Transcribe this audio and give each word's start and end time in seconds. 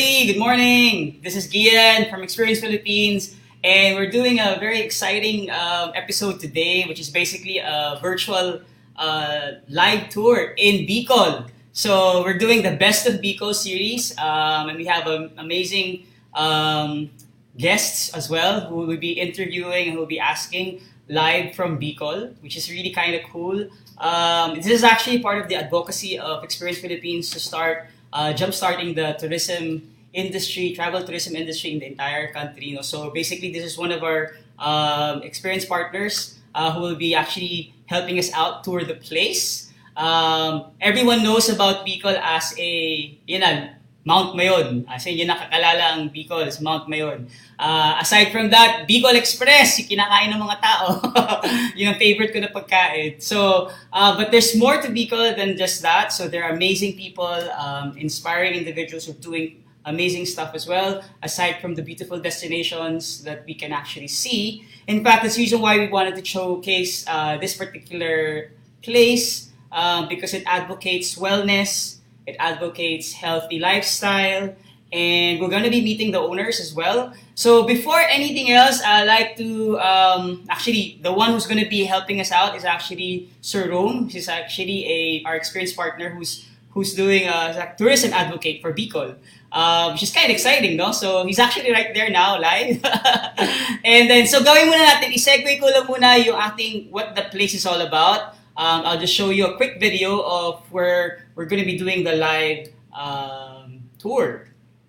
everybody. 0.00 0.32
Good 0.32 0.38
morning. 0.38 1.20
This 1.22 1.36
is 1.36 1.48
Gian 1.48 2.08
from 2.08 2.22
Experience 2.22 2.60
Philippines, 2.60 3.36
and 3.62 3.96
we're 3.96 4.10
doing 4.10 4.40
a 4.40 4.56
very 4.58 4.80
exciting 4.80 5.50
um, 5.50 5.92
episode 5.94 6.40
today, 6.40 6.84
which 6.84 6.98
is 6.98 7.10
basically 7.10 7.58
a 7.58 7.98
virtual 8.00 8.62
uh, 8.96 9.46
live 9.68 10.08
tour 10.08 10.54
in 10.56 10.86
Bicol. 10.86 11.50
So 11.72 12.22
we're 12.22 12.38
doing 12.38 12.62
the 12.62 12.76
Best 12.76 13.06
of 13.06 13.20
Bicol 13.20 13.54
series, 13.54 14.16
um, 14.16 14.70
and 14.70 14.78
we 14.78 14.86
have 14.86 15.06
um, 15.06 15.32
amazing 15.36 16.06
um, 16.32 17.10
guests 17.58 18.14
as 18.14 18.30
well 18.30 18.60
who 18.60 18.76
will 18.76 18.96
be 18.96 19.12
interviewing 19.12 19.88
and 19.88 19.92
who 19.92 19.98
will 19.98 20.06
be 20.06 20.20
asking 20.20 20.80
live 21.10 21.54
from 21.54 21.78
Bicol, 21.78 22.32
which 22.40 22.56
is 22.56 22.70
really 22.70 22.90
kind 22.90 23.14
of 23.14 23.22
cool. 23.30 23.68
Um, 23.98 24.54
this 24.54 24.66
is 24.66 24.82
actually 24.82 25.18
part 25.18 25.42
of 25.42 25.48
the 25.48 25.56
advocacy 25.56 26.18
of 26.18 26.42
Experience 26.42 26.78
Philippines 26.78 27.28
to 27.30 27.38
start 27.38 27.88
uh, 28.12 28.32
jumpstarting 28.32 28.94
the 28.94 29.16
tourism 29.18 29.94
industry, 30.12 30.72
travel 30.72 31.02
tourism 31.02 31.36
industry 31.36 31.72
in 31.72 31.78
the 31.78 31.86
entire 31.86 32.32
country. 32.32 32.66
You 32.66 32.76
know? 32.76 32.82
So 32.82 33.10
basically, 33.10 33.52
this 33.52 33.64
is 33.64 33.78
one 33.78 33.92
of 33.92 34.02
our 34.02 34.36
um, 34.58 35.22
experienced 35.22 35.68
partners 35.68 36.38
uh, 36.54 36.72
who 36.72 36.80
will 36.80 36.96
be 36.96 37.14
actually 37.14 37.74
helping 37.86 38.18
us 38.18 38.32
out 38.32 38.64
tour 38.64 38.84
the 38.84 38.94
place. 38.94 39.72
Um, 39.96 40.72
everyone 40.80 41.22
knows 41.22 41.48
about 41.48 41.86
Bicol 41.86 42.18
as 42.18 42.54
a, 42.58 43.18
yun 43.26 43.40
na, 43.40 43.68
Mount 44.10 44.34
Mayon. 44.34 44.82
Kasi 44.90 45.14
yun 45.14 45.30
nakakalala 45.30 45.94
ang 45.94 46.10
Bicol 46.10 46.42
is 46.42 46.58
Mount 46.58 46.90
Mayon. 46.90 47.30
Uh, 47.54 48.02
aside 48.02 48.34
from 48.34 48.50
that, 48.50 48.90
Bicol 48.90 49.14
Express, 49.14 49.78
yung 49.78 49.86
kinakain 49.94 50.34
ng 50.34 50.42
mga 50.42 50.58
tao. 50.58 50.98
yun 51.78 51.94
ang 51.94 51.98
favorite 52.02 52.34
ko 52.34 52.42
na 52.42 52.50
pagkain. 52.50 53.22
So, 53.22 53.70
uh, 53.94 54.18
but 54.18 54.34
there's 54.34 54.58
more 54.58 54.82
to 54.82 54.90
Bicol 54.90 55.38
than 55.38 55.54
just 55.54 55.86
that. 55.86 56.10
So 56.10 56.26
there 56.26 56.42
are 56.42 56.50
amazing 56.50 56.98
people, 56.98 57.38
um, 57.54 57.94
inspiring 57.94 58.58
individuals 58.58 59.06
who 59.06 59.14
are 59.14 59.22
doing 59.22 59.62
amazing 59.86 60.26
stuff 60.26 60.52
as 60.54 60.66
well, 60.66 61.02
aside 61.22 61.62
from 61.62 61.78
the 61.78 61.82
beautiful 61.82 62.18
destinations 62.18 63.22
that 63.22 63.46
we 63.46 63.54
can 63.54 63.72
actually 63.72 64.08
see. 64.10 64.66
In 64.86 65.04
fact, 65.04 65.22
that's 65.22 65.36
the 65.36 65.46
reason 65.46 65.60
why 65.60 65.78
we 65.78 65.88
wanted 65.88 66.16
to 66.16 66.24
showcase 66.24 67.06
uh, 67.06 67.38
this 67.38 67.56
particular 67.56 68.50
place 68.82 69.50
uh, 69.72 70.06
because 70.06 70.34
it 70.34 70.42
advocates 70.46 71.14
wellness, 71.14 71.99
it 72.26 72.36
advocates 72.38 73.12
healthy 73.12 73.58
lifestyle, 73.58 74.54
and 74.92 75.40
we're 75.40 75.48
going 75.48 75.62
to 75.62 75.70
be 75.70 75.80
meeting 75.80 76.10
the 76.10 76.18
owners 76.18 76.60
as 76.60 76.74
well. 76.74 77.12
So 77.34 77.64
before 77.64 78.00
anything 78.00 78.52
else, 78.52 78.82
I'd 78.84 79.04
like 79.04 79.36
to 79.36 79.78
um, 79.80 80.44
actually 80.48 80.98
the 81.02 81.12
one 81.12 81.30
who's 81.32 81.46
going 81.46 81.62
to 81.62 81.70
be 81.70 81.84
helping 81.84 82.20
us 82.20 82.32
out 82.32 82.56
is 82.56 82.64
actually 82.64 83.30
Sir 83.40 83.70
Rome. 83.70 84.08
He's 84.08 84.28
actually 84.28 84.86
a 84.86 85.22
our 85.26 85.36
experienced 85.36 85.76
partner 85.76 86.10
who's 86.10 86.46
who's 86.70 86.94
doing 86.94 87.26
a, 87.26 87.54
a 87.56 87.74
tourism 87.76 88.12
advocate 88.12 88.62
for 88.62 88.72
Bicol. 88.72 89.16
Um, 89.50 89.94
which 89.94 90.04
is 90.04 90.12
kind 90.14 90.26
of 90.26 90.30
exciting, 90.30 90.76
no? 90.76 90.92
So, 90.92 91.26
he's 91.26 91.40
actually 91.40 91.72
right 91.72 91.92
there 91.92 92.08
now, 92.08 92.38
live. 92.38 92.78
and 93.84 94.08
then, 94.08 94.24
so 94.28 94.44
gawin 94.44 94.70
muna 94.70 94.78
natin, 94.86 95.10
i-segue 95.10 95.58
ko 95.58 95.66
lang 95.66 95.90
muna 95.90 96.22
yung 96.22 96.38
ating, 96.38 96.86
what 96.94 97.18
the 97.18 97.26
place 97.34 97.54
is 97.58 97.66
all 97.66 97.82
about. 97.82 98.38
Um, 98.54 98.86
I'll 98.86 99.00
just 99.00 99.10
show 99.12 99.30
you 99.30 99.50
a 99.50 99.56
quick 99.56 99.80
video 99.80 100.22
of 100.22 100.62
where 100.70 101.26
we're 101.40 101.46
going 101.46 101.58
to 101.58 101.64
be 101.64 101.78
doing 101.78 102.04
the 102.04 102.12
live 102.16 102.68
um, 102.92 103.80
tour. 103.98 104.44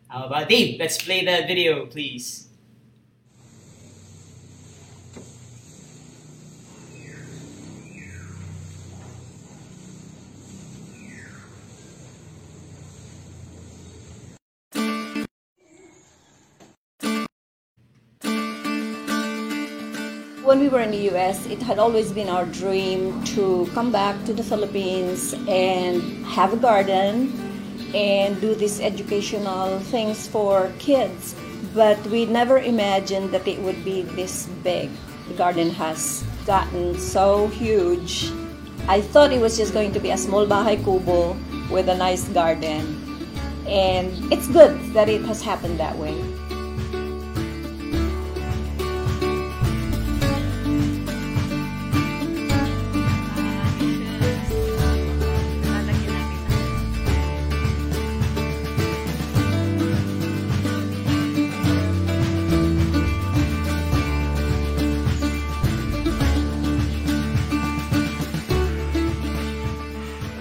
How 0.10 0.26
about 0.26 0.50
Dave? 0.50 0.82
Let's 0.82 1.02
play 1.02 1.24
the 1.24 1.48
video, 1.48 1.86
please. 1.86 2.51
When 20.52 20.60
we 20.60 20.68
were 20.68 20.82
in 20.82 20.92
the 20.92 21.08
US, 21.16 21.46
it 21.46 21.62
had 21.64 21.80
always 21.80 22.12
been 22.12 22.28
our 22.28 22.44
dream 22.44 23.24
to 23.40 23.70
come 23.74 23.90
back 23.90 24.22
to 24.26 24.34
the 24.34 24.44
Philippines 24.44 25.32
and 25.48 26.26
have 26.26 26.52
a 26.52 26.58
garden 26.58 27.32
and 27.96 28.36
do 28.42 28.54
these 28.54 28.82
educational 28.82 29.80
things 29.80 30.28
for 30.28 30.70
kids. 30.78 31.36
But 31.74 32.06
we 32.08 32.26
never 32.26 32.60
imagined 32.60 33.32
that 33.32 33.48
it 33.48 33.62
would 33.62 33.82
be 33.86 34.02
this 34.02 34.48
big. 34.62 34.90
The 35.30 35.36
garden 35.36 35.70
has 35.72 36.26
gotten 36.46 37.00
so 37.00 37.48
huge. 37.48 38.30
I 38.90 39.00
thought 39.00 39.32
it 39.32 39.40
was 39.40 39.56
just 39.56 39.72
going 39.72 39.94
to 39.94 40.02
be 40.02 40.12
a 40.12 40.18
small 40.18 40.46
bahay 40.46 40.84
kubo 40.84 41.32
with 41.72 41.88
a 41.88 41.96
nice 41.96 42.28
garden. 42.28 43.00
And 43.68 44.12
it's 44.34 44.50
good 44.50 44.76
that 44.92 45.08
it 45.08 45.24
has 45.24 45.42
happened 45.42 45.80
that 45.80 45.96
way. 45.96 46.20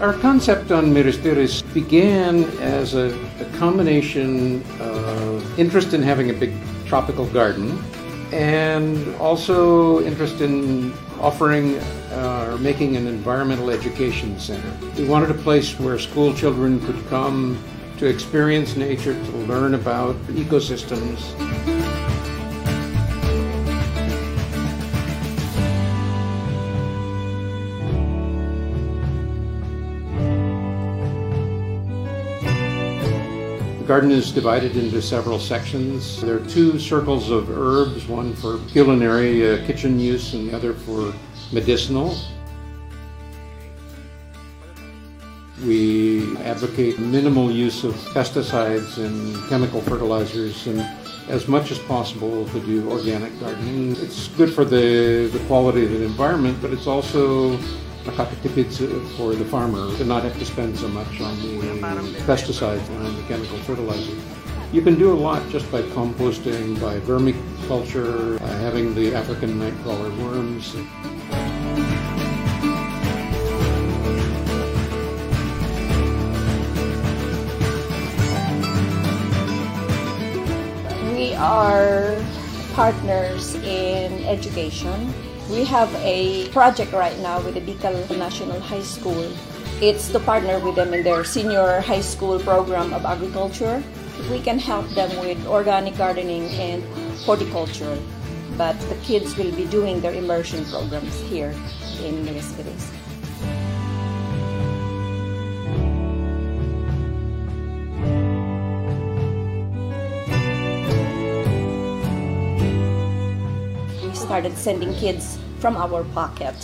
Our 0.00 0.14
concept 0.14 0.72
on 0.72 0.94
Miristiris 0.94 1.62
began 1.74 2.44
as 2.60 2.94
a, 2.94 3.14
a, 3.38 3.58
combination 3.58 4.64
of 4.80 5.58
interest 5.58 5.92
in 5.92 6.02
having 6.02 6.30
a 6.30 6.32
big 6.32 6.54
tropical 6.86 7.26
garden 7.26 7.78
and 8.32 9.14
also 9.16 10.02
interest 10.02 10.40
in 10.40 10.94
offering 11.20 11.76
uh, 12.12 12.48
or 12.50 12.56
making 12.56 12.96
an 12.96 13.08
environmental 13.08 13.68
education 13.68 14.40
center. 14.40 14.72
We 14.96 15.04
wanted 15.06 15.32
a 15.32 15.38
place 15.42 15.78
where 15.78 15.98
school 15.98 16.32
children 16.32 16.80
could 16.86 17.06
come 17.10 17.62
to 17.98 18.06
experience 18.06 18.76
nature, 18.76 19.12
to 19.12 19.30
learn 19.52 19.74
about 19.74 20.16
ecosystems. 20.28 21.20
Garden 33.90 34.12
is 34.12 34.30
divided 34.30 34.76
into 34.76 35.02
several 35.02 35.40
sections. 35.40 36.20
There 36.20 36.36
are 36.36 36.46
two 36.46 36.78
circles 36.78 37.28
of 37.28 37.50
herbs, 37.50 38.06
one 38.06 38.34
for 38.34 38.60
culinary 38.68 39.34
uh, 39.50 39.66
kitchen 39.66 39.98
use 39.98 40.32
and 40.32 40.48
the 40.48 40.54
other 40.54 40.74
for 40.74 41.12
medicinal. 41.50 42.16
We 45.66 46.36
advocate 46.36 47.00
minimal 47.00 47.50
use 47.50 47.82
of 47.82 47.94
pesticides 48.14 48.98
and 49.04 49.36
chemical 49.48 49.80
fertilizers 49.80 50.68
and 50.68 50.78
as 51.28 51.48
much 51.48 51.72
as 51.72 51.80
possible 51.80 52.46
to 52.50 52.60
do 52.60 52.88
organic 52.88 53.32
gardening. 53.40 53.96
It's 53.96 54.28
good 54.28 54.54
for 54.54 54.64
the, 54.64 55.28
the 55.32 55.40
quality 55.48 55.84
of 55.86 55.90
the 55.90 56.04
environment, 56.04 56.58
but 56.62 56.72
it's 56.72 56.86
also 56.86 57.58
nakakatipid 58.04 58.72
for 59.16 59.34
the 59.34 59.44
farmer 59.44 59.94
to 59.96 60.04
not 60.04 60.22
have 60.22 60.38
to 60.38 60.44
spend 60.44 60.78
so 60.78 60.88
much 60.88 61.20
on 61.20 61.36
the 61.40 62.20
pesticides 62.26 62.88
and 62.88 63.06
on 63.06 63.16
the 63.16 63.22
chemical 63.22 63.58
fertilizer. 63.58 64.16
You 64.72 64.82
can 64.82 64.98
do 64.98 65.12
a 65.12 65.18
lot 65.18 65.48
just 65.48 65.70
by 65.72 65.82
composting, 65.82 66.80
by 66.80 67.00
vermiculture, 67.00 68.38
by 68.38 68.48
having 68.48 68.94
the 68.94 69.14
African 69.14 69.58
nightcrawler 69.58 70.16
worms. 70.18 70.74
We 81.16 81.34
are 81.34 82.16
partners 82.74 83.56
in 83.56 84.24
education 84.24 85.12
we 85.50 85.64
have 85.64 85.92
a 85.96 86.48
project 86.50 86.92
right 86.92 87.18
now 87.18 87.40
with 87.40 87.54
the 87.54 87.60
Bicol 87.60 88.06
National 88.16 88.60
High 88.60 88.82
School. 88.82 89.26
It's 89.82 90.08
to 90.12 90.20
partner 90.20 90.60
with 90.60 90.76
them 90.76 90.94
in 90.94 91.02
their 91.02 91.24
senior 91.24 91.80
high 91.80 92.02
school 92.02 92.38
program 92.38 92.94
of 92.94 93.04
agriculture. 93.04 93.82
We 94.30 94.40
can 94.40 94.58
help 94.58 94.88
them 94.90 95.10
with 95.18 95.44
organic 95.46 95.96
gardening 95.96 96.46
and 96.54 96.84
horticulture, 97.26 97.98
but 98.56 98.78
the 98.88 98.96
kids 99.02 99.36
will 99.36 99.50
be 99.56 99.66
doing 99.66 100.00
their 100.00 100.14
immersion 100.14 100.64
programs 100.66 101.18
here 101.22 101.50
in 102.04 102.24
Mirisperis. 102.24 102.99
Started 114.30 114.56
sending 114.56 114.94
kids 114.94 115.40
from 115.58 115.76
our 115.76 116.04
pocket. 116.14 116.54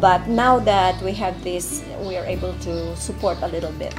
But 0.00 0.28
now 0.28 0.58
that 0.58 1.00
we 1.00 1.12
have 1.12 1.42
this, 1.42 1.82
we 2.04 2.14
are 2.18 2.26
able 2.26 2.52
to 2.60 2.94
support 2.94 3.38
a 3.40 3.48
little 3.48 3.72
bit 3.80 3.94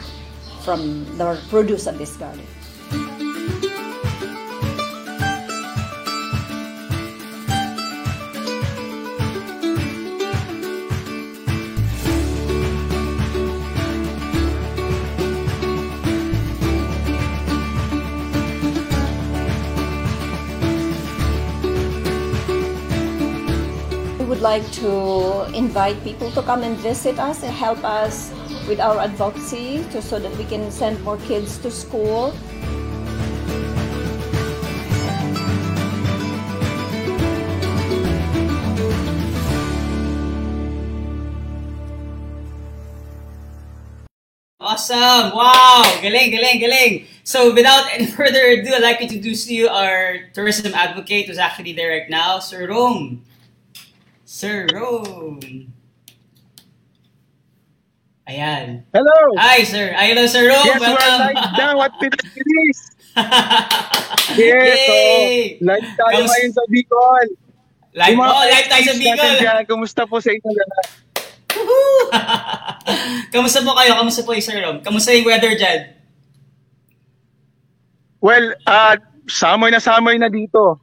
from 0.61 1.17
the 1.17 1.41
produce 1.49 1.87
of 1.87 1.97
this 1.97 2.15
garden. 2.15 2.45
Like 24.47 24.71
to 24.71 25.43
invite 25.51 26.01
people 26.07 26.31
to 26.31 26.41
come 26.41 26.63
and 26.63 26.77
visit 26.77 27.19
us 27.19 27.43
and 27.43 27.51
help 27.51 27.83
us 27.83 28.31
with 28.63 28.79
our 28.79 28.95
advocacy 28.97 29.83
to, 29.91 30.01
so 30.01 30.19
that 30.23 30.31
we 30.39 30.45
can 30.45 30.71
send 30.71 30.95
more 31.03 31.19
kids 31.27 31.57
to 31.59 31.69
school. 31.69 32.31
Awesome! 44.63 45.35
Wow! 45.35 45.83
Galing, 45.99 46.31
galing, 46.31 46.59
galing! 46.63 47.03
So 47.25 47.51
without 47.53 47.83
any 47.93 48.07
further 48.07 48.47
ado, 48.47 48.71
I'd 48.71 48.81
like 48.81 48.99
to 48.99 49.11
introduce 49.11 49.51
you 49.51 49.67
our 49.67 50.31
tourism 50.31 50.71
advocate 50.71 51.27
who's 51.27 51.37
actually 51.37 51.73
there 51.73 51.91
right 51.91 52.09
now, 52.09 52.39
Sir 52.39 52.71
Rome. 52.71 53.26
Sir 54.27 54.67
Rome. 54.75 55.71
Ayan. 58.27 58.83
Hello! 58.91 59.19
Hi, 59.39 59.63
sir. 59.63 59.95
Hi, 59.95 60.11
hello, 60.11 60.27
Sir 60.27 60.51
Rome. 60.51 60.67
Yes, 60.67 60.83
we're 60.83 60.91
Welcome. 60.91 61.19
live 61.31 61.51
now 61.55 61.75
at 61.79 61.93
Pilipinas! 61.95 62.79
Yes, 64.37 64.77
so, 64.83 64.93
Yay! 64.93 65.57
live 65.63 65.87
tayo 65.95 66.13
Kamus- 66.21 66.29
ngayon 66.29 66.51
sa 66.51 66.63
Bicol. 66.67 67.27
Live, 67.95 68.19
oh, 68.19 68.43
live 68.45 68.67
tayo 68.67 68.83
sa 68.83 68.95
Bicol. 68.99 69.33
dyan, 69.39 69.61
Kumusta 69.63 70.01
po 70.03 70.19
sa 70.19 70.29
inyo 70.29 70.49
lahat? 70.51 70.87
Kamusta 73.33 73.63
po 73.63 73.71
kayo? 73.73 73.95
Kamusta 73.95 74.21
po, 74.21 74.35
Sir 74.37 74.59
Rome? 74.59 74.83
Kamusta 74.83 75.15
yung 75.15 75.25
weather 75.25 75.55
dyan? 75.55 75.95
Well, 78.19 78.53
uh, 78.67 78.99
summer 79.25 79.71
na 79.71 79.79
summer 79.79 80.13
na 80.19 80.27
dito. 80.27 80.77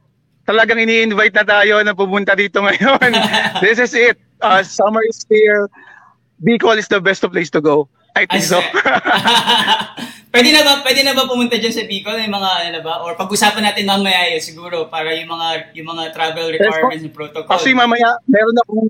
Talagang 0.45 0.77
ini-invite 0.77 1.33
na 1.33 1.45
tayo 1.45 1.81
na 1.81 1.97
pumunta 1.97 2.37
dito 2.37 2.61
ngayon. 2.61 3.11
This 3.65 3.81
is 3.81 3.93
it. 3.97 4.17
Uh, 4.41 4.61
summer 4.61 5.01
is 5.09 5.25
here. 5.25 5.65
Bicol 6.41 6.77
is 6.77 6.85
the 6.85 7.01
best 7.01 7.25
place 7.25 7.49
to 7.49 7.61
go. 7.61 7.89
I 8.15 8.29
think 8.29 8.45
so. 8.47 8.61
pwede 10.35 10.51
na 10.51 10.61
ba 10.63 10.83
pwede 10.83 11.01
na 11.03 11.15
ba 11.15 11.27
pumunta 11.27 11.59
diyan 11.59 11.73
sa 11.75 11.83
Bicol 11.87 12.15
may 12.15 12.31
mga 12.31 12.49
ano 12.63 12.69
na 12.75 12.81
ba 12.83 13.03
or 13.03 13.15
pag-usapan 13.15 13.71
natin 13.71 13.87
mamaya 13.87 14.31
yun 14.31 14.43
siguro 14.43 14.87
para 14.87 15.11
yung 15.15 15.31
mga 15.31 15.75
yung 15.75 15.87
mga 15.95 16.03
travel 16.15 16.47
requirements 16.55 17.03
and 17.03 17.15
protocol. 17.15 17.51
Kasi 17.51 17.75
mamaya, 17.75 18.19
meron 18.27 18.55
na 18.55 18.63
po. 18.63 18.87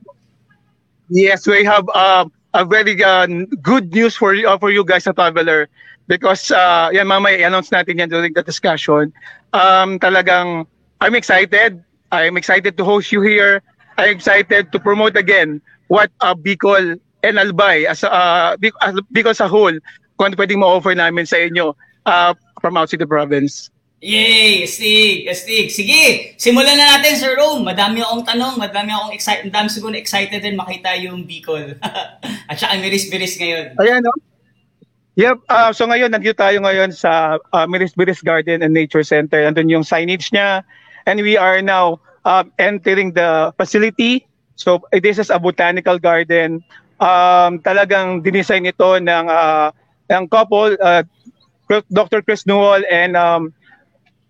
Yes, 1.09 1.45
we 1.45 1.61
have 1.65 1.85
uh, 1.93 2.25
a 2.55 2.63
very 2.65 2.97
uh, 3.03 3.27
good 3.61 3.93
news 3.93 4.15
for 4.15 4.33
you, 4.33 4.47
uh, 4.47 4.57
for 4.57 4.71
you 4.71 4.83
guys, 4.83 5.05
a 5.05 5.13
traveler. 5.13 5.67
Because, 6.07 6.49
uh, 6.49 6.89
yan, 6.93 7.09
mamaya, 7.09 7.37
i-announce 7.41 7.69
natin 7.69 7.99
yan 7.99 8.09
during 8.09 8.33
the 8.33 8.41
discussion. 8.41 9.11
Um, 9.53 9.97
talagang, 9.97 10.65
I'm 11.05 11.13
excited. 11.13 11.85
I'm 12.09 12.33
excited 12.33 12.81
to 12.81 12.83
host 12.83 13.13
you 13.13 13.21
here. 13.21 13.61
I'm 13.93 14.09
excited 14.09 14.73
to 14.73 14.77
promote 14.81 15.13
again 15.13 15.61
what 15.85 16.09
uh, 16.17 16.33
Bicol 16.33 16.97
and 17.21 17.37
Albay, 17.37 17.85
as, 17.85 18.03
uh, 18.03 18.57
as 18.57 18.95
Bicol 19.13 19.37
sa 19.37 19.45
whole, 19.45 19.77
kung 20.17 20.33
ano 20.33 20.35
pwedeng 20.41 20.65
ma-offer 20.65 20.97
namin 20.97 21.29
sa 21.29 21.37
inyo 21.37 21.77
uh, 22.09 22.33
from 22.57 22.73
outside 22.73 23.05
the 23.05 23.05
province. 23.05 23.69
Yay! 24.01 24.65
Astig! 24.65 25.29
Astig! 25.29 25.69
Sige! 25.69 26.33
Simulan 26.41 26.73
na 26.73 26.97
natin, 26.97 27.21
Sir 27.21 27.37
Rome. 27.37 27.61
Madami 27.61 28.01
akong 28.01 28.25
tanong, 28.25 28.57
madami 28.57 28.89
akong 28.89 29.13
excited, 29.13 29.45
madami 29.45 29.69
siguro 29.69 29.93
excited 29.93 30.41
din 30.41 30.57
makita 30.57 30.97
yung 30.97 31.21
Bicol. 31.21 31.77
At 32.49 32.57
saka 32.57 32.81
miris-biris 32.81 33.37
ngayon. 33.37 33.77
Ayan, 33.77 34.01
no? 34.01 34.13
Yep. 35.21 35.37
Uh, 35.45 35.69
so 35.69 35.85
ngayon, 35.85 36.09
nandito 36.09 36.33
tayo 36.33 36.57
ngayon 36.65 36.89
sa 36.97 37.37
uh, 37.53 37.65
Miris 37.69 37.93
Biris 37.93 38.25
Garden 38.25 38.65
and 38.65 38.73
Nature 38.73 39.05
Center. 39.05 39.37
Nandun 39.45 39.69
yung 39.69 39.85
signage 39.85 40.33
niya. 40.33 40.65
And 41.05 41.21
we 41.21 41.37
are 41.37 41.61
now 41.61 41.99
um, 42.25 42.51
entering 42.59 43.13
the 43.13 43.53
facility. 43.57 44.27
So 44.55 44.81
eh, 44.91 44.99
this 44.99 45.19
is 45.19 45.29
a 45.29 45.39
botanical 45.39 45.99
garden. 45.99 46.63
Um, 46.99 47.59
talagang 47.61 48.23
dinesign 48.23 48.65
ito 48.65 48.97
ng, 48.97 49.29
uh, 49.29 49.71
ng 50.09 50.27
couple, 50.29 50.77
uh, 50.81 51.03
Dr. 51.91 52.21
Chris 52.21 52.45
Newell 52.45 52.83
and 52.91 53.17
um, 53.17 53.53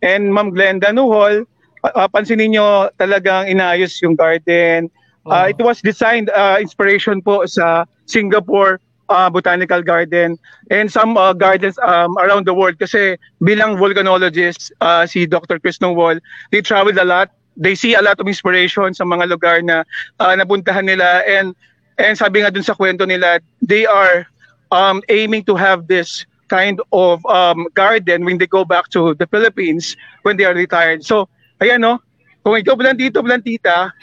and 0.02 0.32
Ma'am 0.34 0.52
Glenda 0.56 0.96
Newell. 0.96 1.44
Uh, 1.84 2.08
pansinin 2.08 2.56
nyo 2.56 2.90
talagang 2.98 3.52
inayos 3.52 4.00
yung 4.02 4.16
garden. 4.16 4.90
Uh, 5.26 5.50
Oh. 5.50 5.50
it 5.50 5.58
was 5.58 5.82
designed 5.82 6.30
uh, 6.30 6.58
inspiration 6.62 7.18
po 7.22 7.46
sa 7.50 7.90
Singapore 8.06 8.78
uh, 9.10 9.30
Botanical 9.30 9.82
Garden 9.82 10.38
and 10.72 10.92
some 10.92 11.18
uh, 11.18 11.34
gardens 11.34 11.78
um, 11.80 12.18
around 12.18 12.46
the 12.46 12.54
world 12.54 12.80
kasi 12.80 13.18
bilang 13.42 13.78
volcanologist 13.78 14.72
uh, 14.82 15.06
si 15.06 15.26
Dr. 15.26 15.60
Chris 15.60 15.82
Nowell, 15.82 16.20
they 16.52 16.62
traveled 16.62 16.98
a 16.98 17.06
lot. 17.06 17.30
They 17.58 17.76
see 17.76 17.96
a 17.96 18.02
lot 18.02 18.20
of 18.20 18.28
inspiration 18.28 18.94
sa 18.94 19.04
mga 19.04 19.30
lugar 19.32 19.62
na 19.64 19.84
uh, 20.20 20.34
napuntahan 20.36 20.86
nila 20.86 21.24
and 21.24 21.56
and 21.96 22.18
sabi 22.20 22.44
nga 22.44 22.52
dun 22.52 22.64
sa 22.64 22.76
kwento 22.76 23.08
nila, 23.08 23.40
they 23.64 23.88
are 23.88 24.28
um, 24.72 25.00
aiming 25.08 25.48
to 25.48 25.56
have 25.56 25.88
this 25.88 26.28
kind 26.52 26.82
of 26.92 27.26
um, 27.26 27.68
garden 27.74 28.26
when 28.26 28.38
they 28.38 28.48
go 28.48 28.66
back 28.66 28.90
to 28.92 29.16
the 29.16 29.26
Philippines 29.28 29.96
when 30.24 30.38
they 30.38 30.44
are 30.44 30.54
retired. 30.54 31.06
So, 31.06 31.30
ayan 31.64 31.82
no, 31.82 32.04
kung 32.44 32.60
ikaw 32.60 32.76
blantito, 32.76 33.24
blantita, 33.24 33.96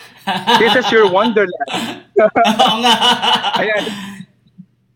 this 0.59 0.75
is 0.75 0.89
your 0.91 1.07
wonderland. 1.13 2.03
Oo 2.23 2.75
nga. 2.83 2.95
Ayan. 3.61 4.12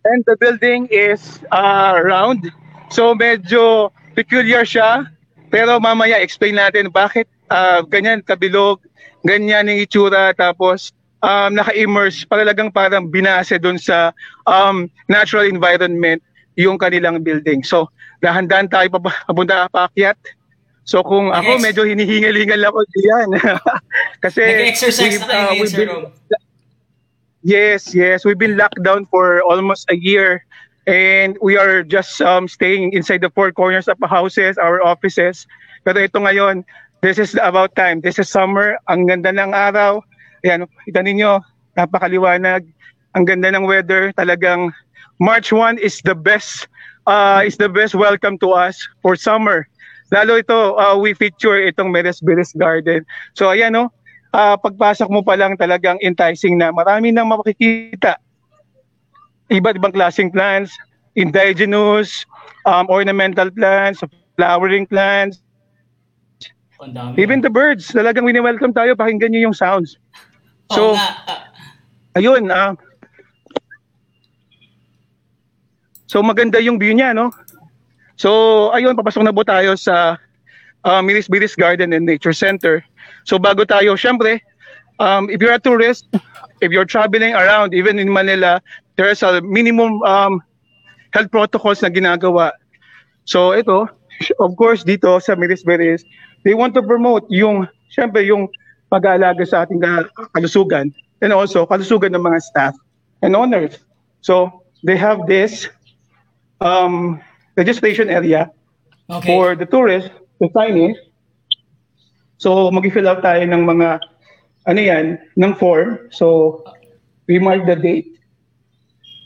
And 0.07 0.23
the 0.23 0.39
building 0.39 0.87
is 0.91 1.43
uh, 1.51 1.99
round. 1.99 2.47
So 2.95 3.15
medyo 3.19 3.91
peculiar 4.15 4.63
siya. 4.63 5.11
Pero 5.51 5.79
mamaya 5.83 6.23
explain 6.23 6.59
natin 6.59 6.91
bakit 6.91 7.27
uh, 7.51 7.83
ganyan 7.87 8.23
kabilog, 8.23 8.79
ganyan 9.27 9.67
yung 9.67 9.83
itsura 9.83 10.31
tapos 10.35 10.95
um, 11.23 11.51
naka-immerse 11.55 12.27
talagang 12.31 12.71
parang 12.71 13.11
binase 13.11 13.59
doon 13.59 13.79
sa 13.79 14.15
um, 14.47 14.87
natural 15.11 15.47
environment 15.47 16.23
yung 16.55 16.79
kanilang 16.79 17.23
building. 17.23 17.67
So 17.67 17.91
dahan-dahan 18.23 18.71
tayo 18.71 18.87
pa 18.95 18.99
papunta 19.27 19.67
paakyat. 19.71 20.19
So 20.87 21.03
kung 21.03 21.35
ako 21.35 21.59
medyo 21.59 21.83
hinihingal-hingal 21.83 22.63
ako 22.71 22.87
diyan. 22.95 23.29
Kasi 24.23 24.43
Nag-exercise 24.43 25.19
na 25.19 25.27
kayo 25.27 25.35
uh, 25.35 25.47
ngayon, 25.51 25.67
Sir 25.67 25.87
Rome. 25.91 26.07
Yes, 27.47 27.95
yes. 27.95 28.25
We've 28.25 28.38
been 28.38 28.59
locked 28.59 28.83
down 28.83 29.07
for 29.07 29.38
almost 29.47 29.87
a 29.88 29.95
year 29.95 30.43
and 30.91 31.38
we 31.41 31.57
are 31.57 31.87
just 31.87 32.21
um, 32.21 32.49
staying 32.50 32.93
inside 32.93 33.23
the 33.23 33.31
four 33.31 33.53
corners 33.53 33.87
of 33.87 34.03
the 34.03 34.11
houses, 34.11 34.59
our 34.59 34.83
offices. 34.83 35.47
Pero 35.87 36.03
ito 36.03 36.19
ngayon, 36.19 36.67
this 37.07 37.23
is 37.23 37.38
about 37.38 37.71
time. 37.79 38.03
This 38.03 38.19
is 38.19 38.26
summer. 38.26 38.75
Ang 38.91 39.07
ganda 39.07 39.31
ng 39.31 39.55
araw. 39.55 40.03
Ayan, 40.43 40.67
kita 40.91 41.07
ninyo, 41.07 41.38
napakaliwanag. 41.79 42.67
Ang 43.15 43.25
ganda 43.31 43.55
ng 43.55 43.62
weather. 43.62 44.11
Talagang 44.19 44.75
March 45.23 45.55
1 45.55 45.79
is 45.79 46.03
the 46.03 46.19
best 46.19 46.67
uh, 47.07 47.47
is 47.47 47.55
the 47.55 47.71
best 47.71 47.95
welcome 47.95 48.43
to 48.43 48.50
us 48.59 48.75
for 49.07 49.15
summer. 49.15 49.71
Lalo 50.11 50.35
ito, 50.35 50.75
uh, 50.83 50.99
we 50.99 51.15
feature 51.15 51.62
itong 51.62 51.95
Meres 51.95 52.19
Beres 52.19 52.59
Garden. 52.59 53.07
So 53.38 53.55
ayan 53.55 53.79
no, 53.79 53.95
ah, 54.37 54.57
pagpasok 54.61 55.09
mo 55.09 55.25
pa 55.25 55.33
lang 55.33 55.57
talagang 55.57 55.97
enticing 56.05 56.61
na 56.61 56.69
marami 56.69 57.09
nang 57.09 57.33
makikita. 57.33 58.21
Iba't 59.49 59.81
ibang 59.81 59.97
klaseng 59.97 60.28
plants, 60.28 60.76
indigenous, 61.16 62.28
um, 62.69 62.85
ornamental 62.93 63.49
plants, 63.49 64.05
flowering 64.37 64.85
plants, 64.85 65.40
Ang 66.85 66.93
dami. 66.93 67.16
even 67.16 67.40
the 67.40 67.49
birds. 67.49 67.88
Talagang 67.88 68.28
wini-welcome 68.28 68.76
tayo, 68.76 68.93
pakinggan 68.93 69.33
nyo 69.33 69.49
yung 69.49 69.57
sounds. 69.57 69.97
So, 70.69 70.93
nga. 70.93 71.49
ayun, 72.21 72.52
ah. 72.52 72.76
so 76.11 76.21
maganda 76.21 76.61
yung 76.61 76.76
view 76.76 76.93
niya, 76.93 77.16
no? 77.16 77.33
So, 78.21 78.73
ayun, 78.76 78.99
papasok 78.99 79.25
na 79.25 79.33
po 79.33 79.47
tayo 79.47 79.78
sa 79.78 80.21
uh, 80.85 81.00
Miris 81.00 81.31
Biris 81.31 81.55
Garden 81.57 81.95
and 81.95 82.05
Nature 82.05 82.35
Center. 82.35 82.83
So, 83.26 83.42
bago 83.42 83.66
tayo, 83.66 83.99
syempre, 83.99 84.38
um, 85.02 85.28
if 85.28 85.42
you're 85.42 85.52
a 85.52 85.59
tourist, 85.59 86.06
if 86.62 86.71
you're 86.71 86.87
traveling 86.87 87.35
around, 87.35 87.75
even 87.75 87.99
in 87.99 88.06
Manila, 88.09 88.62
there's 88.95 89.23
a 89.23 89.42
minimum 89.42 90.00
um, 90.06 90.38
health 91.11 91.30
protocols 91.35 91.83
na 91.83 91.90
ginagawa. 91.90 92.54
So, 93.26 93.50
ito, 93.50 93.90
of 94.38 94.50
course, 94.54 94.87
dito 94.87 95.18
sa 95.18 95.35
Miris 95.35 95.66
Biris, 95.66 96.06
they 96.47 96.54
want 96.54 96.73
to 96.78 96.83
promote 96.87 97.26
yung, 97.28 97.66
syempre, 97.90 98.23
yung 98.23 98.47
pag-aalaga 98.95 99.42
sa 99.42 99.66
ating 99.66 99.83
ka- 99.83 100.06
kalusugan 100.30 100.95
and 101.21 101.35
also 101.35 101.66
kalusugan 101.66 102.14
ng 102.14 102.23
mga 102.23 102.38
staff 102.40 102.75
and 103.26 103.35
owners. 103.35 103.83
So, 104.23 104.62
they 104.87 104.95
have 104.95 105.26
this 105.26 105.66
um, 106.62 107.18
registration 107.59 108.09
area 108.09 108.54
Okay. 109.11 109.26
for 109.30 109.54
the 109.54 109.66
tourists 109.66 110.11
to 110.42 110.50
sign 110.50 110.75
in. 110.78 110.95
So, 112.37 112.71
mag-fill 112.71 113.09
out 113.09 113.23
tayo 113.23 113.45
ng 113.45 113.64
mga, 113.64 114.00
ano 114.69 114.81
yan, 114.81 115.19
ng 115.37 115.52
form. 115.57 116.11
So, 116.12 116.61
we 117.26 117.38
mark 117.38 117.64
the 117.64 117.76
date, 117.76 118.21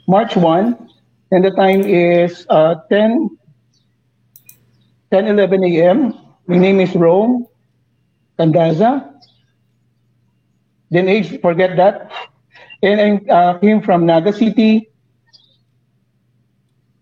March 0.07 0.37
1, 0.37 0.79
and 1.33 1.45
the 1.45 1.51
time 1.53 1.83
is 1.83 2.47
uh, 2.51 2.75
10, 2.91 3.31
10, 5.11 5.27
11 5.27 5.65
a.m. 5.65 6.15
My 6.47 6.59
name 6.59 6.81
is 6.81 6.95
Rome 6.95 7.47
Candaza. 8.39 9.07
Then 10.91 11.09
age, 11.09 11.41
forget 11.41 11.77
that. 11.77 12.11
And 12.83 12.99
I 13.29 13.33
uh, 13.33 13.59
came 13.59 13.83
from 13.83 14.07
Naga 14.07 14.33
City. 14.33 14.89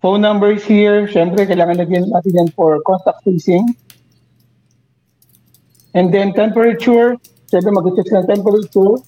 Phone 0.03 0.21
number 0.21 0.53
is 0.53 0.65
here. 0.65 1.09
Siyempre, 1.09 1.49
kailangan 1.49 1.81
lagyan 1.81 2.11
natin 2.11 2.33
yan 2.35 2.49
for 2.53 2.83
contact 2.85 3.25
tracing. 3.25 3.75
And 5.95 6.13
then 6.13 6.33
temperature. 6.37 7.17
Siyempre, 7.49 7.73
mag-check 7.73 8.09
ng 8.13 8.27
temperature. 8.29 9.01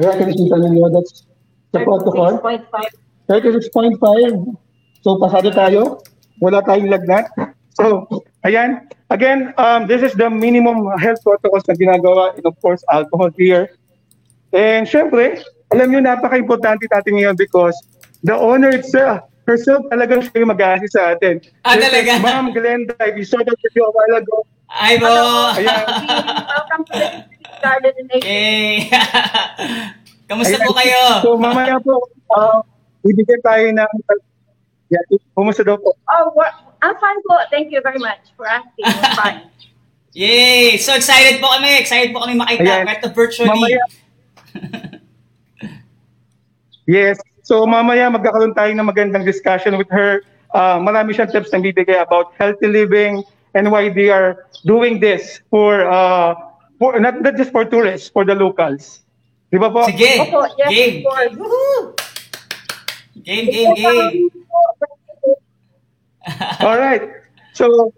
Kaya 0.00 0.12
kinikita 0.18 0.56
ninyo, 0.56 0.88
that's 0.90 1.28
the 1.76 1.84
protocol. 1.84 2.40
36.5. 2.40 4.00
36.5. 4.00 4.56
So, 5.04 5.20
pasado 5.20 5.52
tayo. 5.52 6.00
Wala 6.40 6.64
tayong 6.64 6.90
lagnat. 6.90 7.28
So, 7.76 8.08
ayan. 8.42 8.88
Again, 9.12 9.52
um, 9.60 9.86
this 9.86 10.02
is 10.02 10.16
the 10.16 10.32
minimum 10.32 10.88
health 10.98 11.20
protocols 11.22 11.68
na 11.68 11.76
ginagawa. 11.76 12.34
And 12.34 12.44
of 12.48 12.56
course, 12.58 12.82
alcohol 12.90 13.30
here. 13.36 13.70
And 14.50 14.88
syempre, 14.88 15.44
alam 15.70 15.90
nyo, 15.92 16.00
napaka-importante 16.02 16.86
natin 16.88 17.20
ngayon 17.20 17.36
because 17.36 17.74
the 18.22 18.34
owner 18.34 18.70
itself, 18.72 19.26
herself 19.44 19.84
talagang 19.92 20.24
siya 20.24 20.44
yung 20.44 20.52
mag-assist 20.52 20.96
sa 20.96 21.12
atin. 21.16 21.40
Ah, 21.64 21.76
talaga? 21.76 22.20
Ma'am 22.20 22.52
Glenda, 22.52 22.96
if 23.04 23.14
you 23.16 23.26
saw 23.28 23.40
that 23.44 23.56
video 23.60 23.88
a 23.88 23.92
while 23.92 24.16
ago. 24.16 24.36
Ay 24.74 24.98
po! 24.98 25.12
Ayan. 25.60 25.84
Welcome 26.48 26.82
to 26.88 26.92
the 26.98 27.08
Garden 27.60 27.94
Nature. 28.10 28.26
Yay! 28.26 28.88
Kamusta 30.28 30.56
Ayan. 30.56 30.66
po 30.66 30.72
kayo? 30.74 31.00
So, 31.20 31.28
mamaya 31.36 31.76
po, 31.78 32.00
uh, 32.32 32.64
bibigyan 33.04 33.40
tayo 33.44 33.66
ng... 33.70 33.92
Yeah, 34.88 35.04
kumusta 35.36 35.64
daw 35.64 35.76
po? 35.80 35.96
Oh, 36.12 36.32
I'm 36.84 36.96
fine 37.00 37.20
po. 37.24 37.40
Thank 37.48 37.72
you 37.72 37.80
very 37.80 38.00
much 38.00 38.32
for 38.36 38.44
asking. 38.48 38.84
We're 38.84 39.16
fine. 39.20 39.48
Yay! 40.14 40.78
So 40.78 40.94
excited 40.94 41.42
po 41.42 41.50
kami. 41.50 41.80
Excited 41.80 42.14
po 42.14 42.22
kami 42.22 42.38
makita 42.38 42.62
Ayan. 42.62 42.84
kahit 42.86 43.00
na 43.02 43.10
virtually. 43.10 43.50
Mamaya. 43.50 43.82
yes. 46.86 47.18
So 47.44 47.68
mamaya 47.68 48.08
magkakaroon 48.08 48.56
tayo 48.56 48.72
ng 48.72 48.88
magandang 48.88 49.28
discussion 49.28 49.76
with 49.76 49.92
her. 49.92 50.24
Uh, 50.54 50.80
marami 50.80 51.12
siyang 51.12 51.28
tips 51.28 51.52
na 51.52 51.60
bibigay 51.60 52.00
about 52.00 52.32
healthy 52.40 52.66
living 52.66 53.20
and 53.52 53.68
why 53.68 53.92
they 53.92 54.08
are 54.08 54.48
doing 54.64 54.96
this 54.96 55.44
for 55.52 55.84
uh, 55.84 56.32
for 56.80 56.96
not, 56.98 57.20
not 57.20 57.36
just 57.36 57.52
for 57.52 57.68
tourists, 57.68 58.08
for 58.08 58.24
the 58.24 58.34
locals. 58.34 59.04
Di 59.52 59.60
ba 59.60 59.70
po? 59.70 59.86
Sige! 59.86 60.18
Opo, 60.18 60.50
yes, 60.58 60.70
Game! 60.72 60.96
Game, 63.22 63.46
game, 63.46 63.74
game! 63.78 64.26
All 66.64 66.78
right. 66.80 67.02
So, 67.54 67.94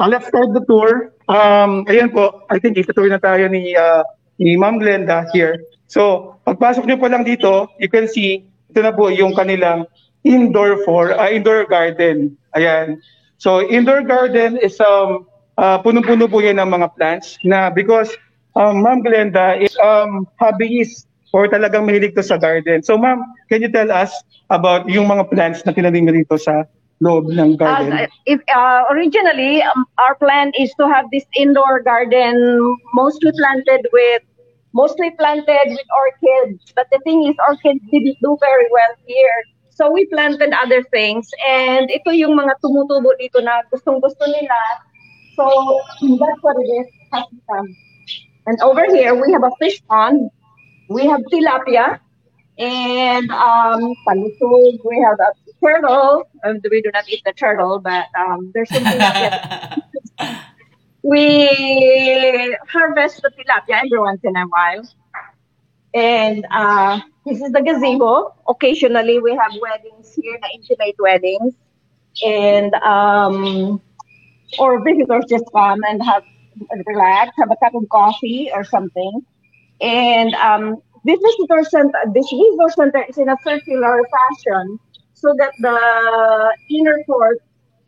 uh, 0.00 0.08
let's 0.08 0.26
start 0.26 0.50
the 0.50 0.64
tour. 0.66 1.14
Um, 1.30 1.86
ayan 1.86 2.10
po, 2.10 2.42
I 2.50 2.58
think 2.58 2.74
itutuloy 2.74 3.14
na 3.14 3.22
tayo 3.22 3.46
ni, 3.46 3.76
uh, 3.78 4.02
ni 4.42 4.58
Ma'am 4.58 4.82
Glenda 4.82 5.30
here. 5.30 5.62
So, 5.86 6.34
pagpasok 6.42 6.90
niyo 6.90 6.98
po 6.98 7.06
lang 7.06 7.22
dito, 7.22 7.70
you 7.78 7.86
can 7.86 8.10
see, 8.10 8.42
ito 8.76 8.84
na 8.84 8.92
po 8.92 9.08
yung 9.08 9.32
kanilang 9.32 9.88
indoor 10.28 10.84
for 10.84 11.16
uh, 11.16 11.32
indoor 11.32 11.64
garden. 11.64 12.36
Ayan. 12.52 13.00
So, 13.40 13.64
indoor 13.64 14.04
garden 14.04 14.60
is 14.60 14.76
um 14.84 15.24
uh, 15.56 15.80
punong-puno 15.80 16.28
po 16.28 16.44
yan 16.44 16.60
ng 16.60 16.68
mga 16.68 16.92
plants 16.92 17.40
na 17.40 17.72
because 17.72 18.12
um, 18.52 18.84
Ma'am 18.84 19.00
Glenda 19.00 19.56
is 19.56 19.72
um 19.80 20.28
hobbyist 20.36 21.08
or 21.32 21.48
talagang 21.48 21.88
mahilig 21.88 22.12
to 22.20 22.20
sa 22.20 22.36
garden. 22.36 22.84
So, 22.84 23.00
Ma'am, 23.00 23.24
can 23.48 23.64
you 23.64 23.72
tell 23.72 23.88
us 23.88 24.12
about 24.52 24.84
yung 24.92 25.08
mga 25.08 25.32
plants 25.32 25.64
na 25.64 25.72
tinanim 25.72 26.12
dito 26.12 26.36
sa 26.36 26.68
loob 27.00 27.32
ng 27.32 27.56
garden? 27.56 27.96
Uh, 27.96 28.12
if 28.28 28.44
uh, 28.52 28.84
originally 28.92 29.64
um, 29.64 29.88
our 29.96 30.20
plan 30.20 30.52
is 30.52 30.68
to 30.76 30.84
have 30.84 31.08
this 31.08 31.24
indoor 31.32 31.80
garden 31.80 32.36
mostly 32.92 33.32
planted 33.40 33.88
with 33.88 34.20
mostly 34.76 35.10
planted 35.16 35.66
with 35.72 35.88
orchids 36.04 36.72
but 36.76 36.86
the 36.92 37.00
thing 37.08 37.24
is 37.24 37.34
orchids 37.48 37.80
didn't 37.90 38.18
do 38.20 38.36
very 38.40 38.68
well 38.70 38.94
here. 39.06 39.40
So 39.70 39.90
we 39.90 40.06
planted 40.06 40.52
other 40.52 40.84
things 40.92 41.28
and 41.48 41.88
ito 41.88 42.12
yung 42.12 42.36
mga 42.36 42.60
tumutubo 42.60 43.12
dito 43.20 43.40
na 43.44 43.64
gustong 43.72 44.00
gusto 44.04 44.24
nila. 44.24 44.60
So 45.36 45.44
that's 46.20 46.40
what 46.40 46.56
it 46.60 46.68
is. 46.80 46.88
And 48.48 48.56
over 48.60 48.84
here 48.88 49.12
we 49.16 49.32
have 49.32 49.44
a 49.44 49.52
fish 49.60 49.80
pond. 49.88 50.28
We 50.88 51.04
have 51.08 51.20
tilapia 51.32 52.00
and 52.56 53.28
um 53.32 53.80
palusog. 54.08 54.80
We 54.84 54.96
have 55.04 55.20
a 55.20 55.32
turtle. 55.60 56.24
And 56.44 56.64
we 56.68 56.80
do 56.80 56.92
not 56.92 57.08
eat 57.08 57.20
the 57.24 57.32
turtle 57.32 57.80
but 57.80 58.08
um 58.16 58.52
there's 58.52 58.72
some 58.72 58.84
tilapia 58.84 59.40
we 61.10 62.56
harvest 62.72 63.22
the 63.22 63.30
tilapia 63.36 63.76
every 63.84 63.98
once 64.00 64.20
in 64.24 64.36
a 64.36 64.46
while. 64.54 64.82
And 65.94 66.46
uh 66.50 67.00
this 67.24 67.40
is 67.40 67.52
the 67.52 67.62
gazebo. 67.62 68.34
Occasionally 68.48 69.18
we 69.20 69.32
have 69.36 69.52
weddings 69.60 70.14
here 70.14 70.38
the 70.42 70.50
intimate 70.54 70.96
weddings. 70.98 71.54
And 72.24 72.74
um 72.76 73.80
or 74.58 74.82
visitors 74.82 75.24
just 75.28 75.44
come 75.54 75.80
and 75.88 76.02
have 76.04 76.24
relax 76.86 77.32
have 77.38 77.50
a 77.50 77.56
cup 77.64 77.74
of 77.74 77.88
coffee 77.90 78.50
or 78.54 78.64
something. 78.64 79.20
And 79.80 80.34
um, 80.34 80.76
this 81.04 81.20
visitor 81.20 81.64
center, 81.68 81.98
this 82.14 82.28
visitor 82.30 82.70
center 82.76 83.04
is 83.08 83.18
in 83.18 83.28
a 83.28 83.36
circular 83.44 84.00
fashion, 84.16 84.78
so 85.14 85.34
that 85.38 85.52
the 85.60 86.56
inner 86.76 87.02
court 87.06 87.38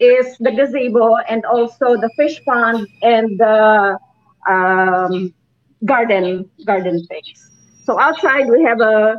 is 0.00 0.37
the 0.38 0.52
gazebo 0.52 1.17
and 1.28 1.45
also 1.45 1.97
the 1.97 2.11
fish 2.17 2.40
pond 2.45 2.87
and 3.02 3.38
the 3.38 3.99
um, 4.49 5.35
garden 5.85 6.49
garden 6.64 7.05
things. 7.07 7.50
So 7.85 7.99
outside 7.99 8.49
we 8.49 8.62
have 8.64 8.81
a 8.81 9.17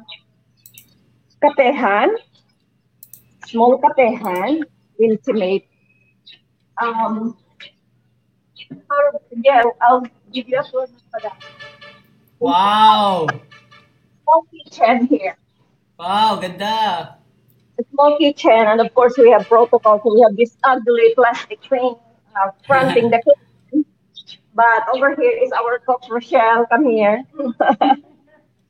katehan, 1.44 2.16
small 3.46 3.80
katehan, 3.82 4.64
intimate. 5.00 5.66
Um, 6.82 7.38
yeah, 9.44 9.64
I'll 9.82 10.06
give 10.32 10.48
you 10.48 10.60
a 10.60 10.64
tour 10.64 10.88
for 11.12 11.20
that. 11.22 11.44
wow! 12.40 13.28
Small 14.24 14.46
kitchen 14.52 15.08
here. 15.08 15.38
Wow, 15.98 16.40
ganda! 16.40 17.19
A 17.80 17.84
small 17.92 18.18
kitchen, 18.18 18.52
and 18.52 18.82
of 18.82 18.94
course 18.94 19.18
we 19.18 19.32
have 19.32 19.48
protocols. 19.48 20.02
We 20.04 20.22
have 20.22 20.36
this 20.36 20.58
ugly 20.64 21.16
plastic 21.16 21.64
thing 21.64 21.96
uh, 22.36 22.52
fronting 22.68 23.10
the 23.10 23.24
kitchen. 23.24 23.86
But 24.54 24.84
over 24.94 25.16
here 25.16 25.40
is 25.42 25.52
our 25.54 25.80
cook 25.80 26.04
Rochelle. 26.10 26.66
Come 26.68 26.86
here. 26.86 27.24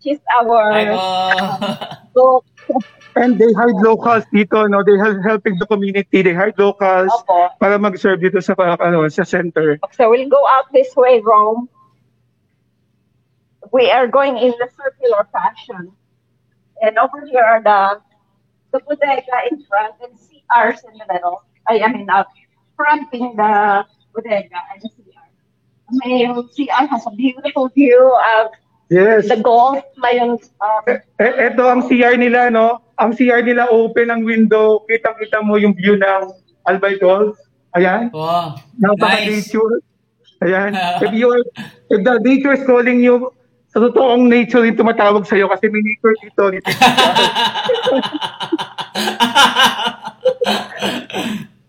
She's 0.03 0.19
our 0.31 0.95
po! 0.95 1.95
cook. 2.13 2.45
And 3.15 3.39
they 3.39 3.51
hire 3.51 3.73
locals 3.81 4.23
dito, 4.31 4.69
no? 4.69 4.85
They 4.85 4.95
help 4.95 5.17
helping 5.25 5.57
the 5.57 5.65
community. 5.65 6.21
They 6.21 6.33
hire 6.33 6.53
locals 6.55 7.11
Opo. 7.11 7.49
para 7.59 7.75
mag-serve 7.81 8.21
dito 8.21 8.39
sa 8.39 8.53
ano, 8.55 9.09
sa 9.09 9.25
center. 9.25 9.81
So 9.91 10.13
we'll 10.13 10.29
go 10.29 10.39
out 10.47 10.69
this 10.71 10.93
way, 10.95 11.19
Rome. 11.19 11.67
We 13.73 13.89
are 13.91 14.07
going 14.07 14.37
in 14.37 14.53
the 14.55 14.69
circular 14.71 15.27
fashion. 15.33 15.91
And 16.79 16.95
over 16.95 17.25
here 17.27 17.43
are 17.43 17.59
the 17.59 17.99
the 18.71 18.79
bodega 18.85 19.37
in 19.51 19.63
front 19.65 19.95
and 20.01 20.13
CRs 20.17 20.79
in 20.85 20.97
the 20.97 21.05
middle. 21.11 21.43
I, 21.67 21.79
I 21.81 21.87
mean, 21.91 22.09
uh, 22.09 22.23
fronting 22.75 23.35
the 23.35 23.85
bodega 24.13 24.59
and 24.73 24.81
the 24.81 24.89
CR. 24.89 25.27
May 25.91 26.25
CR 26.27 26.85
has 26.85 27.05
a 27.07 27.11
beautiful 27.11 27.69
view 27.69 27.99
of 28.37 28.51
Yes. 28.89 29.29
the 29.29 29.37
Gulf. 29.37 29.85
Mayroon, 30.01 30.41
um, 30.61 30.81
E- 30.89 31.37
eto 31.45 31.69
ang 31.69 31.85
CR 31.85 32.17
nila, 32.17 32.49
no? 32.49 32.81
Ang 32.97 33.13
CR 33.13 33.45
nila 33.45 33.69
open 33.69 34.09
ang 34.09 34.25
window. 34.25 34.81
Kitang-kita 34.89 35.45
mo 35.45 35.61
yung 35.61 35.77
view 35.77 35.93
ng 35.93 36.33
Albay 36.65 36.97
Golf. 36.97 37.37
Ayan. 37.77 38.09
Wow! 38.09 38.57
Nice! 38.57 39.53
Napaka-nature. 39.53 39.75
Ayan. 40.41 40.73
If 41.05 41.13
you 41.13 41.29
are, 41.29 41.45
if 41.93 41.99
the 42.01 42.17
nature 42.25 42.53
is 42.57 42.65
calling 42.65 43.05
you, 43.05 43.29
sa 43.69 43.77
totoong 43.77 44.25
nature 44.25 44.65
yung 44.65 44.77
tumatawag 44.77 45.29
sa'yo 45.29 45.45
kasi 45.45 45.69
may 45.69 45.85
nature 45.85 46.17
dito. 46.25 46.43
dito. 46.49 46.69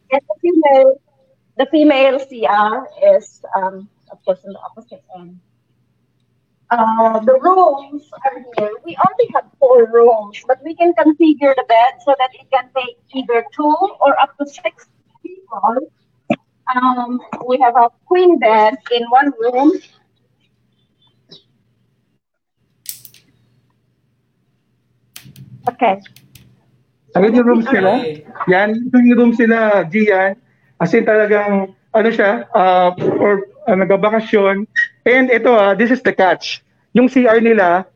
and 0.09 0.23
the 0.25 0.37
female, 0.41 0.97
the 1.61 1.67
female 1.69 2.17
CR 2.25 2.89
is, 3.17 3.45
um, 3.53 3.85
of 4.09 4.17
course, 4.25 4.41
on 4.49 4.57
the 4.57 4.63
opposite 4.65 5.05
end. 5.13 5.37
Uh, 6.71 7.19
the 7.21 7.35
rooms 7.35 8.09
are 8.25 8.39
here. 8.57 8.73
We 8.85 8.97
only 8.97 9.27
have 9.35 9.45
four 9.59 9.91
rooms, 9.91 10.41
but 10.47 10.63
we 10.65 10.75
can 10.75 10.95
configure 10.95 11.53
the 11.53 11.65
bed 11.69 12.01
so 12.07 12.15
that 12.17 12.31
it 12.33 12.47
can 12.49 12.71
take 12.73 12.97
either 13.13 13.45
two 13.53 13.77
or 14.01 14.19
up 14.21 14.39
to 14.39 14.47
six 14.47 14.89
people. 15.21 15.93
Um, 16.75 17.21
we 17.47 17.59
have 17.59 17.75
a 17.75 17.91
queen 18.07 18.39
bed 18.39 18.79
in 18.93 19.03
one 19.11 19.33
room. 19.37 19.73
Okay. 25.69 26.01
Ayan 27.19 27.35
yung 27.35 27.47
rooms 27.47 27.69
nila. 27.69 28.01
Okay. 28.01 28.23
Yan, 28.49 28.69
ito 28.87 28.97
yung 29.03 29.19
rooms 29.19 29.39
nila, 29.43 29.85
Gian. 29.91 30.39
As 30.81 30.95
in 30.95 31.05
talagang, 31.05 31.75
ano 31.91 32.09
siya, 32.09 32.47
uh, 32.55 32.95
or 33.19 33.51
uh, 33.67 33.75
nagabakasyon. 33.75 34.65
And 35.05 35.27
ito, 35.29 35.51
ah, 35.53 35.75
this 35.75 35.91
is 35.91 36.01
the 36.01 36.15
catch. 36.15 36.63
yung 36.93 37.07
CR 37.07 37.39
nila, 37.39 37.87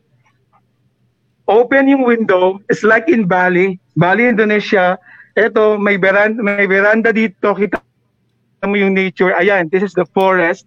open 1.47 1.91
yung 1.91 2.03
window, 2.07 2.59
it's 2.71 2.83
like 2.83 3.11
in 3.11 3.27
Bali, 3.27 3.79
Bali, 3.99 4.27
Indonesia. 4.27 4.95
Ito, 5.35 5.75
may 5.75 5.99
veranda, 5.99 6.39
may 6.39 6.63
veranda 6.63 7.11
dito, 7.11 7.51
kita 7.51 7.83
mo 8.63 8.75
yung 8.79 8.95
nature. 8.95 9.35
Ayan, 9.35 9.67
this 9.67 9.83
is 9.83 9.91
the 9.93 10.07
forest. 10.15 10.63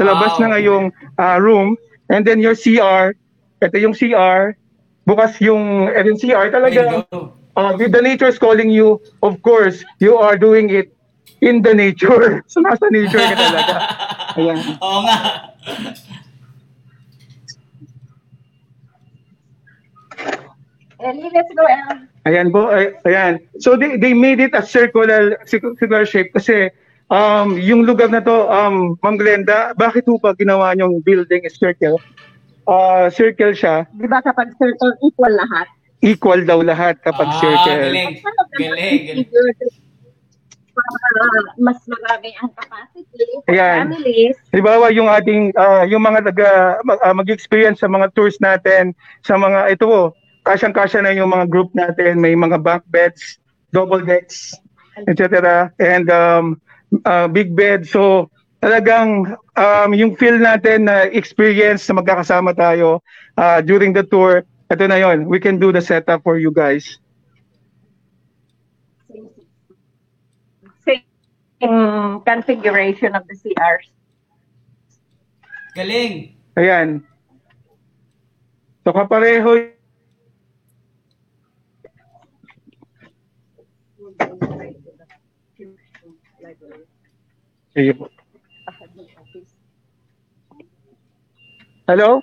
Sa 0.00 0.08
labas 0.08 0.32
Wow. 0.36 0.40
na 0.40 0.46
nga 0.56 0.60
yung 0.64 0.84
ah, 1.20 1.36
room, 1.36 1.76
and 2.08 2.24
then 2.24 2.40
your 2.40 2.56
CR, 2.56 3.12
ito 3.60 3.76
yung 3.76 3.92
CR, 3.92 4.56
bukas 5.08 5.40
yung, 5.40 5.88
eh, 5.88 6.04
yung 6.04 6.20
CR 6.20 6.52
talaga, 6.52 7.08
uh, 7.56 7.72
if 7.80 7.88
the 7.88 8.02
nature 8.04 8.28
is 8.28 8.36
calling 8.36 8.68
you, 8.68 9.00
of 9.24 9.40
course, 9.40 9.80
you 10.04 10.20
are 10.20 10.36
doing 10.36 10.68
it 10.68 10.92
in 11.40 11.64
the 11.64 11.72
nature. 11.72 12.44
so, 12.52 12.60
nasa 12.60 12.84
nature 12.92 13.24
ka 13.24 13.34
talaga. 13.34 13.74
Ayan. 14.38 14.58
Oo 14.84 15.00
nga. 15.08 15.16
Ellie, 20.98 21.30
let's 21.32 21.52
go, 21.54 21.64
El. 21.64 22.10
Ayan 22.26 22.50
po, 22.50 22.68
ay, 22.68 22.92
ayan. 23.06 23.38
So 23.62 23.78
they, 23.78 23.96
they 23.96 24.12
made 24.12 24.42
it 24.42 24.52
a 24.52 24.60
circular 24.60 25.38
circular 25.46 26.04
shape 26.04 26.34
kasi 26.34 26.68
um 27.08 27.56
yung 27.56 27.86
lugar 27.86 28.10
na 28.12 28.20
to 28.20 28.34
um 28.50 28.98
Ma'am 29.00 29.16
Glenda, 29.16 29.72
bakit 29.78 30.04
po 30.04 30.18
pa 30.18 30.34
ginawa 30.34 30.74
niyong 30.74 31.00
building 31.00 31.46
is 31.46 31.56
circle? 31.56 31.96
Uh, 32.68 33.08
circle 33.08 33.56
siya, 33.56 33.88
Di 33.96 34.04
ba 34.04 34.20
kapag 34.20 34.52
circle 34.60 34.92
equal 35.00 35.32
lahat? 35.32 35.66
equal 35.98 36.44
daw 36.44 36.60
lahat 36.60 37.00
kapag 37.00 37.26
ah, 37.26 37.38
circle. 37.40 37.80
galing. 37.90 38.12
Galing, 38.54 39.00
galing. 39.08 39.72
Para 40.78 41.24
mas 41.58 41.80
marami 41.90 42.30
ang 42.38 42.54
capacity 42.54 43.26
for 43.42 43.50
Ayan. 43.50 43.90
families. 43.90 44.36
Halimbawa 44.54 44.94
yung 44.94 45.10
ating 45.10 45.50
ah, 45.58 45.82
yung 45.82 46.06
mga 46.06 46.30
taga 46.30 46.78
mag, 46.86 47.02
ah, 47.02 47.10
mag-experience 47.10 47.82
sa 47.82 47.90
mga 47.90 48.14
tours 48.14 48.38
natin 48.38 48.94
sa 49.26 49.34
mga 49.34 49.74
ito 49.74 49.90
po, 49.90 50.02
kasyang-kasya 50.46 51.02
na 51.02 51.16
yung 51.18 51.34
mga 51.34 51.50
group 51.50 51.74
natin, 51.74 52.22
may 52.22 52.38
mga 52.38 52.62
bunk 52.62 52.86
beds, 52.94 53.42
double 53.74 54.04
decks, 54.06 54.54
etc. 55.10 55.66
And 55.82 56.06
um, 56.14 56.62
ah, 57.02 57.26
big 57.26 57.58
bed. 57.58 57.90
So 57.90 58.30
talagang 58.58 59.38
um, 59.54 59.90
yung 59.94 60.18
feel 60.18 60.38
natin 60.38 60.90
na 60.90 61.06
experience 61.10 61.86
na 61.86 62.02
magkakasama 62.02 62.54
tayo 62.54 62.98
ah, 63.38 63.62
during 63.62 63.94
the 63.94 64.02
tour, 64.02 64.42
ito 64.68 64.84
na 64.84 64.98
yon. 64.98 65.30
We 65.30 65.38
can 65.38 65.56
do 65.62 65.70
the 65.70 65.80
setup 65.80 66.26
for 66.26 66.36
you 66.36 66.50
guys. 66.50 66.98
Same 70.84 72.20
configuration 72.26 73.14
of 73.14 73.22
the 73.30 73.34
CRs. 73.38 73.88
Galing. 75.78 76.34
Ayan. 76.58 77.06
So 78.82 78.90
kapareho 78.90 79.78
Sige 87.78 87.94
Hello? 91.88 92.20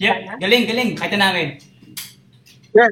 Yep, 0.00 0.40
galing, 0.40 0.64
galing. 0.64 0.90
Kahit 0.96 1.12
na 1.12 1.28
namin. 1.28 1.60
Yan. 2.72 2.88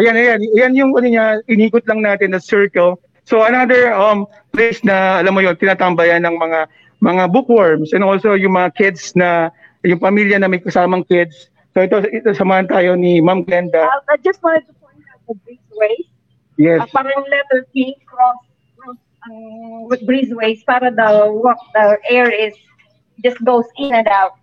Ayan, 0.00 0.16
ayan. 0.16 0.40
Ayan 0.56 0.72
yung 0.72 0.96
ano 0.96 1.04
niya, 1.04 1.44
inikot 1.52 1.84
lang 1.84 2.00
natin 2.00 2.32
na 2.32 2.40
circle. 2.40 2.96
So 3.28 3.44
another 3.44 3.92
um 3.92 4.24
place 4.56 4.80
na 4.80 5.20
alam 5.20 5.36
mo 5.36 5.44
yon 5.44 5.60
tinatambayan 5.60 6.24
ng 6.24 6.40
mga 6.40 6.64
mga 7.04 7.24
bookworms 7.28 7.92
and 7.92 8.00
also 8.00 8.32
yung 8.32 8.56
mga 8.56 8.72
kids 8.72 9.12
na 9.12 9.52
yung 9.84 10.00
pamilya 10.00 10.40
na 10.40 10.48
may 10.48 10.64
kasamang 10.64 11.04
kids. 11.04 11.52
So 11.76 11.84
ito, 11.84 12.00
ito 12.08 12.32
samahan 12.32 12.72
tayo 12.72 12.96
ni 12.96 13.20
Ma'am 13.20 13.44
Glenda. 13.44 13.84
I 13.84 14.16
just 14.24 14.40
wanted 14.40 14.64
to 14.64 14.72
point 14.80 15.04
out 15.12 15.20
the 15.28 15.36
breezeways. 15.44 16.08
Yes. 16.56 16.80
Uh, 16.80 16.88
parang 16.88 17.20
letter 17.28 17.68
T 17.76 18.00
cross, 18.08 18.40
cross 18.80 18.96
um, 19.28 19.92
with 19.92 20.00
breezeways 20.08 20.64
para 20.64 20.88
the 20.88 21.08
walk, 21.36 21.60
the 21.76 22.00
air 22.08 22.32
is 22.32 22.56
just 23.20 23.36
goes 23.44 23.68
in 23.76 23.92
and 23.92 24.08
out. 24.08 24.40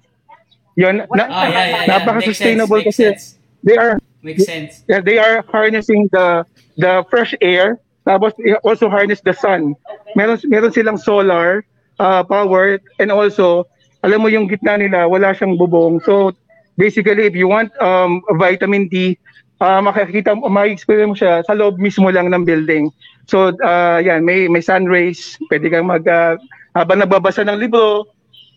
Yun, 0.76 1.04
Oh, 1.04 1.16
na, 1.16 1.28
yeah, 1.28 1.50
yeah, 1.50 1.68
yeah. 1.68 1.88
napaka-sustainable 1.90 2.80
Makes 2.80 2.96
kasi 2.96 3.04
sense. 3.12 3.24
they 3.62 3.76
are 3.76 4.00
Makes 4.24 4.46
sense. 4.48 4.72
yeah, 4.88 5.02
they 5.04 5.18
are 5.20 5.44
harnessing 5.52 6.08
the 6.14 6.46
the 6.78 7.04
fresh 7.12 7.36
air 7.42 7.76
tapos 8.08 8.34
also 8.64 8.88
harness 8.88 9.20
the 9.22 9.36
sun. 9.36 9.76
Meron 10.16 10.40
meron 10.48 10.72
silang 10.72 10.98
solar 10.98 11.62
uh, 12.00 12.24
power 12.24 12.80
and 12.98 13.12
also 13.12 13.68
alam 14.02 14.24
mo 14.24 14.32
yung 14.32 14.48
gitna 14.50 14.80
nila 14.80 15.06
wala 15.06 15.36
siyang 15.36 15.60
bubong. 15.60 16.00
So 16.08 16.32
basically 16.80 17.28
if 17.28 17.36
you 17.36 17.52
want 17.52 17.70
um 17.84 18.24
vitamin 18.40 18.88
D 18.88 19.20
uh, 19.60 19.84
makikita 19.84 20.34
mo 20.34 20.48
ma-experience 20.50 21.10
mo 21.12 21.16
siya 21.20 21.44
sa 21.46 21.54
loob 21.54 21.78
mismo 21.78 22.08
lang 22.10 22.32
ng 22.32 22.48
building. 22.48 22.90
So 23.28 23.54
uh, 23.62 24.00
yan 24.02 24.24
may 24.24 24.48
may 24.48 24.64
sun 24.64 24.88
rays, 24.88 25.36
pwede 25.52 25.68
kang 25.70 25.86
mag 25.92 26.08
uh, 26.08 26.40
habang 26.74 27.04
nagbabasa 27.04 27.44
ng 27.44 27.60
libro 27.60 28.08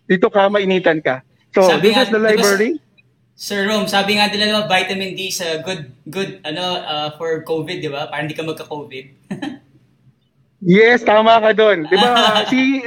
dito 0.07 0.31
ka 0.31 0.46
mainitan 0.48 1.03
ka. 1.03 1.20
So 1.55 1.62
Sabi 1.71 1.88
this 1.88 1.95
nga, 1.95 2.03
is 2.03 2.11
the 2.11 2.19
library. 2.19 2.71
Sir 3.35 3.67
Rome, 3.67 3.87
sabi 3.87 4.19
nga 4.19 4.31
nila 4.31 4.51
no, 4.51 4.61
vitamin 4.67 5.14
D 5.14 5.31
sa 5.31 5.62
good 5.62 5.90
good 6.11 6.38
ano 6.43 6.83
uh, 6.83 7.09
for 7.14 7.43
COVID, 7.47 7.79
di 7.83 7.90
ba? 7.90 8.07
Para 8.11 8.23
hindi 8.27 8.35
ka 8.35 8.43
magka-COVID. 8.43 9.05
Yes, 10.64 11.05
tama 11.05 11.45
ka 11.45 11.53
doon. 11.53 11.85
'Di 11.85 11.97
ba? 12.01 12.09
si 12.51 12.81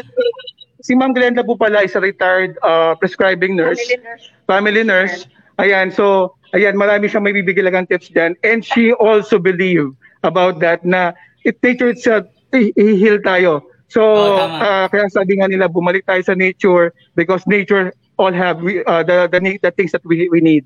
si 0.82 0.98
Ma'am 0.98 1.14
Glenda 1.14 1.46
po 1.46 1.54
pala 1.54 1.86
is 1.86 1.94
a 1.94 2.02
retired 2.02 2.58
uh, 2.66 2.98
prescribing 2.98 3.54
nurse, 3.54 3.78
Family 3.78 4.02
nurse. 4.02 4.26
family 4.50 4.84
nurse. 4.84 5.16
Ayan, 5.62 5.94
so 5.94 6.34
ayan, 6.58 6.74
marami 6.74 7.06
siyang 7.06 7.22
may 7.22 7.38
bibigyan 7.38 7.86
tips 7.86 8.10
diyan. 8.10 8.34
And 8.42 8.66
she 8.66 8.98
also 8.98 9.38
believe 9.38 9.94
about 10.26 10.58
that 10.66 10.82
na 10.82 11.14
it 11.46 11.62
nature 11.62 11.94
itself 11.94 12.26
i-heal 12.50 13.22
tayo. 13.22 13.62
So, 13.94 14.02
tama. 14.42 14.58
uh, 14.58 14.86
kaya 14.90 15.06
sabi 15.14 15.38
nga 15.38 15.48
nila 15.48 15.70
bumalik 15.70 16.04
tayo 16.10 16.20
sa 16.26 16.34
nature 16.34 16.98
because 17.14 17.46
nature 17.46 17.94
all 18.18 18.34
have 18.34 18.62
we- 18.62 18.84
uh, 18.86 19.04
the, 19.04 19.30
the 19.32 19.60
the 19.62 19.72
things 19.72 19.92
that 19.92 20.04
we 20.06 20.30
we 20.30 20.42
need. 20.42 20.66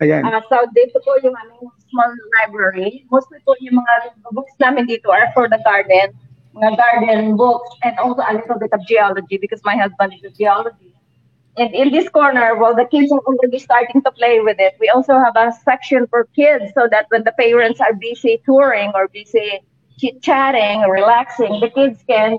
Ayan. 0.00 0.24
Uh, 0.24 0.40
so 0.48 0.64
dito 0.72 0.96
po 1.04 1.20
yung 1.20 1.36
aming 1.36 1.68
small 1.92 2.12
library. 2.40 3.04
Mostly 3.12 3.38
po 3.44 3.52
yung 3.60 3.84
mga 3.84 4.16
books 4.32 4.54
namin 4.56 4.88
dito 4.88 5.12
are 5.12 5.28
for 5.36 5.44
the 5.48 5.60
garden. 5.60 6.16
Mga 6.56 6.70
garden 6.80 7.36
books 7.36 7.68
and 7.84 7.94
also 8.00 8.24
a 8.24 8.32
little 8.32 8.58
bit 8.58 8.72
of 8.72 8.80
geology 8.88 9.36
because 9.36 9.60
my 9.62 9.76
husband 9.76 10.16
is 10.16 10.24
a 10.24 10.32
geologist. 10.32 10.96
And 11.58 11.74
in 11.74 11.92
this 11.92 12.08
corner, 12.08 12.56
well, 12.56 12.74
the 12.74 12.86
kids 12.86 13.12
are 13.12 13.20
already 13.26 13.58
starting 13.58 14.00
to 14.02 14.10
play 14.12 14.40
with 14.40 14.56
it. 14.58 14.74
We 14.80 14.88
also 14.88 15.18
have 15.18 15.36
a 15.36 15.52
section 15.52 16.06
for 16.08 16.24
kids 16.32 16.72
so 16.74 16.88
that 16.90 17.06
when 17.10 17.24
the 17.24 17.32
parents 17.32 17.80
are 17.80 17.92
busy 17.92 18.40
touring 18.46 18.92
or 18.94 19.08
busy 19.08 19.60
chit-chatting 19.98 20.80
or 20.86 20.94
relaxing, 20.94 21.60
the 21.60 21.68
kids 21.68 22.00
can 22.08 22.38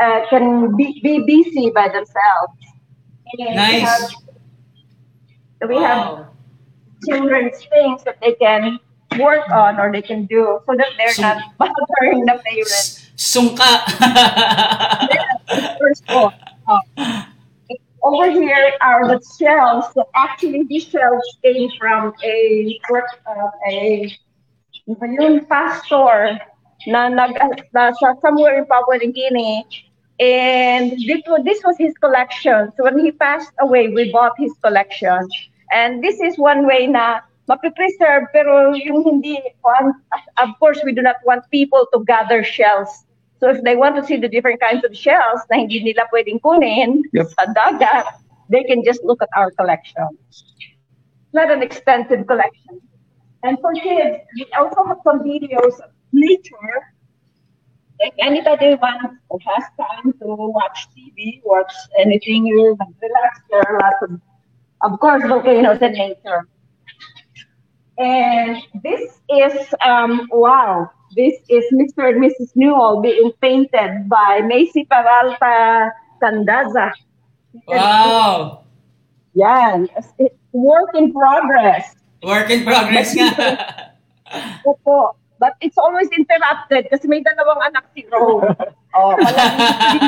uh, 0.00 0.24
can 0.30 0.74
be, 0.76 1.00
be 1.02 1.20
busy 1.26 1.70
by 1.70 1.88
themselves. 1.88 2.65
And 3.32 3.48
we 3.48 3.54
Nice. 3.54 3.82
have- 3.82 4.10
We 5.68 5.76
have 5.80 6.06
Wow. 6.06 6.26
children's 7.08 7.64
things 7.72 8.04
that 8.04 8.20
they 8.20 8.34
can 8.34 8.78
work 9.18 9.48
on 9.50 9.80
or 9.80 9.90
they 9.90 10.02
can 10.02 10.26
do 10.26 10.60
so 10.66 10.76
that 10.76 10.88
they're 10.98 11.14
So- 11.16 11.22
not 11.22 11.38
bothering 11.58 12.26
the 12.28 12.36
parents. 12.44 13.08
S- 13.16 13.32
Sungka. 13.34 13.64
First 15.80 16.04
of 16.08 16.16
all, 16.16 16.32
uh, 16.68 17.22
over 18.02 18.30
here 18.30 18.72
are 18.82 19.08
the 19.08 19.20
shells. 19.38 19.86
So 19.94 20.04
actually, 20.14 20.64
these 20.68 20.84
shells 20.84 21.24
came 21.42 21.70
from 21.80 22.12
a 22.22 22.78
work 22.90 23.08
uh, 23.26 23.50
a 23.72 24.12
ano 24.86 25.12
yun, 25.18 25.44
pastor 25.46 26.38
na 26.86 27.08
nag 27.08 27.34
na, 27.74 27.90
sa 27.96 28.14
somewhere 28.22 28.58
in 28.60 28.66
Papua 28.66 28.98
New 29.00 29.10
Guinea. 29.12 29.64
And 30.18 30.92
this 30.92 31.22
was, 31.26 31.42
this 31.44 31.60
was 31.64 31.76
his 31.78 31.92
collection. 31.98 32.72
So 32.76 32.84
when 32.84 32.98
he 32.98 33.12
passed 33.12 33.52
away, 33.60 33.88
we 33.88 34.10
bought 34.12 34.32
his 34.38 34.52
collection. 34.62 35.28
And 35.72 36.02
this 36.02 36.20
is 36.20 36.38
one 36.38 36.66
way 36.66 36.86
na 36.86 37.20
mapipreserve 37.48 38.26
pero 38.34 38.74
yung 38.74 39.06
hindi 39.06 39.38
want, 39.62 39.94
of 40.42 40.50
course 40.58 40.82
we 40.84 40.92
do 40.92 41.02
not 41.02 41.16
want 41.24 41.46
people 41.50 41.86
to 41.94 42.02
gather 42.04 42.42
shells 42.42 43.06
so 43.38 43.50
if 43.50 43.62
they 43.62 43.76
want 43.76 43.94
to 43.94 44.04
see 44.04 44.16
the 44.16 44.28
different 44.28 44.60
kinds 44.60 44.84
of 44.84 44.90
shells 44.96 45.40
na 45.50 45.62
hindi 45.62 45.78
nila 45.82 46.10
pwedeng 46.10 46.42
kunin 46.42 47.06
Yep. 47.14 47.26
sa 47.38 47.46
dagat 47.54 48.06
they 48.50 48.66
can 48.66 48.82
just 48.82 49.02
look 49.06 49.22
at 49.22 49.30
our 49.38 49.54
collection 49.54 50.10
it's 50.26 51.34
not 51.34 51.50
an 51.50 51.62
expensive 51.62 52.26
collection 52.26 52.82
and 53.46 53.62
for 53.62 53.70
kids 53.78 54.26
we 54.34 54.42
also 54.58 54.82
have 54.82 54.98
some 55.06 55.22
videos 55.22 55.78
of 55.78 55.94
nature 56.10 56.76
like 58.00 58.14
anybody 58.18 58.74
wants 58.74 59.14
has 59.46 59.64
time 59.78 60.12
to 60.12 60.26
watch 60.26 60.88
TV, 60.96 61.40
watch 61.44 61.72
anything, 61.98 62.46
you 62.46 62.76
relax. 63.02 63.40
There 63.50 63.62
are 63.68 63.78
lots 63.80 64.02
of, 64.02 64.20
of 64.82 65.00
course, 65.00 65.22
volcanoes 65.26 65.78
and 65.80 65.94
nature. 65.94 66.48
And 67.98 68.62
this 68.82 69.18
is, 69.30 69.74
um, 69.84 70.28
wow, 70.30 70.90
this 71.16 71.34
is 71.48 71.64
Mr. 71.72 72.12
and 72.12 72.22
Mrs. 72.22 72.52
Newell 72.54 73.00
being 73.00 73.32
painted 73.40 74.08
by 74.08 74.42
Macy 74.44 74.84
Peralta 74.84 75.90
Candaza. 76.22 76.92
wow. 77.66 78.64
Yan. 79.34 79.88
Work 80.52 80.90
in 80.94 81.12
progress. 81.12 81.94
Work 82.22 82.50
in 82.50 82.64
progress 82.64 83.14
nga. 83.14 83.92
Opo. 84.66 85.16
But 85.38 85.54
it's 85.60 85.76
always 85.76 86.08
interrupted 86.12 86.88
kasi 86.88 87.08
may 87.08 87.20
dalawang 87.20 87.60
anak 87.60 87.84
si 87.94 88.06
Rome. 88.08 88.54
Oh, 88.96 89.12
palagi 89.12 90.00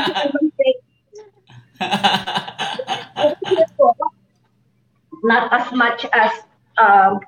not 5.23 5.53
as 5.53 5.73
much 5.73 6.07
as 6.13 6.31
um, 6.77 7.21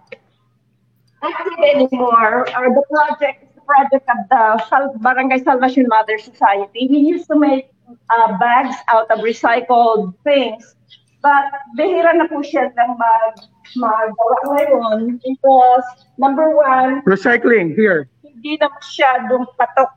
active 1.23 1.53
anymore. 1.75 2.47
Or 2.57 2.75
the 2.75 2.83
project 2.91 3.45
is 3.45 3.49
the 3.55 3.61
project 3.63 4.09
of 4.09 4.29
the 4.31 4.67
Sal- 4.69 4.95
Barangay 4.99 5.43
Salvation 5.43 5.87
Mother 5.89 6.19
Society. 6.19 6.89
We 6.91 6.99
used 6.99 7.27
to 7.29 7.39
make 7.39 7.71
uh, 8.11 8.39
bags 8.39 8.77
out 8.89 9.11
of 9.11 9.21
recycled 9.21 10.15
things. 10.25 10.75
But 11.20 11.52
bihira 11.76 12.16
na 12.16 12.24
po 12.26 12.40
siya 12.40 12.72
ng 12.72 12.90
mag 12.96 13.35
magawa 13.76 14.37
ngayon 14.48 15.20
because 15.20 15.87
number 16.16 16.48
one, 16.56 17.04
Recycling 17.04 17.76
here. 17.76 18.09
hindi 18.24 18.56
na 18.56 18.72
masyadong 18.72 19.44
patok. 19.61 19.92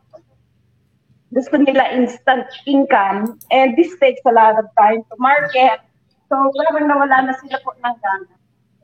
Gusto 1.33 1.55
nila 1.57 1.95
instant 1.95 2.45
income 2.67 3.39
and 3.49 3.73
this 3.79 3.95
takes 3.97 4.21
a 4.27 4.33
lot 4.36 4.59
of 4.59 4.67
time 4.77 5.01
to 5.07 5.15
market. 5.17 5.79
So 6.27 6.36
parang 6.53 6.91
nawala 6.91 7.31
na 7.31 7.33
sila 7.39 7.57
po 7.63 7.71
ng 7.73 7.95
gana. 7.97 8.36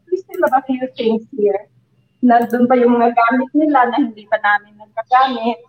We 0.07 0.17
still 0.17 0.41
have 0.47 0.57
a 0.57 0.63
few 0.65 0.81
things 0.97 1.27
here. 1.35 1.67
Nandun 2.25 2.65
pa 2.65 2.79
yung 2.79 2.97
mga 2.97 3.13
gamit 3.13 3.49
nila 3.53 3.93
na 3.93 3.95
hindi 3.99 4.25
pa 4.25 4.39
namin 4.41 4.79
nagagamit. 4.79 5.59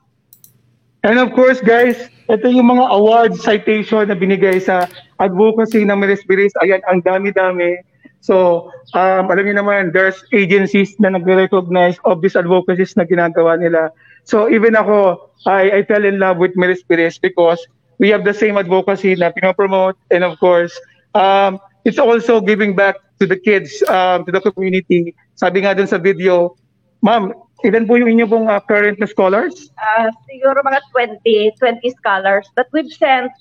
And 1.03 1.17
of 1.17 1.33
course, 1.33 1.61
guys, 1.61 1.97
ito 2.29 2.47
yung 2.49 2.69
mga 2.71 2.85
award 2.93 3.33
citation 3.37 4.09
na 4.09 4.17
binigay 4.17 4.61
sa 4.61 4.85
advocacy 5.21 5.85
ng 5.85 5.97
Miris 6.01 6.25
Biris. 6.25 6.57
Ayan, 6.65 6.81
ang 6.89 7.05
dami-dami. 7.05 7.79
So, 8.21 8.69
um, 8.93 9.33
alam 9.33 9.45
niyo 9.45 9.57
naman, 9.61 9.93
there's 9.93 10.21
agencies 10.33 10.97
na 11.01 11.13
nagre-recognize 11.13 11.97
of 12.05 12.21
these 12.21 12.37
advocacies 12.37 12.97
na 12.97 13.05
ginagawa 13.05 13.57
nila. 13.57 13.93
So, 14.25 14.49
even 14.49 14.77
ako, 14.77 15.31
I, 15.49 15.81
I 15.81 15.89
fell 15.89 16.05
in 16.05 16.21
love 16.21 16.37
with 16.37 16.53
Miris 16.57 16.85
Biris 16.85 17.21
because 17.21 17.61
we 18.01 18.13
have 18.13 18.25
the 18.25 18.37
same 18.37 18.57
advocacy 18.57 19.17
na 19.17 19.33
pinopromote. 19.33 19.97
And 20.13 20.25
of 20.25 20.37
course, 20.41 20.73
um, 21.17 21.61
it's 21.85 22.01
also 22.01 22.41
giving 22.41 22.77
back 22.77 22.97
to 23.21 23.29
the 23.29 23.37
kids, 23.37 23.81
um, 23.89 24.25
to 24.25 24.33
the 24.33 24.41
community. 24.41 25.17
Sabi 25.37 25.65
nga 25.65 25.73
dun 25.73 25.89
sa 25.89 25.97
video, 25.97 26.61
Ma'am, 27.01 27.33
ilan 27.65 27.89
po 27.89 27.97
yung 27.97 28.13
inyo 28.13 28.27
pong 28.29 28.47
uh, 28.49 28.61
current 28.61 29.01
na 29.01 29.09
scholars? 29.09 29.73
Uh, 29.81 30.13
siguro 30.29 30.61
mga 30.61 30.81
20, 30.93 31.57
20 31.57 31.81
scholars. 31.97 32.45
But 32.53 32.69
we've 32.77 32.93
sent 32.93 33.33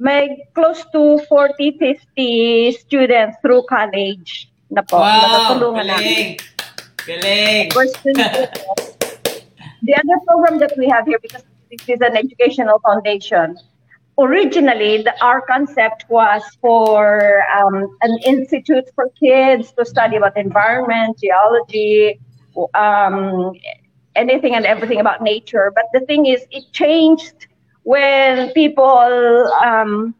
may 0.00 0.48
close 0.54 0.82
to 0.92 1.20
40, 1.28 1.76
50 1.78 2.72
students 2.72 3.36
through 3.44 3.62
college 3.68 4.48
na 4.72 4.82
po. 4.82 4.98
wow, 4.98 5.20
Nakatulungan 5.20 5.86
namin. 5.86 6.00
galing. 6.00 6.30
Galing. 7.06 7.66
Of 7.68 7.74
course, 7.74 7.94
the 9.82 9.94
other 9.94 10.18
program 10.26 10.58
that 10.58 10.72
we 10.76 10.88
have 10.88 11.06
here, 11.06 11.18
because 11.20 11.44
this 11.70 11.84
is 11.88 12.00
an 12.00 12.16
educational 12.16 12.80
foundation, 12.80 13.56
originally 14.18 15.02
the, 15.02 15.12
our 15.24 15.40
concept 15.42 16.04
was 16.08 16.42
for 16.60 17.44
um, 17.52 17.88
an 18.02 18.18
institute 18.24 18.88
for 18.94 19.08
kids 19.20 19.72
to 19.76 19.84
study 19.84 20.16
about 20.16 20.36
environment, 20.36 21.18
geology, 21.20 22.20
um, 22.74 23.52
anything 24.16 24.54
and 24.54 24.64
everything 24.66 25.00
about 25.00 25.22
nature. 25.22 25.72
But 25.74 25.84
the 25.92 26.00
thing 26.06 26.26
is, 26.26 26.44
it 26.50 26.64
changed 26.72 27.46
when 27.90 28.52
people 28.52 29.50
um, 29.66 30.14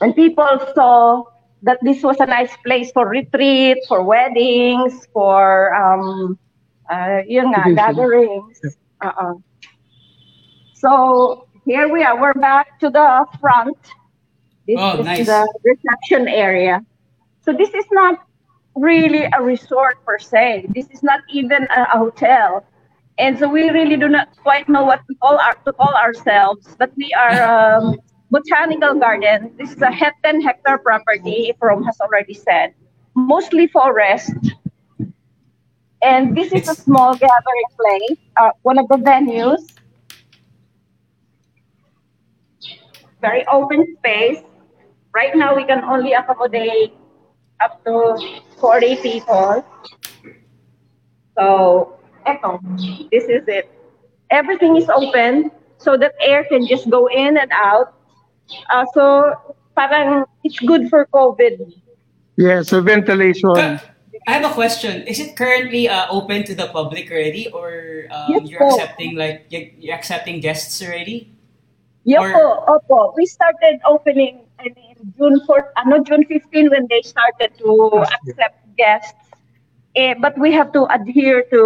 when 0.00 0.12
people 0.12 0.52
saw 0.74 1.24
that 1.62 1.78
this 1.82 2.02
was 2.02 2.20
a 2.20 2.26
nice 2.26 2.54
place 2.66 2.92
for 2.92 3.08
retreat, 3.08 3.78
for 3.88 4.02
weddings, 4.04 5.08
for 5.12 5.72
um, 5.74 6.38
uh, 6.92 7.20
yun 7.26 7.48
nga, 7.52 7.64
gatherings. 7.74 8.60
Uh-uh. 9.00 9.34
So 10.74 11.48
here 11.64 11.88
we 11.88 12.04
are. 12.04 12.20
We're 12.20 12.34
back 12.34 12.78
to 12.80 12.90
the 12.90 13.24
front. 13.40 13.78
This 14.68 14.76
Oh, 14.78 15.00
is 15.00 15.06
nice. 15.06 15.26
the 15.26 15.40
reception 15.64 16.28
area. 16.28 16.84
So 17.40 17.52
this 17.56 17.72
is 17.72 17.86
not 17.92 18.20
really 18.74 19.24
a 19.32 19.40
resort 19.40 19.96
per 20.04 20.18
se. 20.18 20.66
This 20.76 20.86
is 20.90 21.02
not 21.02 21.20
even 21.32 21.64
a 21.72 21.82
a 21.94 21.98
hotel. 22.04 22.66
And 23.18 23.38
so 23.38 23.48
we 23.48 23.70
really 23.70 23.96
do 23.96 24.08
not 24.08 24.36
quite 24.42 24.68
know 24.68 24.84
what 24.84 25.00
to 25.08 25.14
call, 25.22 25.38
our, 25.38 25.54
to 25.64 25.72
call 25.72 25.94
ourselves, 25.94 26.76
but 26.78 26.92
we 26.96 27.12
are 27.14 27.42
um, 27.42 27.96
botanical 28.30 28.94
garden. 28.94 29.52
This 29.56 29.72
is 29.72 29.80
a 29.80 29.90
het- 29.90 30.20
10 30.22 30.42
hectare 30.42 30.78
property, 30.78 31.48
if 31.48 31.56
From 31.58 31.82
has 31.84 31.98
already 32.00 32.34
said, 32.34 32.74
mostly 33.14 33.68
forest. 33.68 34.34
And 36.02 36.36
this 36.36 36.52
is 36.52 36.68
a 36.68 36.74
small 36.74 37.14
gathering 37.14 37.70
place, 37.80 38.18
uh, 38.36 38.50
one 38.62 38.78
of 38.78 38.86
the 38.88 38.96
venues. 38.96 39.64
Very 43.22 43.46
open 43.46 43.96
space. 43.96 44.42
Right 45.14 45.34
now, 45.34 45.56
we 45.56 45.64
can 45.64 45.82
only 45.84 46.12
accommodate 46.12 46.92
up 47.64 47.82
to 47.86 48.42
40 48.60 48.96
people. 48.96 49.64
So, 51.38 51.95
eto, 52.26 52.60
this 53.10 53.24
is 53.24 53.46
it. 53.48 53.70
Everything 54.30 54.76
is 54.76 54.88
open 54.88 55.50
so 55.78 55.96
that 55.96 56.14
air 56.20 56.44
can 56.44 56.66
just 56.66 56.90
go 56.90 57.06
in 57.06 57.36
and 57.38 57.50
out. 57.52 57.94
Uh, 58.70 58.84
so, 58.94 59.32
parang 59.74 60.24
it's 60.44 60.58
good 60.60 60.88
for 60.88 61.06
COVID. 61.06 61.72
Yes, 62.36 62.68
so 62.68 62.80
ventilation. 62.82 63.80
I 64.26 64.32
have 64.32 64.50
a 64.50 64.54
question. 64.54 65.06
Is 65.06 65.20
it 65.20 65.36
currently 65.36 65.88
uh, 65.88 66.10
open 66.10 66.42
to 66.44 66.54
the 66.54 66.66
public 66.66 67.10
already, 67.10 67.46
or 67.50 68.06
um, 68.10 68.26
Yes 68.28 68.50
you're 68.50 68.60
po. 68.60 68.74
accepting 68.74 69.14
like 69.14 69.46
you're, 69.50 69.70
you're 69.78 69.94
accepting 69.94 70.40
guests 70.40 70.82
already? 70.82 71.30
Yeah 72.02 72.22
Or- 72.22 72.32
po, 72.34 72.44
opo. 72.66 73.14
We 73.16 73.26
started 73.26 73.78
opening 73.86 74.46
I 74.58 74.72
mean, 74.74 74.96
June 75.18 75.40
4, 75.46 75.72
ano, 75.76 76.02
June 76.02 76.24
15 76.24 76.70
when 76.70 76.86
they 76.88 77.02
started 77.02 77.52
to 77.58 78.04
accept 78.08 78.76
guests. 78.76 79.25
Eh, 79.96 80.12
but 80.20 80.36
we 80.36 80.52
have 80.52 80.70
to 80.76 80.84
adhere 80.92 81.42
to 81.48 81.60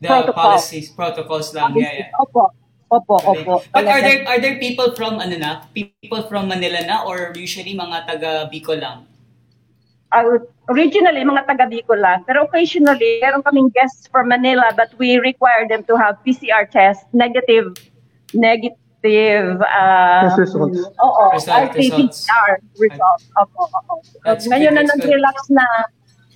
The 0.00 0.06
protocols. 0.08 0.46
policies, 0.46 0.86
protocols 0.94 1.48
lang. 1.52 1.74
Yeah, 1.76 2.06
yeah. 2.08 2.22
Opo, 2.22 2.54
opo, 2.88 3.18
Galing. 3.20 3.44
opo. 3.44 3.54
But 3.74 3.84
are 3.84 4.00
there 4.00 4.22
are 4.24 4.38
there 4.38 4.56
people 4.56 4.94
from 4.94 5.18
ano 5.18 5.36
na? 5.36 5.66
People 5.74 6.24
from 6.24 6.46
Manila 6.48 6.80
na 6.86 7.02
or 7.04 7.34
usually 7.34 7.74
mga 7.74 8.06
taga 8.08 8.30
Bicol 8.48 8.78
lang? 8.80 9.04
I 10.10 10.26
would, 10.26 10.42
originally, 10.66 11.22
mga 11.22 11.46
taga 11.46 11.70
Bicol 11.70 12.00
lang. 12.00 12.24
Pero 12.24 12.42
occasionally, 12.46 13.18
meron 13.22 13.42
kaming 13.42 13.70
guests 13.74 14.06
from 14.08 14.30
Manila 14.30 14.70
but 14.72 14.90
we 14.96 15.18
require 15.18 15.66
them 15.68 15.82
to 15.84 15.94
have 15.98 16.16
PCR 16.24 16.64
test, 16.66 17.04
negative, 17.12 17.74
negative, 18.34 19.58
um, 19.68 20.22
Test 20.32 20.38
results. 20.50 20.80
Oo, 20.98 21.22
Result, 21.34 21.74
RT-PCR 21.76 22.50
results. 22.78 23.24
Opo, 23.36 23.68
opo. 23.70 23.94
That's 24.24 24.46
ngayon 24.48 24.74
na 24.78 24.86
nag-relax 24.86 25.36
na, 25.50 25.66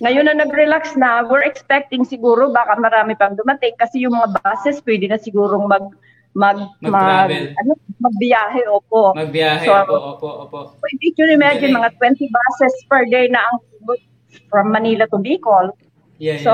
ngayon 0.05 0.29
na 0.29 0.37
nag-relax 0.45 0.93
na, 0.93 1.25
we're 1.25 1.41
expecting 1.41 2.05
siguro 2.05 2.53
baka 2.53 2.77
marami 2.77 3.17
pang 3.17 3.33
dumating 3.33 3.73
kasi 3.81 4.05
yung 4.05 4.13
mga 4.13 4.37
buses 4.37 4.77
pwede 4.85 5.09
na 5.09 5.17
sigurong 5.17 5.65
mag 5.65 5.81
mag 6.37 6.61
mag, 6.83 7.31
ano, 7.31 7.73
magbiyahe 7.97 8.69
opo. 8.69 9.17
Magbiyahe, 9.17 9.65
So, 9.65 9.73
opo, 9.73 9.97
opo, 10.13 10.29
opo. 10.45 10.59
Pwede 10.83 11.15
you 11.15 11.25
imagine 11.33 11.73
Galing. 11.73 11.95
mga 11.97 12.21
20 12.21 12.37
buses 12.37 12.73
per 12.85 13.07
day 13.09 13.25
na 13.31 13.41
ang 13.49 13.57
from 14.51 14.69
Manila 14.69 15.07
to 15.09 15.17
Bicol. 15.17 15.71
Yeah, 16.19 16.37
yeah, 16.37 16.43
So, 16.43 16.53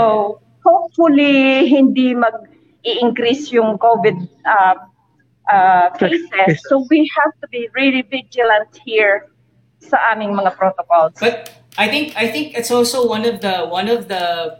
hopefully, 0.63 1.67
hindi 1.67 2.13
mag 2.13 2.45
i-increase 2.85 3.49
yung 3.51 3.81
COVID 3.81 4.21
uh, 4.45 4.77
uh, 5.49 5.89
cases. 5.97 6.61
So, 6.69 6.85
we 6.93 7.09
have 7.17 7.33
to 7.41 7.49
be 7.49 7.67
really 7.73 8.05
vigilant 8.05 8.69
here 8.85 9.27
sa 9.81 9.97
aming 10.13 10.37
mga 10.37 10.55
protocols. 10.55 11.17
But 11.17 11.60
I 11.77 11.87
think 11.87 12.13
I 12.15 12.27
think 12.27 12.57
it's 12.57 12.71
also 12.71 13.07
one 13.07 13.23
of 13.25 13.39
the 13.39 13.67
one 13.67 13.87
of 13.87 14.07
the 14.07 14.59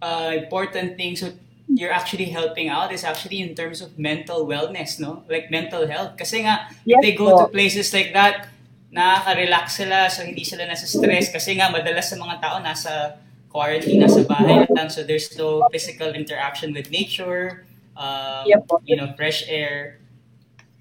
uh, 0.00 0.30
important 0.34 0.96
things 0.96 1.20
that 1.20 1.34
you're 1.66 1.92
actually 1.92 2.26
helping 2.26 2.68
out 2.68 2.92
is 2.92 3.04
actually 3.04 3.40
in 3.40 3.54
terms 3.54 3.80
of 3.80 3.98
mental 3.98 4.46
wellness, 4.46 5.00
no? 5.00 5.24
Like 5.28 5.50
mental 5.50 5.86
health. 5.88 6.16
Kasi 6.16 6.44
nga, 6.44 6.68
Yes 6.84 7.00
they 7.02 7.14
go 7.14 7.32
to 7.38 7.48
places 7.48 7.94
like 7.94 8.12
that, 8.12 8.48
nakaka-relax 8.92 9.80
sila, 9.80 10.10
so 10.10 10.22
hindi 10.22 10.44
sila 10.44 10.68
nasa 10.68 10.84
stress. 10.84 11.32
Kasi 11.32 11.56
nga, 11.56 11.72
madalas 11.72 12.12
sa 12.12 12.16
mga 12.20 12.44
tao 12.44 12.60
nasa 12.60 13.16
quarantine, 13.48 14.04
nasa 14.04 14.20
bahay 14.24 14.68
lang, 14.68 14.88
so 14.92 15.02
there's 15.02 15.32
no 15.36 15.64
physical 15.72 16.12
interaction 16.12 16.72
with 16.76 16.92
nature, 16.92 17.64
um, 17.96 18.44
Yep 18.44 18.68
you 18.84 18.96
know, 18.96 19.08
fresh 19.16 19.44
air. 19.48 19.98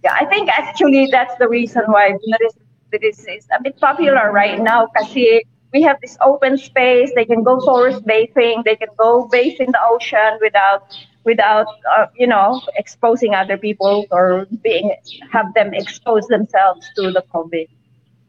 Yeah, 0.04 0.18
I 0.18 0.26
think 0.26 0.50
actually 0.50 1.08
that's 1.12 1.38
the 1.38 1.48
reason 1.48 1.86
why 1.88 2.12
Bunaris 2.20 2.58
this 2.92 3.24
is 3.24 3.48
a 3.56 3.62
bit 3.64 3.80
popular 3.80 4.36
right 4.36 4.60
now 4.60 4.88
kasi 5.00 5.40
we 5.74 5.82
have 5.82 6.00
this 6.02 6.18
open 6.22 6.58
space. 6.58 7.12
They 7.16 7.26
can 7.26 7.44
go 7.44 7.60
forest 7.62 8.06
bathing. 8.06 8.64
They 8.66 8.76
can 8.76 8.90
go 8.98 9.28
bathe 9.32 9.60
in 9.60 9.72
the 9.72 9.82
ocean 9.84 10.38
without 10.42 10.84
without 11.24 11.68
uh, 11.96 12.08
you 12.16 12.28
know 12.28 12.62
exposing 12.76 13.34
other 13.34 13.58
people 13.58 14.06
or 14.12 14.48
being 14.64 14.96
have 15.32 15.54
them 15.54 15.74
expose 15.74 16.28
themselves 16.28 16.88
to 16.96 17.12
the 17.12 17.24
COVID. 17.34 17.68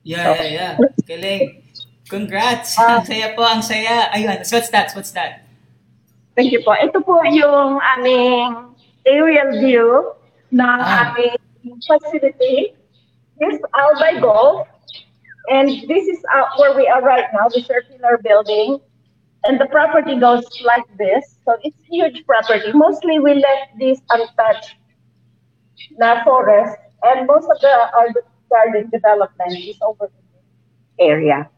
Yeah, 0.03 0.35
yeah, 0.35 0.77
yeah. 0.79 0.89
Galing. 1.07 1.63
Congrats! 2.11 2.77
Ah. 2.77 3.01
ang 3.01 3.07
saya 3.09 3.33
po, 3.33 3.41
ang 3.41 3.63
saya. 3.65 4.13
Ayun, 4.13 4.45
so 4.45 4.61
what's 4.61 4.69
that? 4.69 4.93
What's 4.93 5.17
that? 5.17 5.49
Thank 6.37 6.53
you 6.53 6.61
po. 6.61 6.77
Ito 6.77 7.01
po 7.01 7.25
yung 7.25 7.81
aming 7.97 8.77
aerial 9.09 9.57
view 9.63 10.13
ng 10.53 10.79
Ah. 10.83 11.17
aming 11.17 11.41
facility. 11.89 12.77
This 13.41 13.57
is 13.57 13.65
Albay 13.73 14.21
Golf. 14.21 14.69
And 15.49 15.69
this 15.89 16.07
is 16.07 16.23
uh, 16.35 16.45
where 16.59 16.77
we 16.77 16.87
are 16.87 17.03
right 17.03 17.27
now, 17.33 17.49
the 17.49 17.63
circular 17.63 18.19
building. 18.23 18.79
And 19.45 19.59
the 19.59 19.67
property 19.67 20.19
goes 20.19 20.45
like 20.65 20.87
this. 20.99 21.37
So 21.45 21.57
it's 21.63 21.77
huge 21.91 22.25
property. 22.27 22.73
Mostly 22.73 23.19
we 23.19 23.35
left 23.35 23.75
this 23.79 24.01
untouched 24.11 24.77
na 25.99 26.23
forest. 26.23 26.79
And 27.03 27.27
most 27.27 27.51
of 27.51 27.59
the 27.59 27.75
our 27.99 28.09
garden 28.47 28.89
development 28.91 29.59
is 29.59 29.77
over 29.83 30.07
in 30.07 30.23
this 30.31 30.47
area. 31.03 31.51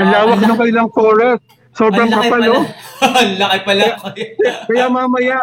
Ang 0.00 0.08
lawak 0.08 0.38
ng 0.40 0.56
kanilang 0.56 0.90
forest. 0.96 1.44
Sobrang 1.76 2.08
ang 2.08 2.14
laki 2.14 2.28
kapal, 2.30 2.40
pala. 2.40 2.56
oh. 2.56 2.64
ang 3.20 3.32
laki 3.36 3.58
pala. 3.62 3.86
Kaya 4.64 4.86
mamaya, 4.88 5.38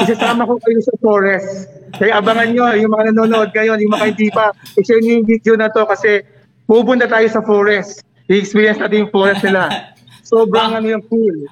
isasama 0.00 0.48
ko 0.48 0.56
kayo 0.64 0.80
sa 0.80 0.94
forest. 1.04 1.68
Kaya 2.00 2.18
abangan 2.18 2.48
nyo, 2.56 2.64
yung 2.72 2.92
mga 2.92 3.04
nanonood 3.12 3.50
ngayon, 3.52 3.78
yung 3.84 3.92
mga 3.92 4.06
hindi 4.16 4.28
pa, 4.32 4.56
i-share 4.80 5.04
nyo 5.04 5.12
yung 5.20 5.28
video 5.28 5.54
na 5.60 5.68
to 5.68 5.84
kasi 5.84 6.24
pupunta 6.64 7.04
tayo 7.04 7.28
sa 7.28 7.44
forest. 7.44 8.00
I-experience 8.32 8.80
natin 8.80 9.06
yung 9.06 9.12
forest 9.12 9.44
nila. 9.44 9.92
Sobrang 10.32 10.72
ano 10.80 10.86
yung 10.88 11.04
cool. 11.12 11.44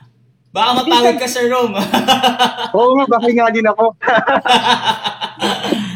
Baka 0.50 0.82
mapagod 0.82 1.16
ka 1.20 1.28
sa 1.30 1.44
Rome. 1.46 1.78
Oo 2.76 2.90
nga, 2.98 3.06
bakit 3.06 3.32
nga 3.36 3.52
din 3.52 3.66
ako. 3.68 3.84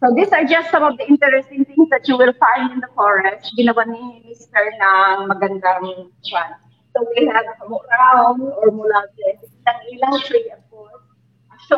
So 0.00 0.08
these 0.16 0.32
are 0.32 0.48
just 0.48 0.72
some 0.72 0.80
of 0.80 0.96
the 0.96 1.04
interesting 1.04 1.60
things 1.68 1.92
that 1.92 2.08
you 2.08 2.16
will 2.16 2.32
find 2.40 2.72
in 2.72 2.80
the 2.80 2.88
forest. 2.96 3.52
Ginawa 3.52 3.84
ni 3.84 4.24
Mr. 4.32 4.64
ng 4.80 5.28
magandang 5.28 6.08
kwan. 6.24 6.56
So 6.96 7.04
we 7.04 7.28
have 7.28 7.44
Murao 7.68 8.32
or 8.40 8.72
Mulate, 8.72 9.44
isang 9.44 9.80
ilang 9.92 10.16
tree 10.24 10.48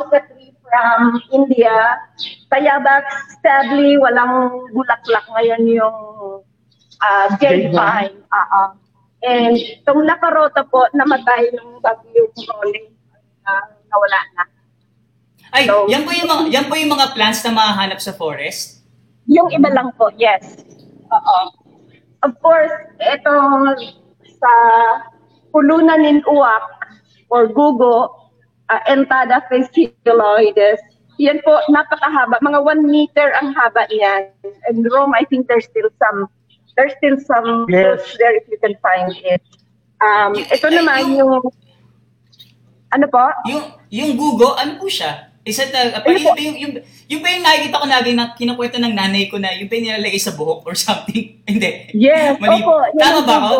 tree 0.00 0.57
from 0.64 1.20
India. 1.33 2.00
Tayabak, 2.48 3.05
sadly, 3.44 4.00
walang 4.00 4.64
bulaklak 4.72 5.26
ngayon 5.28 5.62
yung 5.68 5.96
uh, 7.00 7.26
jade 7.37 7.68
pine. 7.72 8.16
Oo. 8.24 8.62
And 9.22 9.55
itong 9.55 10.02
Lakarota 10.02 10.66
po, 10.66 10.88
namatay 10.96 11.55
nung 11.55 11.78
bagyong 11.78 12.33
rolling. 12.48 12.88
Uh, 13.46 13.64
nawala 13.87 14.18
na. 14.35 14.42
Ay, 15.52 15.68
So- 15.68 15.87
yan 15.87 16.09
po 16.09 16.11
yung 16.16 16.31
mga, 16.31 16.42
yan 16.48 16.66
po 16.66 16.74
yung 16.74 16.92
mga 16.96 17.12
plants 17.12 17.44
na 17.44 17.52
mahanap 17.52 18.00
sa 18.00 18.16
forest. 18.16 18.83
Yung 19.28 19.52
iba 19.55 19.70
lang 19.70 19.92
po, 19.94 20.11
yes. 20.18 20.64
Oo. 21.12 21.38
Of 22.22 22.35
course, 22.42 22.72
ito 22.98 23.35
sa 24.38 24.52
pulunan 25.52 26.02
ng 26.02 26.22
uwak 26.26 26.66
or 27.31 27.46
gugo, 27.50 28.22
uh, 28.73 28.81
entada 28.89 29.45
fasciculoides, 29.53 30.81
yan 31.21 31.45
po, 31.45 31.61
napakahaba. 31.69 32.41
Mga 32.41 32.59
one 32.65 32.83
meter 32.89 33.37
ang 33.37 33.53
haba 33.53 33.85
niyan. 33.93 34.33
And 34.67 34.89
Rome, 34.89 35.13
I 35.13 35.29
think 35.29 35.47
there's 35.47 35.69
still 35.69 35.93
some, 36.01 36.27
there's 36.75 36.97
still 36.97 37.21
some 37.21 37.69
Yes. 37.69 38.01
there 38.17 38.33
if 38.33 38.49
you 38.49 38.57
can 38.57 38.73
find 38.81 39.13
it. 39.21 39.45
Um, 40.01 40.35
ito 40.35 40.67
naman 40.67 41.15
yung, 41.15 41.45
ano 42.91 43.07
po? 43.07 43.23
Yung, 43.47 43.65
yung 43.93 44.11
gugo, 44.17 44.57
ano 44.57 44.81
po 44.81 44.89
siya? 44.89 45.31
Isa 45.43 45.67
na, 45.71 45.99
uh, 45.99 46.07
Ano 46.07 46.15
yung, 46.15 46.39
yung, 46.39 46.57
yung, 46.59 46.73
yung 47.11 47.21
ba 47.23 47.29
yung 47.35 47.43
nakikita 47.43 47.83
ko 47.83 47.87
lagi 47.87 48.11
na 48.15 48.31
kinukwento 48.35 48.79
ng 48.79 48.95
nanay 48.95 49.27
ko 49.27 49.43
na 49.43 49.51
yung 49.55 49.67
ba 49.67 49.75
yung 49.75 49.87
nilalagay 49.91 50.19
sa 50.19 50.35
buhok 50.35 50.63
or 50.67 50.75
something? 50.75 51.39
Hindi. 51.51 51.91
Yes, 51.95 52.39
Mali- 52.39 52.63
opo. 52.63 52.75
Tama 52.95 53.21
ba 53.27 53.35
ako? 53.43 53.59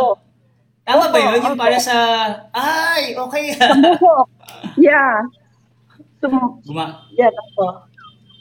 Tama 0.93 1.09
ba 1.09 1.19
yun? 1.19 1.41
Yung 1.41 1.57
para 1.57 1.81
sa, 1.81 1.97
ay, 2.53 3.17
okay. 3.17 3.57
Buhok. 3.97 4.29
Yeah. 4.77 5.25
Sum- 6.21 6.61
Guma. 6.69 7.09
Yan 7.17 7.33
ako. 7.33 7.89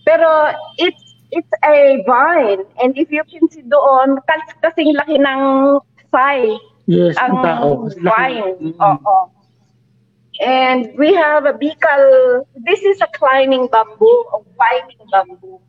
Pero 0.04 0.52
it's 0.76 1.00
it's 1.32 1.54
a 1.64 2.04
vine 2.04 2.68
and 2.84 2.92
if 3.00 3.08
you 3.08 3.24
can 3.24 3.48
see 3.48 3.64
doon 3.64 4.20
kas 4.28 4.44
kasing 4.60 4.92
laki 5.00 5.16
ng 5.16 5.42
thigh 6.12 6.52
Yes, 6.92 7.16
ang 7.24 7.40
tao. 7.40 7.88
vine. 8.04 8.60
Mm. 8.60 8.76
Oo. 8.76 9.18
And 10.42 10.90
we 10.98 11.14
have 11.14 11.46
a 11.46 11.54
bikal, 11.54 12.04
this 12.66 12.82
is 12.82 13.00
a 13.00 13.08
climbing 13.16 13.70
bamboo, 13.72 14.18
a 14.34 14.42
climbing 14.58 15.02
bamboo. 15.08 15.62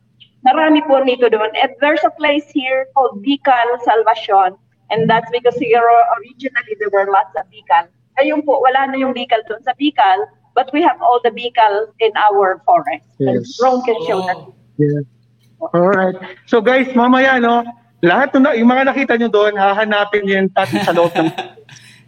Marami 0.43 0.81
po 0.83 0.99
nito 0.99 1.29
doon. 1.29 1.53
And 1.55 1.71
there's 1.79 2.03
a 2.03 2.11
place 2.17 2.49
here 2.51 2.89
called 2.97 3.21
Bicol 3.23 3.69
Salvacion. 3.87 4.57
And 4.93 5.09
that's 5.09 5.25
because 5.33 5.57
here 5.57 5.81
originally 5.81 6.77
there 6.77 6.93
were 6.93 7.09
lots 7.09 7.33
of 7.33 7.49
Bicol. 7.49 7.89
Ayun 8.21 8.45
po, 8.45 8.61
wala 8.61 8.93
na 8.93 9.01
yung 9.01 9.17
Bicol 9.17 9.41
doon 9.49 9.65
sa 9.65 9.73
Bicol, 9.73 10.29
but 10.53 10.69
we 10.69 10.85
have 10.85 11.01
all 11.01 11.17
the 11.25 11.33
Bicol 11.33 11.89
in 11.97 12.13
our 12.13 12.61
forest. 12.61 13.09
And 13.17 13.41
Yes. 13.41 13.57
Rome 13.57 13.81
can 13.81 13.97
show 14.05 14.21
that. 14.29 14.37
Oh. 14.37 14.53
Yeah. 14.77 15.01
Alright. 15.73 16.15
So 16.45 16.61
guys, 16.61 16.93
mamaya 16.93 17.41
no, 17.41 17.65
lahat 18.05 18.37
ng 18.37 18.45
yung 18.61 18.69
mga 18.69 18.93
nakita 18.93 19.17
nyo 19.17 19.33
doon, 19.33 19.57
hahanapin 19.57 20.29
yung 20.29 20.53
tat 20.53 20.69
sa 20.69 20.93
loob 20.93 21.09
ng 21.17 21.33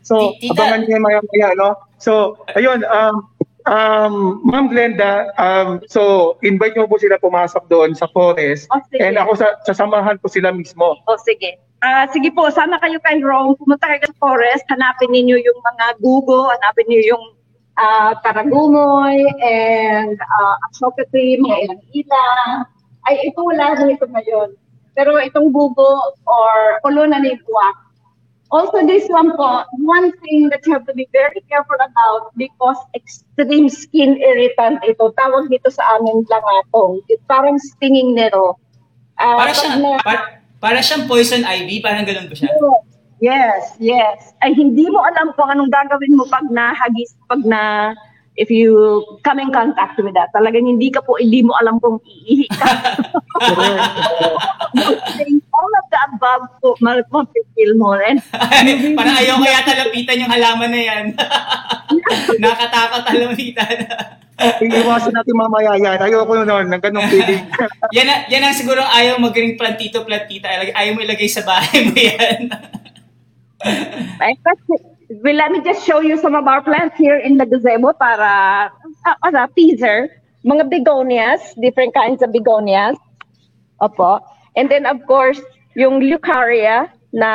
So, 0.06 0.38
abangan 0.54 0.86
nyo 0.86 1.02
yung 1.02 1.02
maya 1.02 1.20
maya, 1.34 1.50
no? 1.58 1.74
So, 1.98 2.38
ayun, 2.54 2.86
um, 2.86 3.26
um, 3.66 4.42
Ma'am 4.46 4.70
Glenda, 4.70 5.30
um, 5.38 5.82
so, 5.90 6.36
invite 6.42 6.78
nyo 6.78 6.90
po 6.90 6.98
sila 6.98 7.18
pumasok 7.22 7.66
doon 7.70 7.94
sa 7.94 8.10
forest. 8.10 8.70
Oh, 8.74 8.82
sige. 8.90 9.02
And 9.02 9.18
ako 9.18 9.38
sa, 9.38 9.48
sasamahan 9.66 10.22
ko 10.22 10.30
sila 10.30 10.54
mismo. 10.54 10.98
O 11.06 11.18
sige. 11.22 11.62
Ah, 11.86 12.10
sige 12.10 12.34
po, 12.34 12.50
sana 12.50 12.82
kayo 12.82 12.98
kay 13.06 13.22
Rome, 13.22 13.54
pumunta 13.62 13.86
kayo 13.86 14.02
sa 14.10 14.18
forest, 14.18 14.66
hanapin 14.74 15.14
ninyo 15.14 15.38
yung 15.38 15.60
mga 15.62 15.86
gugo, 16.02 16.50
hanapin 16.50 16.88
niyo 16.90 17.14
yung 17.14 17.26
ah, 17.78 18.18
karagumoy, 18.26 19.22
and 19.44 20.18
uh, 20.18 20.56
ashoka 20.72 21.06
tree, 21.14 21.38
mga 21.38 21.70
ilang 21.70 21.84
ilang. 21.94 22.52
Ay, 23.06 23.30
ito 23.30 23.38
wala 23.38 23.78
na 23.78 23.94
ito 23.94 24.08
ngayon. 24.10 24.58
Pero 24.98 25.20
itong 25.20 25.54
gugo 25.54 26.18
or 26.26 26.80
kuluna 26.82 27.22
ni 27.22 27.38
buwak. 27.46 27.85
Also, 28.54 28.86
this 28.86 29.10
one 29.10 29.34
po, 29.34 29.66
one 29.82 30.14
thing 30.22 30.50
that 30.54 30.62
you 30.66 30.74
have 30.78 30.86
to 30.86 30.94
be 30.94 31.10
very 31.10 31.42
careful 31.50 31.76
about 31.82 32.30
because 32.38 32.78
extreme 32.94 33.68
skin 33.68 34.22
irritant 34.22 34.86
ito. 34.86 35.10
Tawag 35.18 35.50
dito 35.50 35.74
sa 35.74 35.98
amin 35.98 36.22
langatong. 36.30 37.02
It 37.10 37.20
parang 37.26 37.58
stinging 37.58 38.14
nero. 38.14 38.56
Ah, 39.18 39.42
Para 39.42 39.50
pag 39.50 39.58
siya, 39.58 39.70
na- 39.82 40.04
para, 40.06 40.20
para 40.62 40.80
siyang 40.86 41.10
poison 41.10 41.42
ivy, 41.42 41.82
parang 41.82 42.06
ganun 42.06 42.30
ba 42.30 42.36
siya? 42.38 42.54
Yes, 43.24 43.74
yes. 43.82 44.36
Ay 44.44 44.54
hindi 44.54 44.86
mo 44.92 45.02
alam 45.02 45.34
kung 45.34 45.50
anong 45.50 45.72
gagawin 45.72 46.14
mo 46.14 46.28
pag 46.30 46.46
nahagis, 46.52 47.16
pag 47.26 47.42
na 47.48 47.96
if 48.36 48.52
you 48.52 49.04
come 49.24 49.40
in 49.40 49.52
contact 49.52 49.96
with 50.00 50.14
that. 50.16 50.32
Talagang 50.36 50.68
hindi 50.68 50.92
ka 50.92 51.02
po, 51.02 51.16
hindi 51.16 51.44
mo 51.44 51.56
alam 51.60 51.80
kung 51.80 52.00
iihi 52.04 52.48
ka. 52.52 52.68
All 55.56 55.72
of 55.72 55.86
the 55.88 56.00
above 56.12 56.46
po, 56.60 56.76
mapipil 56.84 57.72
mo. 57.80 57.96
And 57.96 58.20
parang 59.00 59.16
ayaw 59.24 59.40
ko 59.40 59.46
yata 59.48 59.88
lapitan 59.88 60.20
yung 60.20 60.32
halaman 60.32 60.70
na 60.72 60.82
yan. 60.84 61.06
Nakatakot 62.44 63.08
alapitan. 63.08 63.76
Iiwasan 64.36 65.16
natin 65.16 65.36
mamaya 65.40 65.80
yan. 65.80 65.96
Ayoko 65.96 66.44
noon, 66.44 66.68
ng 66.68 66.82
ganong 66.84 67.08
feeling. 67.08 67.48
yan, 67.96 68.28
yan 68.28 68.44
ang 68.44 68.56
siguro 68.56 68.84
ayaw 68.84 69.16
magaling 69.16 69.56
plantito-plantita. 69.56 70.76
Ayaw 70.76 70.92
mo 70.92 71.00
ilagay 71.00 71.32
sa 71.32 71.48
bahay 71.48 71.88
mo 71.88 71.96
yan. 71.96 72.52
Ay, 74.20 74.36
kasi- 74.44 74.95
well, 75.10 75.36
let 75.36 75.52
me 75.52 75.62
just 75.62 75.86
show 75.86 76.02
you 76.02 76.18
some 76.18 76.36
of 76.36 76.48
our 76.48 76.62
plants 76.62 76.98
here 76.98 77.18
in 77.18 77.38
the 77.38 77.46
gazebo 77.46 77.94
para 77.94 78.72
uh, 79.06 79.28
as 79.28 79.34
a 79.34 79.48
teaser. 79.56 80.10
Mga 80.46 80.70
begonias, 80.70 81.42
different 81.62 81.94
kinds 81.94 82.22
of 82.22 82.30
begonias. 82.30 82.98
Opo. 83.82 84.22
And 84.56 84.70
then, 84.70 84.86
of 84.86 85.02
course, 85.08 85.42
yung 85.74 86.00
Leucaria 86.00 86.90
na 87.16 87.32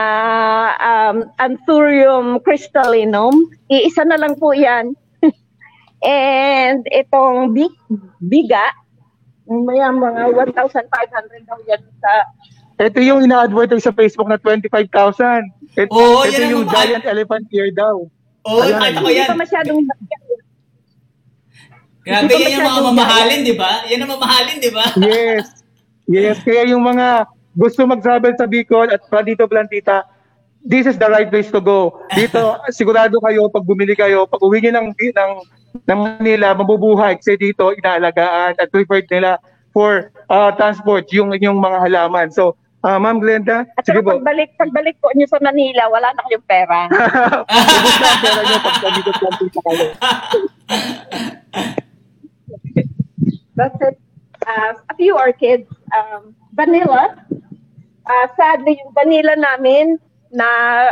um, 0.78 1.26
Anthurium 1.40 2.38
crystallinum. 2.44 3.50
Iisa 3.72 4.06
na 4.06 4.20
lang 4.20 4.36
po 4.36 4.52
yan. 4.52 4.94
And 6.06 6.86
itong 6.92 7.56
big, 7.56 7.72
biga, 8.22 8.70
may 9.50 9.82
mga 9.82 10.36
1,500 10.54 11.50
daw 11.50 11.58
yan 11.66 11.82
sa 11.98 12.12
Ito 12.80 12.96
yung 13.04 13.28
ina-advertise 13.28 13.84
sa 13.84 13.92
Facebook 13.92 14.24
na 14.24 14.40
25,000. 14.40 15.59
Ito, 15.78 15.92
Oo, 15.92 16.26
ito 16.26 16.34
yan 16.34 16.42
ang 16.42 16.52
yung 16.52 16.64
mga- 16.66 16.74
giant 16.74 17.04
elephant 17.06 17.44
ear 17.50 17.70
daw. 17.70 17.96
Oo, 18.48 18.60
Ayan. 18.60 18.78
kahit 18.80 18.94
ako 18.96 19.06
hindi 19.06 19.20
yan. 19.20 19.28
pa 19.28 19.36
masyadong 19.38 19.78
Grabe, 22.00 22.22
Hindi 22.24 22.34
pa 22.34 22.40
yan 22.40 22.50
yung 22.50 22.64
mga 22.64 22.64
masyadong 22.64 22.88
mamahalin, 22.90 23.40
di 23.44 23.54
ba? 23.54 23.72
Yan 23.86 23.98
ang 24.00 24.10
mamahalin, 24.10 24.56
di 24.58 24.70
ba? 24.72 24.86
Yes. 25.04 25.44
Yes, 26.10 26.36
kaya 26.42 26.62
yung 26.66 26.82
mga 26.82 27.28
gusto 27.54 27.86
mag-travel 27.86 28.34
sa 28.34 28.50
Bicol 28.50 28.90
at 28.90 29.04
Plantito 29.06 29.46
Plantita, 29.46 30.08
this 30.58 30.88
is 30.88 30.98
the 30.98 31.06
right 31.06 31.30
place 31.30 31.52
to 31.52 31.62
go. 31.62 32.02
Dito, 32.10 32.58
sigurado 32.74 33.14
kayo, 33.20 33.46
pag 33.46 33.62
bumili 33.62 33.94
kayo, 33.94 34.26
pag 34.26 34.42
uwi 34.42 34.58
nyo 34.58 34.80
ng, 34.80 34.88
ng, 34.90 35.32
ng 35.86 35.98
Manila, 36.00 36.56
mabubuhay 36.56 37.14
kasi 37.14 37.38
dito 37.38 37.70
inaalagaan 37.70 38.58
at 38.58 38.66
preferred 38.72 39.06
nila 39.06 39.38
for 39.70 40.10
uh, 40.26 40.50
transport 40.56 41.06
yung, 41.14 41.30
yung 41.38 41.62
mga 41.62 41.78
halaman. 41.86 42.32
So, 42.32 42.58
Ah, 42.80 42.96
Ma'am 42.96 43.20
Glenda, 43.20 43.68
At 43.76 43.84
sige 43.84 44.00
saka 44.00 44.08
po. 44.08 44.10
pagbalik, 44.16 44.56
pagbalik 44.56 44.96
po 44.98 45.12
nyo 45.12 45.28
sa 45.28 45.36
Manila, 45.38 45.84
wala 45.86 46.08
na 46.10 46.24
kayong 46.24 46.46
pera. 46.48 46.80
Ubus 46.88 47.94
na 47.94 48.08
ang 48.08 48.20
pera 48.20 48.40
niyo 48.40 48.58
pag 48.58 48.76
nandito 48.80 49.10
lang 49.12 49.34
po 49.36 49.60
kayo. 49.60 49.86
That's 53.52 53.78
it. 53.82 53.96
Uh, 54.40 54.72
a 54.88 54.94
few 54.96 55.12
orchids. 55.12 55.68
Um, 55.92 56.32
vanilla. 56.56 57.20
Uh, 58.08 58.26
sadly, 58.34 58.80
yung 58.80 58.92
vanilla 58.96 59.36
namin 59.36 60.00
na 60.32 60.46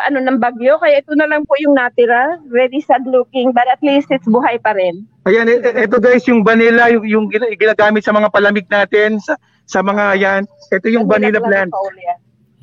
ano 0.05 0.21
ng 0.21 0.37
bagyo, 0.37 0.77
kaya 0.77 1.01
ito 1.01 1.17
na 1.17 1.25
lang 1.25 1.49
po 1.49 1.57
yung 1.57 1.73
natira. 1.73 2.37
Very 2.47 2.85
sad 2.85 3.09
looking, 3.09 3.57
but 3.57 3.65
at 3.65 3.81
least 3.81 4.13
it's 4.13 4.29
buhay 4.29 4.61
pa 4.61 4.77
rin. 4.77 5.09
Ayan, 5.25 5.49
e- 5.49 5.63
e- 5.63 5.89
ito 5.89 5.97
guys, 5.97 6.29
yung 6.29 6.45
vanilla, 6.45 6.93
yung, 6.93 7.09
yung 7.09 7.25
gina- 7.29 7.49
ginagamit 7.51 8.05
sa 8.05 8.13
mga 8.13 8.29
palamig 8.29 8.69
natin, 8.69 9.17
sa, 9.17 9.41
sa 9.69 9.85
mga 9.85 10.17
yan. 10.17 10.43
Ito 10.73 10.89
yung 10.89 11.05
vanilla 11.05 11.39
plant. 11.39 11.71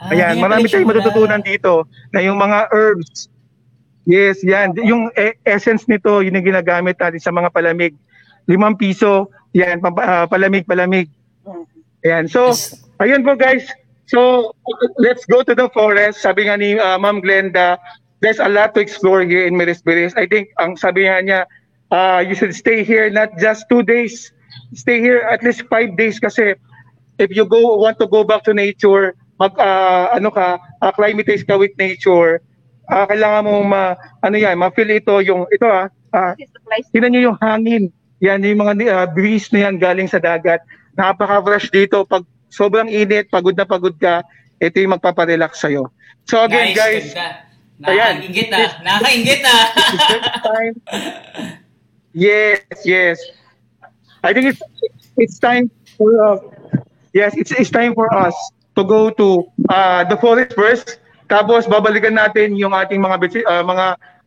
Ah, 0.01 0.11
Ayan, 0.11 0.43
marami 0.43 0.67
tayong 0.67 0.91
matututunan 0.91 1.39
dito 1.39 1.87
na 2.11 2.19
yung 2.19 2.35
mga 2.35 2.67
herbs. 2.73 3.31
Yes, 4.03 4.43
yan. 4.43 4.75
Yung 4.83 5.07
e- 5.15 5.39
essence 5.47 5.87
nito, 5.87 6.19
yun 6.19 6.35
yung 6.35 6.45
ginagamit 6.51 6.99
natin 6.99 7.21
sa 7.21 7.31
mga 7.31 7.53
palamig. 7.53 7.95
Limang 8.45 8.75
piso, 8.75 9.31
yan, 9.55 9.79
pam- 9.79 9.97
ah, 10.01 10.27
palamig, 10.27 10.67
palamig. 10.67 11.07
Ayan, 12.03 12.27
so, 12.27 12.53
ayun 13.01 13.23
po 13.23 13.33
guys. 13.33 13.65
So, 14.05 14.53
let's 15.01 15.25
go 15.25 15.41
to 15.41 15.57
the 15.57 15.71
forest. 15.73 16.21
Sabi 16.21 16.45
nga 16.45 16.59
ni 16.59 16.77
ah, 16.77 16.99
Ma'am 17.01 17.23
Glenda, 17.23 17.79
there's 18.21 18.37
a 18.37 18.51
lot 18.51 18.75
to 18.77 18.83
explore 18.83 19.25
here 19.25 19.47
in 19.47 19.57
Mirisbiris. 19.57 20.13
I 20.13 20.29
think, 20.29 20.53
ang 20.61 20.77
sabi 20.77 21.09
nga 21.09 21.17
niya, 21.23 21.39
ah, 21.89 22.19
you 22.21 22.35
should 22.37 22.53
stay 22.53 22.83
here 22.85 23.09
not 23.09 23.33
just 23.41 23.65
two 23.71 23.81
days. 23.81 24.29
Stay 24.75 24.99
here 24.99 25.23
at 25.25 25.41
least 25.41 25.65
five 25.71 25.95
days 25.97 26.19
kasi 26.19 26.53
if 27.17 27.29
you 27.31 27.45
go 27.45 27.79
want 27.79 27.99
to 27.99 28.07
go 28.07 28.23
back 28.23 28.43
to 28.45 28.53
nature, 28.53 29.15
mag 29.39 29.53
ah, 29.59 30.15
ano 30.15 30.31
ka, 30.31 30.59
acclimatize 30.79 31.43
ka 31.43 31.59
with 31.59 31.75
nature, 31.79 32.41
ah, 32.87 33.05
kailangan 33.07 33.43
mo 33.47 33.63
ma 33.63 33.95
ano 34.23 34.35
yan, 34.35 34.55
ma-feel 34.59 34.91
ito 34.95 35.19
yung 35.23 35.47
ito 35.51 35.67
ah, 35.67 35.87
ah 36.15 36.33
place. 36.35 36.87
tingnan 36.91 37.11
niyo 37.15 37.31
yung 37.31 37.39
hangin. 37.39 37.83
Yan 38.23 38.43
yung 38.43 38.63
mga 38.63 38.73
ah, 38.91 39.07
breeze 39.07 39.51
na 39.51 39.67
yan 39.69 39.75
galing 39.79 40.07
sa 40.07 40.19
dagat. 40.19 40.63
Napaka-fresh 40.95 41.71
dito 41.71 42.07
pag 42.07 42.23
sobrang 42.47 42.87
init, 42.87 43.27
pagod 43.27 43.55
na 43.55 43.67
pagod 43.67 43.95
ka, 43.99 44.23
ito 44.63 44.79
yung 44.79 44.95
magpaparelax 44.95 45.59
sa'yo. 45.59 45.91
So 46.23 46.39
again 46.47 46.71
Nice, 46.71 46.79
guys. 46.79 47.07
Nakakaingit 47.75 48.49
ah. 48.55 48.69
Nakakaingit 48.81 49.41
time. 50.43 50.75
Yes, 52.15 52.63
yes. 52.87 53.19
I 54.23 54.31
think 54.31 54.55
it's 54.55 54.63
it's 55.19 55.35
time 55.35 55.67
for 55.99 56.15
uh, 56.23 56.39
yes, 57.15 57.31
it's 57.39 57.55
it's 57.55 57.71
time 57.71 57.95
for 57.95 58.11
us 58.11 58.35
to 58.75 58.83
go 58.83 59.09
to 59.09 59.47
uh, 59.71 60.03
the 60.03 60.19
forest 60.19 60.53
first. 60.53 60.99
Tapos 61.31 61.65
babalikan 61.65 62.19
natin 62.19 62.59
yung 62.59 62.75
ating 62.75 63.01
mga 63.01 63.17
uh, 63.47 63.63
mga 63.63 63.85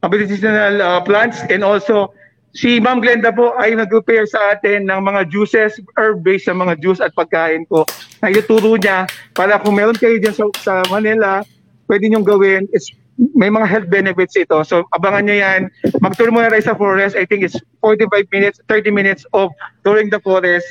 medicinal 0.08 0.74
uh, 0.82 1.00
plants 1.04 1.44
and 1.52 1.62
also 1.62 2.10
si 2.56 2.80
Ma'am 2.80 2.98
Glenda 2.98 3.30
po 3.30 3.54
ay 3.60 3.76
nag-prepare 3.76 4.26
sa 4.26 4.56
atin 4.56 4.88
ng 4.88 5.00
mga 5.04 5.30
juices, 5.30 5.78
herb-based 5.94 6.48
sa 6.48 6.56
mga 6.56 6.80
juice 6.80 6.98
at 6.98 7.14
pagkain 7.14 7.68
po. 7.68 7.84
Na 8.24 8.32
ituturo 8.32 8.74
niya 8.74 9.06
para 9.36 9.60
kung 9.60 9.78
meron 9.78 9.94
kayo 9.94 10.18
dyan 10.18 10.34
sa, 10.34 10.44
sa 10.58 10.74
Manila, 10.90 11.44
pwede 11.86 12.08
niyong 12.08 12.26
gawin. 12.26 12.66
It's, 12.74 12.90
may 13.36 13.52
mga 13.52 13.66
health 13.68 13.88
benefits 13.92 14.34
ito. 14.34 14.58
So 14.66 14.88
abangan 14.96 15.28
niyo 15.28 15.36
yan. 15.44 15.60
Mag-tour 16.02 16.34
muna 16.34 16.50
tayo 16.50 16.64
sa 16.64 16.74
forest. 16.74 17.14
I 17.14 17.28
think 17.28 17.46
it's 17.46 17.58
45 17.84 18.26
minutes, 18.34 18.58
30 18.66 18.90
minutes 18.90 19.22
of 19.36 19.54
touring 19.86 20.10
the 20.10 20.18
forest. 20.24 20.66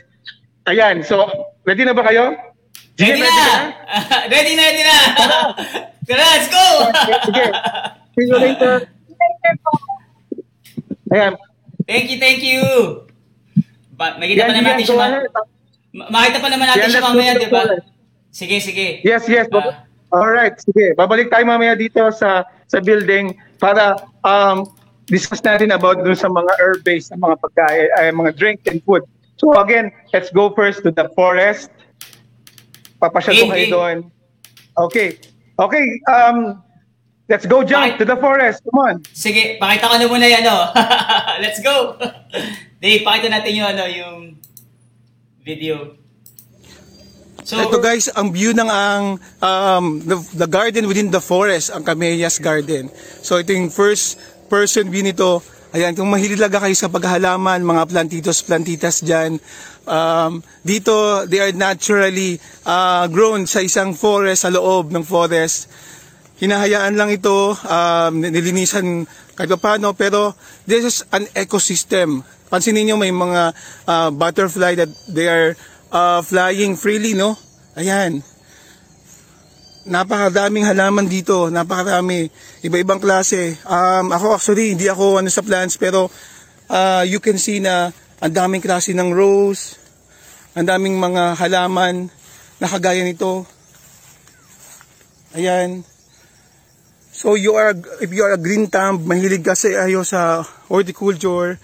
Ayan. 0.67 0.99
So, 0.99 1.32
ready 1.67 1.84
na 1.84 1.91
ba 1.91 2.03
kayo? 2.08 2.32
Sige, 2.95 3.12
Ready 3.13 3.21
na! 3.21 3.36
ready 4.34 4.53
na, 4.56 4.63
ready 4.71 4.84
na! 4.88 4.95
Tara, 6.08 6.23
let's 6.23 6.47
go! 6.47 6.65
Sige. 7.27 7.45
See 8.15 8.25
you 8.25 8.38
later. 8.39 8.88
Ayan. 11.12 11.34
thank 11.84 12.08
you, 12.08 12.17
thank 12.17 12.39
you! 12.39 12.63
Ba, 13.99 14.15
makita 14.15 14.47
pa 14.47 14.53
naman 14.56 14.71
natin 14.71 14.84
siya. 14.88 14.97
ma- 14.97 15.27
ma- 15.91 16.10
makita 16.10 16.38
pa 16.39 16.47
naman 16.47 16.65
natin 16.71 16.88
siya 16.88 17.03
mamaya, 17.03 17.32
di 17.36 17.47
ba? 17.51 17.62
Sige, 18.32 18.58
sige. 18.63 19.03
Yes, 19.03 19.27
yes. 19.27 19.51
Ah. 19.51 19.84
Alright, 20.13 20.56
sige. 20.63 20.95
Babalik 20.95 21.27
tayo 21.27 21.43
mamaya 21.43 21.75
dito 21.75 21.99
sa 22.15 22.47
sa 22.69 22.80
building 22.80 23.36
para 23.60 23.99
um, 24.23 24.63
discuss 25.12 25.43
natin 25.43 25.73
about 25.75 25.99
dun 26.03 26.15
sa 26.15 26.32
mga 26.32 26.51
herb-based 26.60 27.12
na 27.12 27.19
mga 27.19 27.36
pagkain, 27.43 27.88
ay, 27.99 28.12
mga 28.15 28.32
drink 28.36 28.63
and 28.71 28.80
food. 28.88 29.03
So 29.38 29.54
again, 29.58 29.93
let's 30.13 30.30
go 30.34 30.50
first 30.54 30.82
to 30.84 30.91
the 30.91 31.10
forest. 31.13 31.69
Papasyal 32.97 33.38
ko 33.38 33.45
kayo 33.54 33.67
doon. 33.69 33.97
Okay. 34.78 35.21
Okay, 35.58 35.86
um, 36.06 36.62
let's 37.26 37.50
go 37.50 37.65
jump 37.65 37.97
Bakit? 37.97 38.02
to 38.02 38.06
the 38.06 38.17
forest. 38.21 38.62
Come 38.62 38.78
on. 38.78 38.95
Sige, 39.10 39.58
pakita 39.58 39.89
ko 39.89 39.95
na 39.97 40.06
muna 40.06 40.26
yan, 40.30 40.45
ano. 40.45 40.69
let's 41.43 41.58
go! 41.65 41.97
Dave, 42.82 43.02
pakita 43.02 43.34
natin 43.34 43.52
yung, 43.58 43.69
ano, 43.73 43.84
yung 43.89 44.17
video. 45.41 45.97
So, 47.47 47.58
Ito 47.63 47.80
guys, 47.80 48.12
ang 48.12 48.36
view 48.36 48.52
ng 48.52 48.67
ang 48.67 49.23
um, 49.39 49.86
the, 50.04 50.19
the 50.36 50.50
garden 50.52 50.84
within 50.84 51.10
the 51.10 51.23
forest, 51.23 51.71
ang 51.71 51.88
Camellias 51.88 52.43
Garden. 52.43 52.91
So 53.23 53.39
ito 53.39 53.56
yung 53.56 53.71
first 53.71 54.19
person 54.52 54.91
view 54.91 55.00
nito. 55.00 55.39
Ayan, 55.75 55.91
kung 55.99 56.08
mahilig 56.08 56.39
kayo 56.39 56.75
sa 56.80 56.88
paghahalaman, 56.88 57.60
mga 57.60 57.91
plantitos, 57.91 58.39
plantitas 58.47 59.03
dyan. 59.03 59.36
Um, 59.84 60.39
dito, 60.63 61.27
they 61.27 61.43
are 61.43 61.51
naturally 61.51 62.39
uh, 62.63 63.03
grown 63.12 63.43
sa 63.43 63.60
isang 63.60 63.91
forest, 63.91 64.47
sa 64.47 64.51
loob 64.51 64.95
ng 64.95 65.03
forest. 65.03 65.67
Hinahayaan 66.39 66.95
lang 66.95 67.12
ito, 67.12 67.51
um, 67.51 68.13
nilinisan 68.15 69.03
kahit 69.36 69.51
pa 69.60 69.75
paano, 69.75 69.91
pero 69.91 70.39
this 70.63 70.88
is 70.88 70.97
an 71.12 71.27
ecosystem. 71.36 72.23
Pansinin 72.47 72.88
nyo 72.88 72.95
may 72.95 73.12
mga 73.12 73.51
uh, 73.91 74.10
butterfly 74.15 74.71
that 74.80 74.91
they 75.12 75.27
are 75.27 75.51
uh, 75.91 76.23
flying 76.23 76.80
freely, 76.80 77.12
no? 77.12 77.36
Ayan. 77.75 78.23
Napakadaming 79.88 80.67
halaman 80.67 81.08
dito, 81.08 81.47
napakarami. 81.47 82.28
Iba-ibang 82.60 83.00
klase. 83.00 83.56
Um, 83.63 84.12
ako 84.12 84.36
actually, 84.36 84.76
hindi 84.76 84.91
ako 84.91 85.23
ano 85.23 85.32
sa 85.32 85.39
plants, 85.39 85.80
pero 85.80 86.12
uh, 86.67 87.04
you 87.08 87.23
can 87.23 87.39
see 87.39 87.63
na 87.63 87.95
ang 88.19 88.34
daming 88.36 88.60
klase 88.60 88.91
ng 88.91 89.15
rose, 89.15 89.80
ang 90.60 90.67
daming 90.67 91.00
mga 91.00 91.39
halaman 91.39 92.12
na 92.60 92.67
kagaya 92.67 93.00
nito. 93.08 93.47
Ayan. 95.38 95.88
So 97.16 97.39
you 97.39 97.55
are 97.55 97.74
if 98.03 98.11
you 98.11 98.28
are 98.28 98.36
a 98.36 98.41
green 98.41 98.68
thumb, 98.68 99.07
mahilig 99.07 99.41
kasi 99.41 99.74
ayo 99.74 100.03
sa 100.03 100.43
horticulture, 100.68 101.57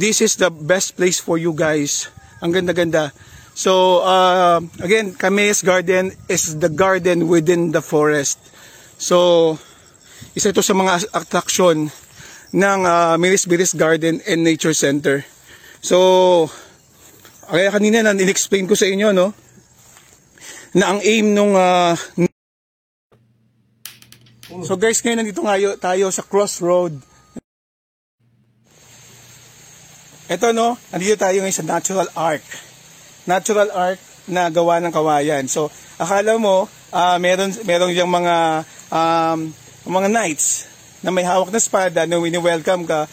this 0.00 0.24
is 0.24 0.40
the 0.40 0.48
best 0.48 0.96
place 0.96 1.20
for 1.20 1.36
you 1.36 1.52
guys. 1.52 2.08
Ang 2.40 2.56
ganda-ganda. 2.56 3.12
So 3.56 4.04
uh, 4.04 4.60
again, 4.84 5.16
Camellias 5.16 5.64
Garden 5.64 6.12
is 6.28 6.60
the 6.60 6.68
garden 6.68 7.24
within 7.24 7.72
the 7.72 7.80
forest. 7.80 8.36
So 9.00 9.56
isa 10.36 10.52
ito 10.52 10.60
sa 10.60 10.76
mga 10.76 11.08
attraction 11.16 11.88
ng 12.52 12.80
uh, 12.84 13.16
Miris 13.16 13.48
Biris 13.48 13.72
Garden 13.72 14.20
and 14.28 14.44
Nature 14.44 14.76
Center. 14.76 15.24
So 15.80 16.52
kaya 17.48 17.72
kanina 17.72 18.04
na 18.04 18.12
in-explain 18.12 18.68
ko 18.68 18.76
sa 18.76 18.92
inyo 18.92 19.16
no 19.16 19.32
na 20.76 20.92
ang 20.92 21.00
aim 21.00 21.32
nung 21.32 21.56
uh, 21.56 21.96
So 24.64 24.78
guys, 24.78 25.02
ngayon 25.04 25.20
nandito 25.20 25.44
tayo, 25.44 25.76
tayo 25.76 26.06
sa 26.08 26.24
crossroad. 26.24 26.96
Ito 30.32 30.56
no, 30.56 30.80
nandito 30.94 31.18
tayo 31.18 31.44
ngayon 31.44 31.60
sa 31.60 31.66
natural 31.66 32.08
arc. 32.16 32.46
Natural 33.26 33.68
arc 33.74 34.00
na 34.30 34.50
gawa 34.50 34.78
ng 34.82 34.94
kawayan. 34.94 35.46
So, 35.46 35.70
akala 35.98 36.38
mo, 36.38 36.70
ah 36.90 37.18
meron, 37.18 37.50
meron 37.66 37.94
yung 37.94 38.10
mga, 38.10 38.66
um, 38.90 39.50
mga 39.86 40.08
knights 40.10 40.66
na 41.02 41.14
may 41.14 41.22
hawak 41.22 41.54
na 41.54 41.62
espada 41.62 42.06
na 42.06 42.18
wini-welcome 42.18 42.86
ka. 42.86 43.06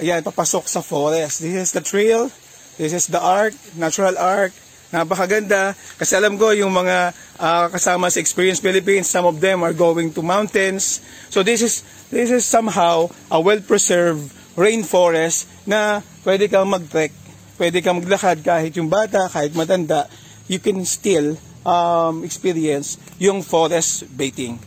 Ayan, 0.00 0.24
papasok 0.24 0.64
sa 0.64 0.80
forest. 0.80 1.44
This 1.44 1.54
is 1.54 1.70
the 1.76 1.84
trail. 1.84 2.32
This 2.80 2.96
is 2.96 3.06
the 3.12 3.20
arc, 3.20 3.54
natural 3.76 4.16
arc. 4.16 4.50
Napakaganda. 4.94 5.74
Kasi 5.98 6.14
alam 6.14 6.38
ko 6.38 6.54
yung 6.54 6.70
mga 6.70 7.12
ah, 7.42 7.66
kasama 7.66 8.08
sa 8.08 8.22
Experience 8.22 8.62
Philippines, 8.62 9.10
some 9.10 9.26
of 9.26 9.42
them 9.42 9.66
are 9.66 9.74
going 9.74 10.14
to 10.14 10.22
mountains. 10.22 11.02
So 11.30 11.42
this 11.42 11.62
is 11.62 11.82
this 12.14 12.30
is 12.30 12.46
somehow 12.46 13.10
a 13.30 13.38
well-preserved 13.42 14.30
rainforest 14.54 15.50
na 15.66 15.98
pwede 16.22 16.46
kang 16.46 16.70
mag-trek, 16.70 17.10
pwede 17.58 17.80
kang 17.80 18.02
maglakad 18.02 18.42
kahit 18.42 18.72
yung 18.76 18.90
bata, 18.90 19.30
kahit 19.30 19.54
matanda, 19.54 20.06
you 20.50 20.60
can 20.60 20.82
still 20.84 21.38
um, 21.64 22.22
experience 22.22 23.00
yung 23.16 23.40
forest 23.40 24.06
bathing. 24.12 24.60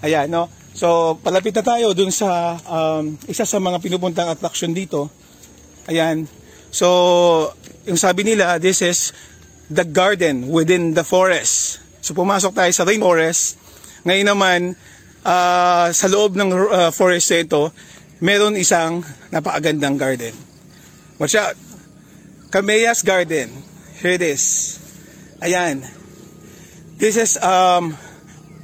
Ayan, 0.00 0.32
no? 0.32 0.48
So, 0.72 1.18
palapit 1.20 1.52
na 1.58 1.64
tayo 1.66 1.92
dun 1.92 2.14
sa 2.14 2.56
um, 2.64 3.18
isa 3.26 3.44
sa 3.44 3.58
mga 3.58 3.82
pinupuntang 3.82 4.30
attraction 4.30 4.72
dito. 4.72 5.10
Ayan. 5.90 6.24
So, 6.70 7.52
yung 7.84 7.98
sabi 7.98 8.22
nila, 8.22 8.62
this 8.62 8.80
is 8.80 9.10
the 9.70 9.86
garden 9.86 10.50
within 10.50 10.98
the 10.98 11.06
forest. 11.06 11.78
So 12.02 12.12
pumasok 12.12 12.58
tayo 12.58 12.72
sa 12.74 12.82
rainforest. 12.82 13.54
Ngayon 14.02 14.26
naman, 14.26 14.60
ah, 15.22 15.88
sa 15.94 16.10
loob 16.10 16.34
ng 16.34 16.50
ah, 16.50 16.90
forest 16.90 17.30
na 17.30 17.38
ito, 17.46 17.62
meron 18.18 18.58
isang 18.58 19.06
napakagandang 19.30 19.94
garden. 19.94 20.34
Watch 21.22 21.38
out! 21.38 21.69
Camellias 22.50 23.06
Garden. 23.06 23.46
Here 24.02 24.18
it 24.18 24.26
is. 24.26 24.74
Ayan. 25.38 25.86
This 26.98 27.14
is 27.14 27.38
um, 27.38 27.94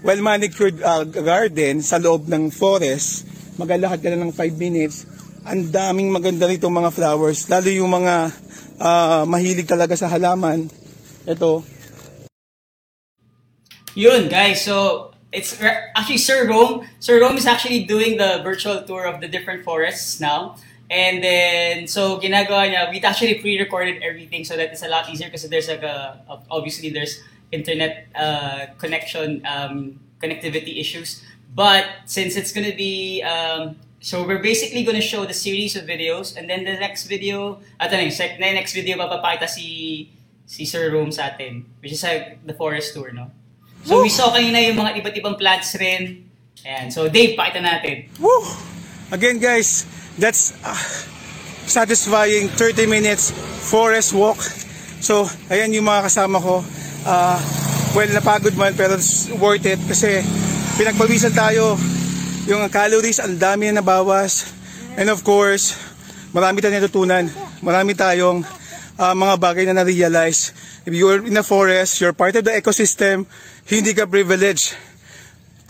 well 0.02 0.18
manicured 0.18 0.82
uh, 0.82 1.06
garden 1.06 1.86
sa 1.86 2.02
loob 2.02 2.26
ng 2.26 2.50
forest. 2.50 3.22
Magalakad 3.62 4.02
ka 4.02 4.10
lang 4.10 4.26
ng 4.26 4.34
5 4.34 4.58
minutes. 4.58 5.06
Ang 5.46 5.70
daming 5.70 6.10
maganda 6.10 6.50
rito 6.50 6.66
mga 6.66 6.90
flowers. 6.90 7.46
Lalo 7.46 7.70
yung 7.70 7.94
mga 7.94 8.14
ah, 8.82 9.22
mahilig 9.22 9.70
talaga 9.70 9.94
sa 9.94 10.10
halaman. 10.10 10.66
Ito. 11.22 11.62
Yun, 13.94 14.26
guys. 14.26 14.66
So, 14.66 15.08
it's 15.30 15.56
actually 15.94 16.18
Sir 16.18 16.50
Rome. 16.50 16.84
Sir 16.98 17.22
Rome 17.22 17.38
is 17.38 17.46
actually 17.46 17.86
doing 17.86 18.18
the 18.18 18.42
virtual 18.42 18.82
tour 18.82 19.06
of 19.06 19.22
the 19.22 19.30
different 19.30 19.62
forests 19.62 20.18
now. 20.18 20.58
And 20.90 21.22
then, 21.22 21.86
so 21.86 22.18
ginagawa 22.18 22.70
niya, 22.70 22.90
we 22.90 23.02
actually 23.02 23.42
pre-recorded 23.42 24.02
everything 24.02 24.44
so 24.44 24.56
that 24.56 24.70
it's 24.70 24.82
a 24.82 24.88
lot 24.88 25.10
easier 25.10 25.30
kasi 25.30 25.48
there's 25.48 25.66
like 25.66 25.82
a, 25.82 26.18
obviously 26.50 26.90
there's 26.90 27.18
internet 27.50 28.06
uh, 28.14 28.66
connection, 28.78 29.42
um, 29.46 29.98
connectivity 30.22 30.78
issues. 30.78 31.22
But 31.54 31.86
since 32.06 32.36
it's 32.36 32.52
gonna 32.52 32.76
be, 32.76 33.22
um, 33.22 33.76
so 33.98 34.22
we're 34.22 34.42
basically 34.42 34.84
gonna 34.84 35.00
show 35.00 35.24
the 35.24 35.34
series 35.34 35.74
of 35.74 35.84
videos 35.84 36.36
and 36.36 36.48
then 36.48 36.62
the 36.62 36.78
next 36.78 37.06
video, 37.10 37.58
at 37.80 37.90
yung 37.90 38.10
sec- 38.10 38.38
na 38.38 38.52
next 38.52 38.74
video 38.74 38.96
papapakita 38.96 39.48
si 39.48 40.10
si 40.46 40.62
Sir 40.62 40.94
Rome 40.94 41.10
sa 41.10 41.34
atin, 41.34 41.66
which 41.82 41.90
is 41.90 42.02
like 42.06 42.38
the 42.46 42.54
forest 42.54 42.94
tour, 42.94 43.10
no? 43.10 43.30
So 43.82 44.02
we 44.02 44.10
saw 44.10 44.30
kanina 44.30 44.62
yung 44.62 44.78
mga 44.78 45.02
iba't 45.02 45.14
ibang 45.18 45.38
plants 45.38 45.74
rin. 45.78 46.30
Ayan. 46.62 46.90
So 46.90 47.10
Dave, 47.10 47.34
pakita 47.34 47.62
natin. 47.62 48.10
Woo! 48.18 48.46
Again 49.10 49.38
guys, 49.38 49.86
that's 50.16 50.56
uh, 50.64 50.76
satisfying 51.68 52.48
30 52.48 52.86
minutes 52.88 53.32
forest 53.66 54.12
walk. 54.16 54.40
So, 55.02 55.28
ayan 55.52 55.74
yung 55.76 55.86
mga 55.86 56.08
kasama 56.08 56.40
ko. 56.40 56.64
Uh, 57.06 57.38
well, 57.94 58.10
napagod 58.10 58.56
man 58.58 58.74
pero 58.74 58.96
it's 58.96 59.28
worth 59.36 59.66
it 59.66 59.78
kasi 59.84 60.24
pinagpawisan 60.80 61.34
tayo. 61.36 61.76
Yung 62.46 62.62
calories, 62.70 63.18
ang 63.18 63.36
dami 63.36 63.68
na 63.70 63.82
nabawas. 63.82 64.54
And 64.96 65.10
of 65.10 65.20
course, 65.26 65.74
marami 66.30 66.62
tayong 66.62 66.78
natutunan. 66.78 67.26
Marami 67.60 67.92
tayong 67.92 68.46
uh, 68.96 69.14
mga 69.14 69.34
bagay 69.36 69.64
na 69.68 69.82
na-realize. 69.82 70.54
If 70.86 70.94
you're 70.94 71.26
in 71.26 71.36
a 71.36 71.42
forest, 71.42 72.00
you're 72.00 72.14
part 72.14 72.38
of 72.38 72.46
the 72.46 72.54
ecosystem, 72.54 73.26
hindi 73.66 73.92
ka 73.92 74.06
privileged 74.06 74.78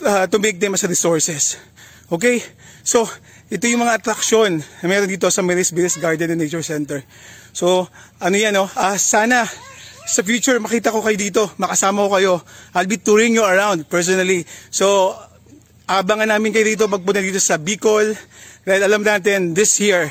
uh, 0.05 0.29
to 0.29 0.37
make 0.37 0.61
them 0.61 0.77
as 0.77 0.85
resources. 0.85 1.57
Okay? 2.13 2.45
So, 2.85 3.09
ito 3.47 3.65
yung 3.71 3.87
mga 3.87 4.03
attraction 4.03 4.59
na 4.59 4.87
meron 4.91 5.07
dito 5.07 5.31
sa 5.31 5.39
Maris 5.43 5.71
Biris 5.71 6.03
Garden 6.03 6.35
and 6.35 6.41
Nature 6.43 6.67
Center. 6.67 7.07
So, 7.55 7.87
ano 8.19 8.35
yan, 8.35 8.59
no? 8.59 8.67
Ah, 8.75 8.99
sana 8.99 9.47
sa 10.07 10.23
future 10.23 10.59
makita 10.59 10.95
ko 10.95 11.03
kayo 11.03 11.19
dito, 11.19 11.43
makasama 11.59 12.07
ko 12.07 12.11
kayo. 12.19 12.35
I'll 12.75 12.91
be 12.91 12.99
touring 12.99 13.39
you 13.39 13.47
around 13.47 13.87
personally. 13.87 14.47
So, 14.71 15.15
abangan 15.87 16.31
namin 16.31 16.51
kayo 16.51 16.67
dito 16.67 16.91
pagpunta 16.91 17.23
dito 17.23 17.39
sa 17.39 17.59
Bicol. 17.59 18.19
Dahil 18.67 18.83
alam 18.83 19.07
natin, 19.07 19.55
this 19.55 19.79
year, 19.79 20.11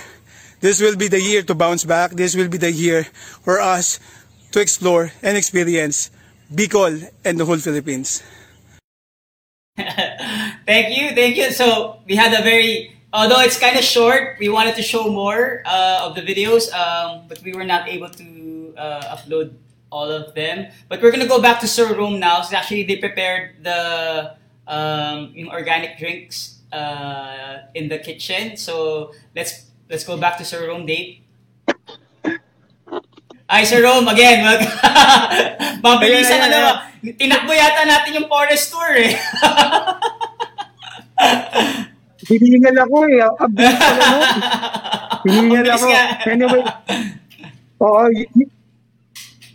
this 0.63 0.79
will 0.79 0.95
be 0.95 1.11
the 1.11 1.19
year 1.19 1.43
to 1.43 1.55
bounce 1.55 1.83
back. 1.83 2.15
This 2.15 2.39
will 2.39 2.47
be 2.47 2.59
the 2.59 2.71
year 2.71 3.03
for 3.43 3.59
us 3.59 3.99
to 4.55 4.63
explore 4.63 5.11
and 5.19 5.35
experience 5.35 6.07
Bicol 6.47 7.03
and 7.27 7.35
the 7.35 7.43
whole 7.43 7.59
Philippines. 7.59 8.23
thank 10.63 10.95
you, 10.95 11.11
thank 11.11 11.35
you. 11.35 11.51
So 11.51 11.99
we 12.07 12.15
had 12.15 12.31
a 12.31 12.39
very, 12.39 12.94
although 13.15 13.39
it's 13.39 13.57
kind 13.57 13.79
of 13.79 13.83
short, 13.83 14.35
we 14.39 14.49
wanted 14.49 14.75
to 14.75 14.83
show 14.83 15.07
more 15.07 15.63
uh, 15.65 16.03
of 16.03 16.15
the 16.15 16.21
videos, 16.21 16.71
um, 16.75 17.23
but 17.27 17.41
we 17.41 17.53
were 17.53 17.63
not 17.63 17.87
able 17.87 18.09
to 18.09 18.75
uh, 18.77 19.15
upload 19.15 19.53
all 19.89 20.11
of 20.11 20.35
them. 20.35 20.67
But 20.89 21.01
we're 21.01 21.11
gonna 21.11 21.27
go 21.27 21.41
back 21.41 21.61
to 21.61 21.67
Sir 21.67 21.95
Room 21.95 22.19
now. 22.19 22.41
So 22.41 22.57
actually, 22.57 22.83
they 22.83 22.97
prepared 22.97 23.63
the 23.63 24.35
um, 24.67 25.33
organic 25.47 25.97
drinks 25.97 26.59
uh, 26.73 27.71
in 27.73 27.87
the 27.87 27.99
kitchen. 27.99 28.57
So 28.57 29.13
let's 29.33 29.71
let's 29.89 30.03
go 30.03 30.17
back 30.17 30.37
to 30.39 30.45
Sir 30.45 30.67
Room, 30.67 30.85
Dave. 30.85 31.21
Ay, 33.45 33.63
Sir 33.63 33.85
Rome, 33.85 34.09
again, 34.09 34.41
mag... 34.41 34.57
Mabilisan 35.85 36.41
Ayan, 36.41 36.49
ano, 36.49 36.81
ayan, 37.05 37.13
tinakbo 37.13 37.53
yata 37.53 37.85
natin 37.85 38.17
yung 38.17 38.25
forest 38.25 38.73
tour 38.73 38.97
eh. 38.97 39.13
Hiningal 42.25 42.75
ako 42.81 42.97
eh. 43.05 43.21
Ang 43.21 43.53
bilis 43.55 43.77
ko 43.77 43.93
na, 43.93 44.05
no? 44.09 44.19
Hiningal 45.23 45.67
ako. 45.71 45.87
Anyway, 46.25 46.63
oo, 47.79 48.03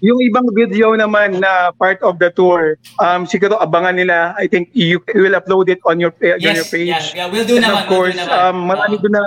yung 0.01 0.17
ibang 0.25 0.49
video 0.57 0.97
naman 0.97 1.45
na 1.45 1.77
part 1.77 2.01
of 2.01 2.17
the 2.17 2.33
tour, 2.33 2.81
um, 2.99 3.29
siguro 3.29 3.61
abangan 3.61 4.01
nila. 4.01 4.33
I 4.41 4.49
think 4.49 4.73
you, 4.73 4.97
you 5.13 5.23
will 5.29 5.37
upload 5.37 5.69
it 5.69 5.81
on 5.85 6.01
your, 6.01 6.17
uh, 6.25 6.41
on 6.41 6.41
your 6.41 6.65
yes, 6.65 6.73
page. 6.73 6.89
yeah, 6.89 7.05
yeah, 7.15 7.27
we'll 7.29 7.45
do 7.45 7.61
And 7.61 7.69
naman. 7.69 7.85
of 7.85 7.89
course, 7.89 8.17
we'll 8.17 8.25
do 8.25 8.33
naman. 8.33 8.49
um, 8.49 8.57
marami 8.65 8.97
doon 8.97 9.15
na 9.21 9.25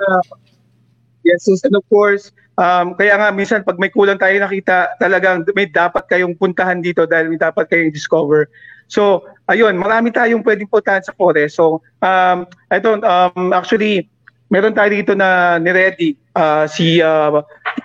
Yes, 1.24 1.48
yes, 1.48 1.64
and 1.64 1.72
of 1.72 1.88
course, 1.88 2.36
um, 2.60 3.00
kaya 3.00 3.16
nga 3.16 3.32
minsan 3.32 3.64
pag 3.64 3.80
may 3.80 3.88
kulang 3.88 4.20
tayo 4.20 4.36
nakita, 4.36 4.92
talagang 5.00 5.48
may 5.56 5.72
dapat 5.72 6.04
kayong 6.12 6.36
puntahan 6.36 6.84
dito 6.84 7.08
dahil 7.08 7.32
may 7.32 7.40
dapat 7.40 7.64
kayong 7.72 7.96
discover. 7.96 8.52
So, 8.92 9.24
ayun, 9.52 9.76
marami 9.76 10.14
tayong 10.14 10.44
pwedeng 10.46 10.70
puntahan 10.72 11.04
sa 11.04 11.16
forest. 11.16 11.60
So, 11.60 11.84
um, 12.00 12.48
ito, 12.72 13.00
um, 13.04 13.52
actually, 13.52 14.08
meron 14.48 14.78
tayo 14.78 14.94
dito 14.94 15.14
na 15.18 15.58
niready 15.58 16.16
uh, 16.38 16.70
si 16.70 17.02
uh, 17.02 17.42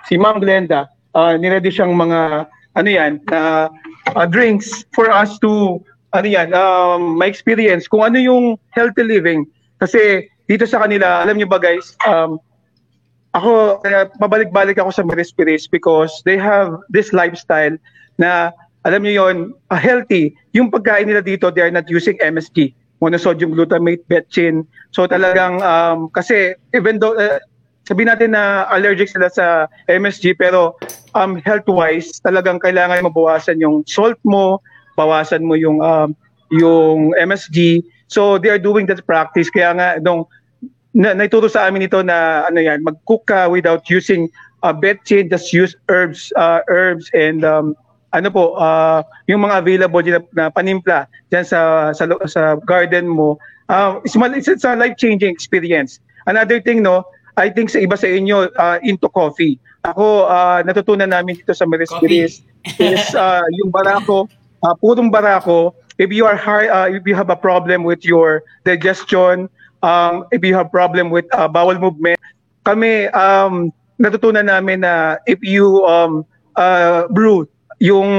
si 0.07 0.15
Ma'am 0.15 0.39
Glenda. 0.39 0.87
Uh, 1.17 1.35
niready 1.35 1.73
siyang 1.73 1.97
mga 1.97 2.45
ano 2.77 2.89
yan, 2.89 3.19
na 3.27 3.67
uh, 4.13 4.27
drinks 4.29 4.85
for 4.93 5.09
us 5.09 5.41
to 5.41 5.81
ano 6.13 6.25
yan, 6.25 6.53
um, 6.53 7.17
my 7.17 7.29
experience 7.29 7.85
kung 7.85 8.01
ano 8.01 8.17
yung 8.17 8.57
healthy 8.73 9.05
living. 9.05 9.45
Kasi 9.77 10.25
dito 10.49 10.65
sa 10.65 10.81
kanila, 10.81 11.21
alam 11.21 11.37
niyo 11.37 11.45
ba 11.45 11.61
guys, 11.61 11.93
um, 12.09 12.41
ako, 13.37 13.77
kaya 13.85 14.09
pabalik-balik 14.17 14.81
ako 14.81 14.89
sa 14.89 15.05
Marispiris 15.05 15.69
because 15.69 16.09
they 16.25 16.33
have 16.33 16.73
this 16.89 17.13
lifestyle 17.13 17.77
na, 18.17 18.49
alam 18.87 19.03
niyo 19.03 19.27
yon 19.27 19.37
uh, 19.71 19.79
healthy. 19.79 20.31
Yung 20.55 20.71
pagkain 20.71 21.07
nila 21.07 21.19
dito, 21.19 21.51
they 21.51 21.63
are 21.63 21.73
not 21.73 21.87
using 21.91 22.15
MSG, 22.23 22.71
monosodium 23.03 23.51
glutamate, 23.51 24.03
betchin. 24.07 24.63
So 24.95 25.07
talagang, 25.07 25.59
um, 25.63 26.07
kasi 26.11 26.55
even 26.71 26.99
though, 26.99 27.15
uh, 27.19 27.39
sabihin 27.89 28.13
natin 28.13 28.37
na 28.37 28.69
allergic 28.71 29.09
sila 29.09 29.27
sa 29.27 29.67
MSG, 29.89 30.37
pero 30.39 30.77
um, 31.17 31.41
health-wise, 31.41 32.21
talagang 32.23 32.61
kailangan 32.61 33.03
mabawasan 33.03 33.59
yung 33.59 33.83
salt 33.89 34.17
mo, 34.23 34.61
bawasan 34.95 35.43
mo 35.43 35.57
yung 35.57 35.81
um, 35.81 36.15
yung 36.53 37.13
MSG. 37.17 37.83
So 38.09 38.37
they 38.37 38.49
are 38.49 38.61
doing 38.61 38.85
that 38.89 39.05
practice. 39.05 39.49
Kaya 39.49 39.73
nga, 39.75 39.87
nung 40.01 40.25
na, 40.93 41.13
naituro 41.13 41.49
sa 41.49 41.69
amin 41.69 41.85
ito 41.85 42.01
na 42.01 42.49
ano 42.49 42.59
yan, 42.61 42.81
mag-cook 42.81 43.25
ka 43.29 43.45
without 43.49 43.85
using 43.89 44.29
uh, 44.65 44.73
betchin, 44.73 45.29
just 45.29 45.53
use 45.53 45.77
herbs, 45.89 46.33
uh, 46.35 46.61
herbs 46.69 47.09
and 47.13 47.45
um, 47.45 47.77
ano 48.09 48.27
po, 48.33 48.57
uh, 48.57 49.05
yung 49.29 49.45
mga 49.45 49.55
available 49.61 50.01
dyan 50.01 50.15
na, 50.17 50.23
na 50.33 50.45
panimpla 50.49 51.05
dyan 51.29 51.45
sa, 51.45 51.91
sa, 51.93 52.09
sa 52.25 52.57
garden 52.65 53.05
mo. 53.05 53.37
Uh, 53.69 54.01
it's, 54.05 54.47
it's, 54.49 54.65
a 54.65 54.73
life-changing 54.73 55.29
experience. 55.29 56.01
Another 56.25 56.57
thing, 56.61 56.81
no, 56.81 57.05
I 57.37 57.49
think 57.49 57.69
sa 57.69 57.79
iba 57.79 57.95
sa 57.95 58.09
inyo, 58.09 58.49
uh, 58.57 58.77
into 58.81 59.07
coffee. 59.09 59.61
Ako, 59.85 60.25
uh, 60.25 60.65
natutunan 60.65 61.13
namin 61.13 61.37
dito 61.37 61.53
sa 61.53 61.69
Maris 61.69 61.93
is 62.01 62.43
uh, 63.13 63.45
yung 63.61 63.69
barako, 63.69 64.27
uh, 64.65 64.75
purong 64.81 65.13
barako, 65.13 65.77
if 66.01 66.09
you 66.11 66.25
are 66.25 66.35
high, 66.35 66.67
uh, 66.67 66.87
if 66.89 67.05
you 67.05 67.13
have 67.13 67.29
a 67.29 67.37
problem 67.37 67.83
with 67.85 68.03
your 68.03 68.43
digestion, 68.65 69.47
um, 69.83 70.25
if 70.31 70.43
you 70.43 70.55
have 70.55 70.71
problem 70.71 71.09
with 71.09 71.29
uh, 71.35 71.47
bowel 71.47 71.77
movement, 71.77 72.17
kami 72.65 73.07
um, 73.15 73.71
natutunan 73.99 74.47
namin 74.47 74.81
na 74.81 75.19
if 75.27 75.39
you 75.43 75.85
um, 75.85 76.25
uh, 76.55 77.07
brew 77.11 77.47
yung 77.79 78.09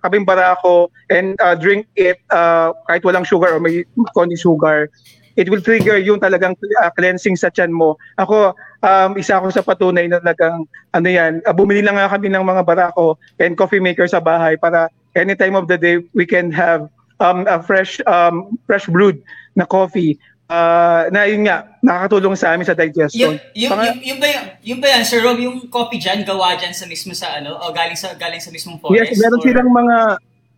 kaping 0.00 0.24
barako 0.24 0.88
and 1.12 1.36
uh, 1.44 1.54
drink 1.54 1.84
it 1.94 2.20
uh, 2.32 2.72
kahit 2.88 3.04
walang 3.04 3.24
sugar 3.24 3.52
or 3.52 3.60
may 3.60 3.84
konti 4.16 4.36
sugar, 4.36 4.88
it 5.36 5.46
will 5.46 5.62
trigger 5.62 6.00
yung 6.00 6.18
talagang 6.18 6.56
uh, 6.82 6.90
cleansing 6.96 7.36
sa 7.36 7.52
tiyan 7.52 7.70
mo. 7.70 8.00
Ako, 8.18 8.56
um, 8.82 9.10
isa 9.14 9.38
ako 9.38 9.52
sa 9.54 9.62
patunay 9.62 10.08
na 10.10 10.18
talagang, 10.18 10.66
ano 10.96 11.08
yan, 11.08 11.44
uh, 11.44 11.54
bumili 11.54 11.84
lang 11.84 11.94
nga 11.94 12.10
kami 12.10 12.32
ng 12.32 12.42
mga 12.42 12.66
barako 12.66 13.20
and 13.38 13.54
coffee 13.54 13.78
maker 13.78 14.08
sa 14.08 14.18
bahay 14.18 14.58
para 14.58 14.90
any 15.14 15.36
time 15.36 15.54
of 15.54 15.70
the 15.70 15.78
day 15.78 16.02
we 16.16 16.26
can 16.26 16.50
have 16.50 16.90
um, 17.20 17.46
a 17.46 17.62
fresh 17.62 18.02
um, 18.08 18.58
fresh 18.66 18.90
brewed 18.90 19.22
na 19.54 19.68
coffee 19.68 20.18
uh, 20.48 21.08
na 21.08 21.24
yun 21.24 21.44
nga, 21.44 21.78
nakakatulong 21.78 22.34
sa 22.34 22.52
amin 22.52 22.64
sa 22.64 22.74
digestion. 22.74 23.14
Yung, 23.14 23.36
yung, 23.54 23.70
Panga- 23.70 23.86
yung, 23.86 23.98
yung, 24.02 24.18
ba 24.18 24.26
yung, 24.26 24.46
yung 24.64 24.78
ba 24.80 24.86
yan, 24.90 25.02
Sir 25.04 25.20
Rob, 25.20 25.38
yung 25.38 25.68
coffee 25.68 26.00
dyan, 26.00 26.24
gawa 26.24 26.56
dyan 26.56 26.72
sa 26.72 26.84
mismo 26.84 27.12
sa 27.12 27.38
ano, 27.38 27.54
o 27.54 27.70
galing 27.70 27.96
sa, 27.96 28.12
galing 28.14 28.40
sa 28.40 28.50
mismong 28.50 28.80
forest? 28.80 29.12
Yes, 29.12 29.20
meron 29.20 29.38
or- 29.38 29.44
silang 29.44 29.70
mga 29.70 29.96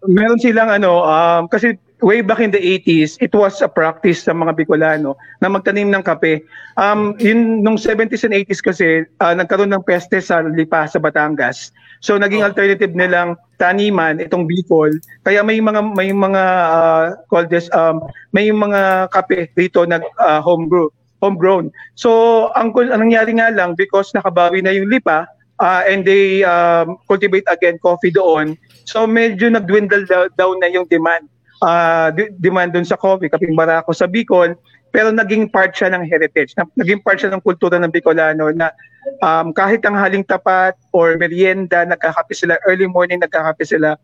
meron 0.01 0.41
silang 0.41 0.71
ano, 0.73 1.05
um, 1.05 1.45
kasi 1.45 1.77
way 2.01 2.25
back 2.25 2.41
in 2.41 2.49
the 2.49 2.57
80s, 2.57 3.21
it 3.21 3.29
was 3.31 3.61
a 3.61 3.69
practice 3.69 4.25
sa 4.25 4.33
mga 4.33 4.57
Bicolano 4.57 5.13
na 5.37 5.53
magtanim 5.53 5.93
ng 5.93 6.01
kape. 6.01 6.41
Um, 6.75 7.13
yun, 7.21 7.61
nung 7.61 7.77
70s 7.77 8.25
and 8.25 8.33
80s 8.33 8.65
kasi, 8.65 9.05
ah, 9.21 9.37
nagkaroon 9.37 9.69
ng 9.69 9.85
peste 9.85 10.17
sa 10.25 10.41
lipa 10.41 10.89
sa 10.89 10.97
Batangas. 10.97 11.69
So 12.01 12.17
naging 12.17 12.41
Oh. 12.41 12.49
alternative 12.49 12.97
nilang 12.97 13.37
taniman 13.61 14.17
itong 14.17 14.49
Bicol. 14.49 14.97
Kaya 15.21 15.45
may 15.45 15.61
mga 15.61 15.93
may 15.93 16.09
mga 16.11 16.43
uh, 16.73 17.05
call 17.29 17.45
this 17.45 17.69
um 17.77 18.01
may 18.33 18.49
mga 18.49 19.13
kape 19.13 19.53
dito 19.53 19.85
nag 19.85 20.01
uh, 20.17 20.41
homebrew 20.41 20.89
homegrown. 21.21 21.69
So 22.01 22.49
ang, 22.57 22.73
ang 22.73 23.05
nangyari 23.05 23.37
nga 23.37 23.53
lang 23.53 23.77
because 23.77 24.09
nakabawi 24.17 24.65
na 24.65 24.73
yung 24.73 24.89
lipa 24.89 25.29
uh, 25.61 25.85
and 25.85 26.09
they 26.09 26.43
um, 26.43 26.97
cultivate 27.05 27.45
again 27.53 27.77
coffee 27.85 28.11
doon. 28.11 28.57
So 28.89 29.05
medyo 29.05 29.53
nagdwindle 29.53 30.09
down 30.35 30.57
na 30.65 30.73
yung 30.73 30.89
demand. 30.89 31.29
Uh, 31.61 32.09
demand 32.41 32.73
doon 32.73 32.89
sa 32.89 32.97
coffee, 32.97 33.29
kaping 33.29 33.53
barako 33.53 33.93
sa 33.93 34.09
Bicol, 34.09 34.57
pero 34.91 35.11
naging 35.11 35.47
part 35.47 35.73
siya 35.73 35.91
ng 35.91 36.03
heritage. 36.03 36.55
Na- 36.55 36.71
Naging 36.75 37.01
part 37.01 37.19
siya 37.19 37.31
ng 37.31 37.43
kultura 37.43 37.79
ng 37.79 37.91
Bicolano 37.91 38.51
na 38.51 38.71
um, 39.23 39.51
kahit 39.51 39.83
ang 39.87 39.95
haling 39.95 40.23
tapat 40.23 40.75
or 40.91 41.15
merienda, 41.17 41.87
nagkakape 41.87 42.35
sila, 42.35 42.59
early 42.67 42.87
morning 42.87 43.19
nagkakape 43.19 43.63
sila. 43.63 43.95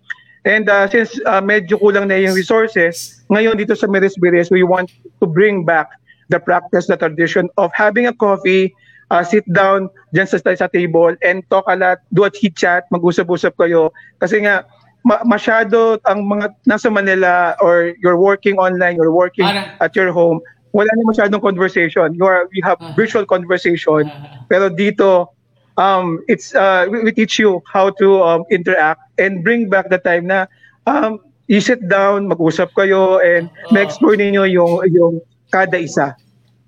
And 0.46 0.70
uh, 0.70 0.86
since 0.86 1.18
uh, 1.26 1.42
medyo 1.42 1.74
kulang 1.76 2.06
na 2.06 2.14
yung 2.16 2.32
resources, 2.32 3.18
ngayon 3.28 3.58
dito 3.58 3.74
sa 3.74 3.90
Meres 3.90 4.14
Beres, 4.14 4.46
we 4.46 4.62
want 4.62 4.86
to 5.18 5.26
bring 5.26 5.66
back 5.66 5.90
the 6.30 6.38
practice, 6.38 6.86
the 6.86 6.94
tradition 6.94 7.50
of 7.58 7.74
having 7.74 8.06
a 8.06 8.14
coffee, 8.14 8.70
uh, 9.10 9.26
sit 9.26 9.42
down 9.50 9.90
dyan 10.14 10.26
sa, 10.26 10.38
sa 10.38 10.70
table 10.70 11.18
and 11.22 11.42
talk 11.50 11.66
a 11.66 11.74
lot, 11.74 11.98
do 12.14 12.22
a 12.22 12.30
chit 12.30 12.54
chat, 12.54 12.86
mag-usap-usap 12.94 13.58
kayo. 13.58 13.90
Kasi 14.22 14.46
nga, 14.46 14.62
ma- 15.02 15.22
masyado 15.26 15.98
ang 16.06 16.22
mga 16.22 16.54
nasa 16.62 16.90
Manila 16.90 17.58
or 17.58 17.94
you're 17.98 18.18
working 18.18 18.54
online, 18.54 18.94
you're 18.94 19.14
working 19.14 19.46
Ano? 19.46 19.66
at 19.78 19.94
your 19.94 20.14
home, 20.14 20.38
wala 20.76 20.92
na 20.92 21.04
masyadong 21.08 21.40
conversation. 21.40 22.12
You 22.12 22.28
are 22.28 22.44
you 22.52 22.60
have 22.62 22.76
Ah. 22.78 22.92
virtual 22.92 23.24
conversation. 23.24 24.04
Ah. 24.04 24.44
Pero 24.46 24.68
dito 24.68 25.32
um 25.80 26.20
it's 26.28 26.52
uh 26.52 26.84
we, 26.92 27.00
we 27.00 27.10
teach 27.10 27.40
you 27.40 27.64
how 27.64 27.88
to 27.96 28.20
um, 28.20 28.44
interact 28.52 29.00
and 29.16 29.40
bring 29.40 29.72
back 29.72 29.88
the 29.88 29.96
time 29.98 30.28
na 30.28 30.44
um 30.84 31.16
you 31.48 31.62
sit 31.62 31.80
down, 31.86 32.28
mag-usap 32.28 32.74
kayo 32.74 33.22
and 33.24 33.48
Oo. 33.48 33.72
ma-explore 33.72 34.20
ninyo 34.20 34.44
yung 34.52 34.72
yung 34.92 35.14
kada 35.48 35.80
isa. 35.80 36.12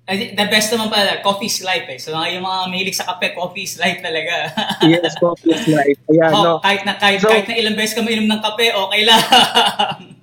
The 0.09 0.49
best 0.49 0.73
naman 0.73 0.89
pala, 0.89 1.21
coffee's 1.21 1.61
life 1.61 1.85
eh. 1.85 2.01
So 2.01 2.17
yung 2.17 2.41
mga 2.41 2.59
mahilig 2.73 2.97
sa 2.97 3.05
kape, 3.13 3.37
coffee's 3.37 3.77
life 3.77 4.01
talaga. 4.01 4.49
Yes, 4.89 5.13
coffee 5.21 5.53
is 5.53 5.69
life. 5.69 6.01
Ayan, 6.09 6.31
Oh, 6.33 6.41
no. 6.41 6.53
kahit 6.65 6.81
na 6.81 6.97
kahit, 6.97 7.21
So- 7.21 7.29
kahit 7.29 7.45
na 7.45 7.53
ilang 7.53 7.77
beses 7.77 7.93
ka 7.93 8.01
mainom 8.01 8.25
ng 8.25 8.41
kape, 8.41 8.73
okay 8.73 9.01
lang. 9.05 9.21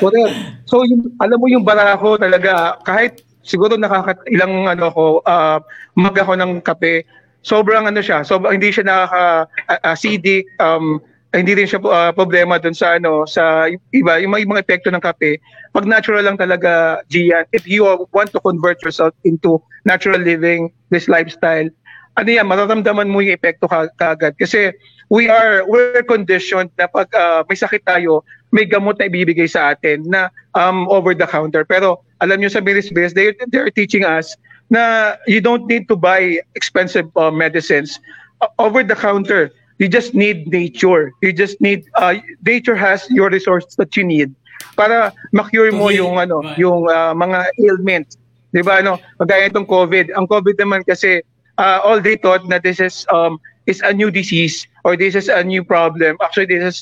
Correct. 0.00 0.34
So 0.66 0.82
yung 0.86 1.14
alam 1.18 1.38
mo 1.38 1.46
yung 1.50 1.66
barako 1.66 2.16
talaga 2.16 2.78
kahit 2.86 3.22
siguro 3.42 3.74
nakaka 3.74 4.22
ilang 4.30 4.70
ano 4.70 4.88
ko 4.94 5.04
uh, 5.26 5.58
mag 5.98 6.14
ako 6.16 6.38
ng 6.38 6.62
kape 6.62 7.02
sobrang 7.42 7.90
ano 7.90 7.98
siya 7.98 8.22
sobrang 8.22 8.56
hindi 8.56 8.70
siya 8.70 8.86
nakaka 8.86 9.50
uh, 9.66 9.90
acidic 9.92 10.46
um 10.62 11.02
hindi 11.34 11.58
rin 11.58 11.66
siya 11.66 11.82
uh, 11.82 12.12
problema 12.14 12.62
dun 12.62 12.76
sa 12.76 12.96
ano 12.96 13.26
sa 13.26 13.66
iba 13.90 14.22
yung 14.22 14.30
mga, 14.30 14.40
yung 14.46 14.52
mga 14.54 14.64
epekto 14.64 14.88
ng 14.94 15.02
kape 15.02 15.42
pag 15.74 15.88
natural 15.90 16.22
lang 16.22 16.38
talaga 16.38 17.02
Gian 17.10 17.44
if 17.50 17.66
you 17.66 17.82
want 18.14 18.30
to 18.30 18.40
convert 18.40 18.78
yourself 18.86 19.12
into 19.26 19.58
natural 19.82 20.22
living 20.22 20.70
this 20.94 21.10
lifestyle 21.10 21.66
ano 22.14 22.28
yan 22.30 22.46
mararamdaman 22.46 23.10
mo 23.10 23.24
yung 23.24 23.34
epekto 23.34 23.66
ka, 23.66 23.90
kagad 23.98 24.38
kasi 24.38 24.70
we 25.10 25.26
are 25.26 25.66
we're 25.66 26.06
conditioned 26.06 26.70
na 26.78 26.86
pag 26.86 27.10
uh, 27.16 27.42
may 27.50 27.58
sakit 27.58 27.82
tayo 27.82 28.22
may 28.52 28.68
gamot 28.68 29.00
na 29.00 29.08
ibibigay 29.08 29.48
sa 29.48 29.72
atin 29.72 30.04
na 30.06 30.28
um, 30.54 30.86
over 30.92 31.16
the 31.16 31.26
counter. 31.26 31.64
Pero 31.64 32.04
alam 32.20 32.40
nyo 32.40 32.48
sa 32.52 32.60
Miris 32.60 32.92
Base, 32.92 33.16
they, 33.16 33.32
they're 33.48 33.72
teaching 33.72 34.04
us 34.04 34.36
na 34.68 35.16
you 35.26 35.40
don't 35.40 35.66
need 35.66 35.88
to 35.88 35.96
buy 35.96 36.40
expensive 36.54 37.08
uh, 37.16 37.32
medicines 37.32 37.98
uh, 38.40 38.48
over 38.60 38.84
the 38.84 38.96
counter. 38.96 39.50
You 39.80 39.88
just 39.88 40.14
need 40.14 40.46
nature. 40.52 41.10
You 41.24 41.32
just 41.32 41.60
need, 41.60 41.88
uh, 41.96 42.20
nature 42.46 42.76
has 42.76 43.08
your 43.10 43.28
resources 43.32 43.74
that 43.76 43.96
you 43.96 44.04
need 44.04 44.30
para 44.76 45.12
ma-cure 45.32 45.72
mo 45.72 45.90
yung 45.90 46.16
ano, 46.16 46.40
yung 46.54 46.86
uh, 46.88 47.12
mga 47.12 47.50
ailments. 47.60 48.16
'Di 48.52 48.62
ba 48.62 48.80
ano? 48.84 49.00
Kagaya 49.18 49.48
itong 49.48 49.66
COVID. 49.66 50.12
Ang 50.14 50.26
COVID 50.28 50.56
naman 50.60 50.84
kasi 50.84 51.24
uh, 51.56 51.80
all 51.82 51.98
they 51.98 52.16
thought 52.16 52.44
na 52.46 52.60
this 52.60 52.78
is 52.78 53.08
um 53.10 53.40
is 53.66 53.80
a 53.82 53.92
new 53.92 54.10
disease 54.10 54.66
or 54.84 54.96
this 54.96 55.14
is 55.14 55.28
a 55.28 55.42
new 55.42 55.64
problem. 55.64 56.16
Actually, 56.20 56.52
this 56.52 56.62
is 56.62 56.76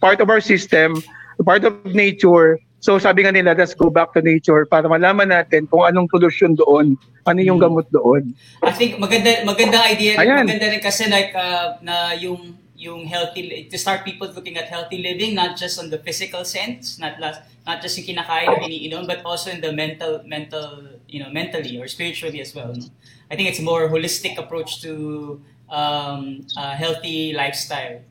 part 0.00 0.20
of 0.20 0.30
our 0.30 0.40
system, 0.40 1.02
part 1.44 1.64
of 1.64 1.74
nature. 1.94 2.58
So 2.84 3.00
sabi 3.00 3.24
nga 3.24 3.32
nila, 3.32 3.56
let's 3.56 3.72
go 3.72 3.88
back 3.88 4.12
to 4.12 4.20
nature 4.20 4.68
para 4.68 4.84
malaman 4.84 5.32
natin 5.32 5.64
kung 5.72 5.88
anong 5.88 6.08
solusyon 6.12 6.52
doon, 6.60 7.00
ano 7.24 7.40
yung 7.40 7.56
Hmm. 7.56 7.72
gamot 7.72 7.88
doon. 7.88 8.36
I 8.60 8.72
think 8.76 9.00
maganda 9.00 9.40
maganda 9.48 9.80
idea 9.88 10.20
Ayan. 10.20 10.44
maganda 10.44 10.68
rin 10.68 10.84
kasi 10.84 11.08
like 11.08 11.32
uh, 11.32 11.80
na 11.80 12.12
yung 12.12 12.60
yung 12.76 13.08
healthy 13.08 13.64
to 13.72 13.76
start 13.80 14.04
people 14.04 14.28
looking 14.36 14.60
at 14.60 14.68
healthy 14.68 15.00
living 15.00 15.32
not 15.32 15.56
just 15.56 15.80
on 15.80 15.88
the 15.88 15.96
physical 16.04 16.44
sense 16.44 17.00
not 17.00 17.16
last, 17.16 17.40
not 17.64 17.80
just 17.80 17.96
yung 17.96 18.12
kinakain 18.12 18.44
or 18.44 18.60
iniinom 18.60 19.08
but 19.08 19.24
also 19.24 19.48
in 19.48 19.64
the 19.64 19.72
mental 19.72 20.20
mental 20.28 20.84
you 21.08 21.16
know 21.16 21.32
mentally 21.32 21.80
or 21.80 21.88
spiritually 21.88 22.44
as 22.44 22.52
well 22.52 22.68
no? 22.76 22.84
I 23.32 23.40
think 23.40 23.48
it's 23.48 23.62
a 23.62 23.64
more 23.64 23.88
holistic 23.88 24.36
approach 24.36 24.84
to 24.84 25.40
um, 25.72 26.44
a 26.60 26.76
healthy 26.76 27.32
lifestyle 27.32 28.04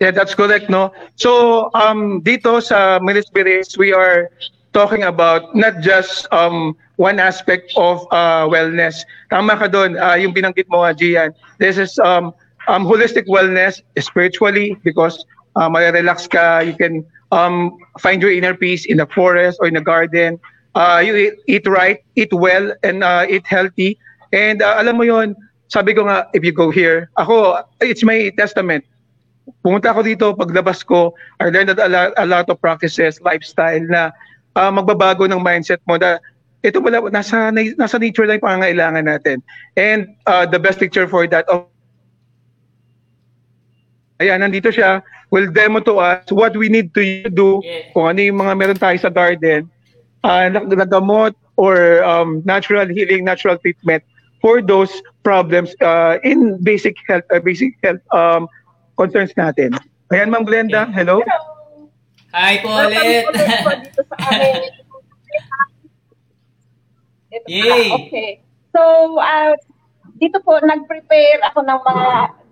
Yeah, 0.00 0.10
that's 0.10 0.34
correct, 0.34 0.70
no? 0.70 0.92
So, 1.20 1.68
um, 1.76 2.24
dito 2.24 2.64
sa 2.64 2.98
Minisbiris, 3.04 3.76
we 3.76 3.92
are 3.92 4.32
talking 4.72 5.04
about 5.04 5.52
not 5.52 5.84
just 5.84 6.24
um, 6.32 6.72
one 6.96 7.20
aspect 7.20 7.68
of 7.76 8.08
uh, 8.08 8.48
wellness. 8.48 9.04
Tama 9.28 9.60
ka 9.60 9.68
doon, 9.68 10.00
uh, 10.00 10.16
yung 10.16 10.32
binanggit 10.32 10.72
mo, 10.72 10.88
Gian. 10.96 11.36
This 11.60 11.76
is 11.76 12.00
um, 12.00 12.32
um, 12.64 12.88
holistic 12.88 13.28
wellness 13.28 13.84
spiritually 14.00 14.80
because 14.88 15.20
uh, 15.60 15.68
relax 15.68 16.24
ka, 16.24 16.64
you 16.64 16.72
can 16.72 17.04
um, 17.28 17.76
find 18.00 18.24
your 18.24 18.32
inner 18.32 18.56
peace 18.56 18.88
in 18.88 18.96
the 18.96 19.06
forest 19.12 19.60
or 19.60 19.68
in 19.68 19.76
the 19.76 19.84
garden. 19.84 20.40
Uh, 20.72 21.02
you 21.04 21.12
eat, 21.12 21.34
eat 21.44 21.68
right, 21.68 22.00
eat 22.16 22.32
well, 22.32 22.72
and 22.82 23.04
uh, 23.04 23.28
eat 23.28 23.44
healthy. 23.44 24.00
And 24.32 24.62
uh, 24.64 24.80
alam 24.80 24.96
mo 24.96 25.04
yon 25.04 25.36
sabi 25.68 25.92
ko 25.92 26.08
nga, 26.08 26.24
if 26.32 26.40
you 26.40 26.56
go 26.56 26.72
here, 26.72 27.12
ako, 27.20 27.68
it's 27.84 28.00
my 28.00 28.32
testament 28.40 28.80
pumunta 29.62 29.90
ako 29.90 30.00
dito, 30.06 30.26
paglabas 30.34 30.82
ko, 30.82 31.14
I 31.38 31.50
learned 31.50 31.74
a 31.74 31.88
lot, 31.88 32.14
a 32.16 32.26
lot 32.26 32.46
of 32.48 32.60
practices, 32.60 33.20
lifestyle 33.22 33.82
na 33.86 34.10
ah, 34.54 34.70
magbabago 34.70 35.26
ng 35.26 35.40
mindset 35.42 35.80
mo 35.86 35.98
na 35.98 36.18
ito 36.60 36.76
pala, 36.84 37.00
nasa, 37.08 37.48
nasa 37.52 37.96
nature 37.96 38.28
lang 38.28 38.36
yung 38.36 38.46
pangangailangan 38.46 39.04
natin. 39.08 39.40
And 39.80 40.12
uh, 40.28 40.44
the 40.44 40.60
best 40.60 40.76
picture 40.76 41.08
for 41.08 41.24
that, 41.28 41.48
of 41.48 41.66
Ayan, 44.20 44.44
nandito 44.44 44.68
siya, 44.68 45.00
will 45.32 45.48
demo 45.48 45.80
to 45.80 45.96
us 45.96 46.28
what 46.28 46.52
we 46.52 46.68
need 46.68 46.92
to 46.92 47.24
do, 47.32 47.64
Yeah. 47.64 47.88
kung 47.96 48.12
ano 48.12 48.20
yung 48.20 48.38
mga 48.44 48.52
meron 48.52 48.76
tayo 48.76 48.96
sa 49.00 49.08
garden, 49.08 49.64
uh, 50.20 50.52
nagamot 50.52 51.32
or 51.56 52.04
um, 52.04 52.44
natural 52.44 52.84
healing, 52.84 53.24
natural 53.24 53.56
treatment 53.56 54.04
for 54.44 54.60
those 54.60 54.92
problems 55.24 55.72
uh, 55.80 56.20
in 56.20 56.60
basic 56.60 57.00
health, 57.08 57.24
uh, 57.32 57.40
basic 57.40 57.72
health 57.80 58.04
um, 58.12 58.44
concerns 59.00 59.32
natin. 59.32 59.72
Ayan, 60.12 60.28
Ma'am 60.28 60.44
Glenda, 60.44 60.84
hello. 60.92 61.24
Hi 62.36 62.60
po 62.60 62.68
ulit 62.68 63.24
Yay! 67.48 67.88
Okay. 67.94 68.30
So, 68.76 69.16
uh, 69.22 69.54
dito 70.20 70.42
po, 70.44 70.60
nag-prepare 70.60 71.40
ako 71.48 71.64
ng 71.64 71.80
mga 71.80 72.08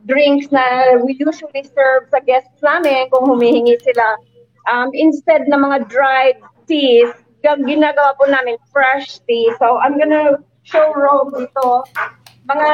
drinks 0.09 0.49
na 0.55 0.97
we 1.03 1.19
usually 1.19 1.67
serve 1.67 2.09
sa 2.09 2.23
guests 2.25 2.63
namin 2.65 3.11
kung 3.11 3.27
humihingi 3.27 3.77
sila. 3.83 4.07
Um, 4.71 4.95
instead 4.95 5.51
ng 5.51 5.61
mga 5.61 5.91
dried 5.91 6.39
teas, 6.71 7.11
ginagawa 7.43 8.15
po 8.17 8.31
namin 8.31 8.57
fresh 8.71 9.19
tea. 9.27 9.51
So, 9.59 9.83
I'm 9.83 9.99
gonna 9.99 10.41
show 10.63 10.95
Rome 10.95 11.35
dito. 11.35 11.83
Mga, 12.47 12.71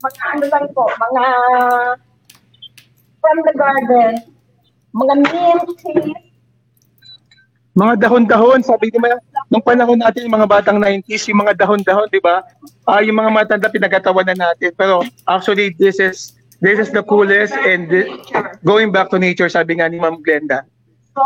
mga 0.00 0.20
ano 0.32 0.44
lang 0.48 0.66
po, 0.72 0.88
mga 0.88 1.24
from 3.22 3.38
the 3.46 3.54
garden, 3.54 4.12
mga 4.92 5.14
mint 5.22 5.68
tea, 5.80 6.12
Mga 7.72 8.04
dahon-dahon, 8.04 8.60
sabi 8.60 8.92
ba, 9.00 9.16
nung 9.48 9.64
panahon 9.64 9.96
natin, 9.96 10.28
yung 10.28 10.36
mga 10.36 10.44
batang 10.44 10.76
90s, 10.76 11.24
yung 11.24 11.40
mga 11.40 11.56
dahon-dahon, 11.56 12.04
di 12.12 12.20
ba? 12.20 12.44
Ah, 12.84 13.00
yung 13.00 13.16
mga 13.16 13.32
matanda 13.32 13.72
pinagkatawanan 13.72 14.36
natin. 14.36 14.76
Pero 14.76 15.00
actually, 15.24 15.72
this 15.80 15.96
is 15.96 16.36
this 16.60 16.76
is 16.76 16.92
the 16.92 17.00
coolest 17.00 17.56
and 17.64 17.88
the- 17.88 18.12
going 18.60 18.92
back 18.92 19.08
to 19.08 19.16
nature, 19.16 19.48
sabi 19.48 19.80
nga 19.80 19.88
ni 19.88 19.96
Ma'am 19.96 20.20
Glenda. 20.20 20.68
So 21.16 21.24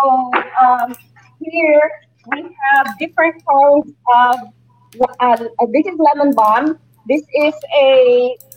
um, 0.62 0.94
here 1.42 1.90
we 2.30 2.46
have 2.46 2.94
different 3.02 3.42
kinds 3.42 3.90
of. 4.06 4.34
Uh, 5.18 5.36
this 5.74 5.84
is 5.84 5.98
lemon 5.98 6.30
balm. 6.30 6.78
This 7.10 7.26
is 7.34 7.54
a 7.74 7.90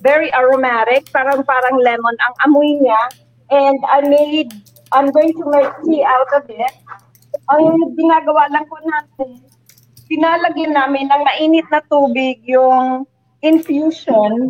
very 0.02 0.30
aromatic, 0.34 1.10
parang 1.10 1.42
parang 1.42 1.76
lemon 1.82 2.16
ang 2.22 2.34
amoy 2.50 2.82
niya. 2.82 3.02
And 3.50 3.78
I 3.90 4.02
made 4.06 4.54
I'm 4.92 5.12
going 5.12 5.34
to 5.34 5.46
make 5.50 5.70
tea 5.86 6.04
out 6.04 6.30
of 6.34 6.50
it. 6.50 6.76
Ang 7.54 7.94
ginagawa 7.94 8.50
lang 8.50 8.66
po 8.66 8.78
natin, 8.82 9.38
pinalagyan 10.10 10.74
namin 10.74 11.06
ng 11.14 11.22
mainit 11.22 11.68
na 11.70 11.82
tubig 11.86 12.42
yung 12.50 13.06
infusion, 13.46 14.50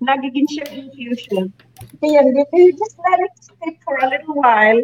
nagiging 0.00 0.48
siya 0.48 0.64
infusion. 0.72 1.52
Kaya 2.00 2.24
you 2.24 2.72
just 2.72 2.96
let 3.04 3.20
it 3.20 3.34
sit 3.36 3.76
for 3.84 4.00
a 4.00 4.08
little 4.08 4.36
while. 4.40 4.80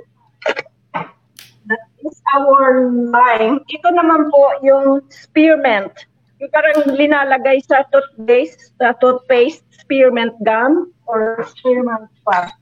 That 1.64 1.84
is 2.04 2.20
our 2.36 2.92
lime. 2.92 3.64
Ito 3.64 3.88
naman 3.96 4.28
po 4.28 4.60
yung 4.60 5.08
spearmint. 5.08 6.04
Yung 6.36 6.52
parang 6.52 6.84
linalagay 6.92 7.64
sa 7.64 7.86
toothpaste, 7.88 8.76
sa 8.76 8.92
toothpaste, 9.00 9.64
spearmint 9.72 10.36
gum 10.44 10.92
or 11.08 11.46
spearmint 11.48 12.12
pa. 12.28 12.52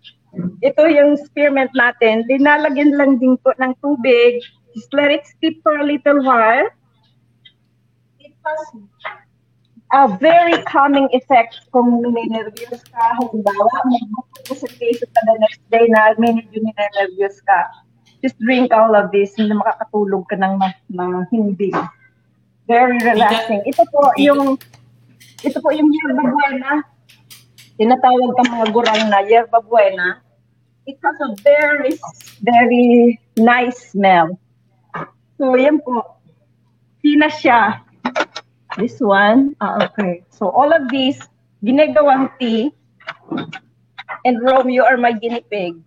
Ito 0.63 0.83
yung 0.87 1.19
spearmint 1.19 1.73
natin. 1.75 2.23
Linalagyan 2.31 2.95
lang 2.95 3.19
din 3.19 3.35
po 3.43 3.51
ng 3.59 3.75
tubig. 3.83 4.39
Just 4.75 4.93
let 4.95 5.11
it 5.11 5.27
steep 5.27 5.59
for 5.67 5.75
a 5.79 5.87
little 5.87 6.23
while. 6.23 6.71
It 8.23 8.35
has 8.47 8.63
a 9.91 10.07
very 10.23 10.55
calming 10.71 11.11
effect 11.11 11.67
kung 11.75 11.99
ninervyos 11.99 12.83
ka. 12.95 13.03
Halimbawa, 13.19 13.75
mag-book 13.91 14.29
ka 14.47 14.55
sa 14.55 14.69
case 14.79 15.03
pa 15.03 15.21
the 15.27 15.35
next 15.43 15.63
day 15.75 15.83
na 15.91 16.15
medyo 16.15 16.47
ninervyos 16.63 17.43
ka. 17.43 17.67
Just 18.23 18.39
drink 18.39 18.71
all 18.71 18.95
of 18.95 19.11
this 19.11 19.35
and 19.41 19.51
makakatulog 19.51 20.31
ka 20.31 20.39
ng, 20.39 20.63
ng 20.95 21.13
hindi. 21.35 21.75
Very 22.71 23.03
relaxing. 23.03 23.67
Ito 23.67 23.83
po 23.91 24.15
yung 24.15 24.55
ito 25.41 25.59
po 25.59 25.73
yung 25.73 25.89
yerba 25.91 26.23
buena. 26.23 26.85
Tinatawag 27.81 28.37
ka 28.37 28.45
mga 28.45 28.67
gurang 28.77 29.09
na 29.09 29.25
yerba 29.25 29.57
buena. 29.65 30.21
It 30.85 31.01
has 31.01 31.17
a 31.25 31.33
very, 31.41 31.97
very 32.45 33.17
nice 33.41 33.97
smell. 33.97 34.37
So, 35.41 35.57
yan 35.57 35.81
po. 35.81 36.21
Tina 37.01 37.33
siya. 37.33 37.81
This 38.77 39.01
one. 39.01 39.57
Ah, 39.65 39.89
okay. 39.89 40.29
So, 40.29 40.53
all 40.53 40.77
of 40.77 40.93
these, 40.93 41.25
ginagawang 41.65 42.29
tea. 42.37 42.69
And 44.29 44.37
Rome, 44.45 44.69
you 44.69 44.85
are 44.85 45.01
my 45.01 45.17
guinea 45.17 45.41
pig. 45.49 45.81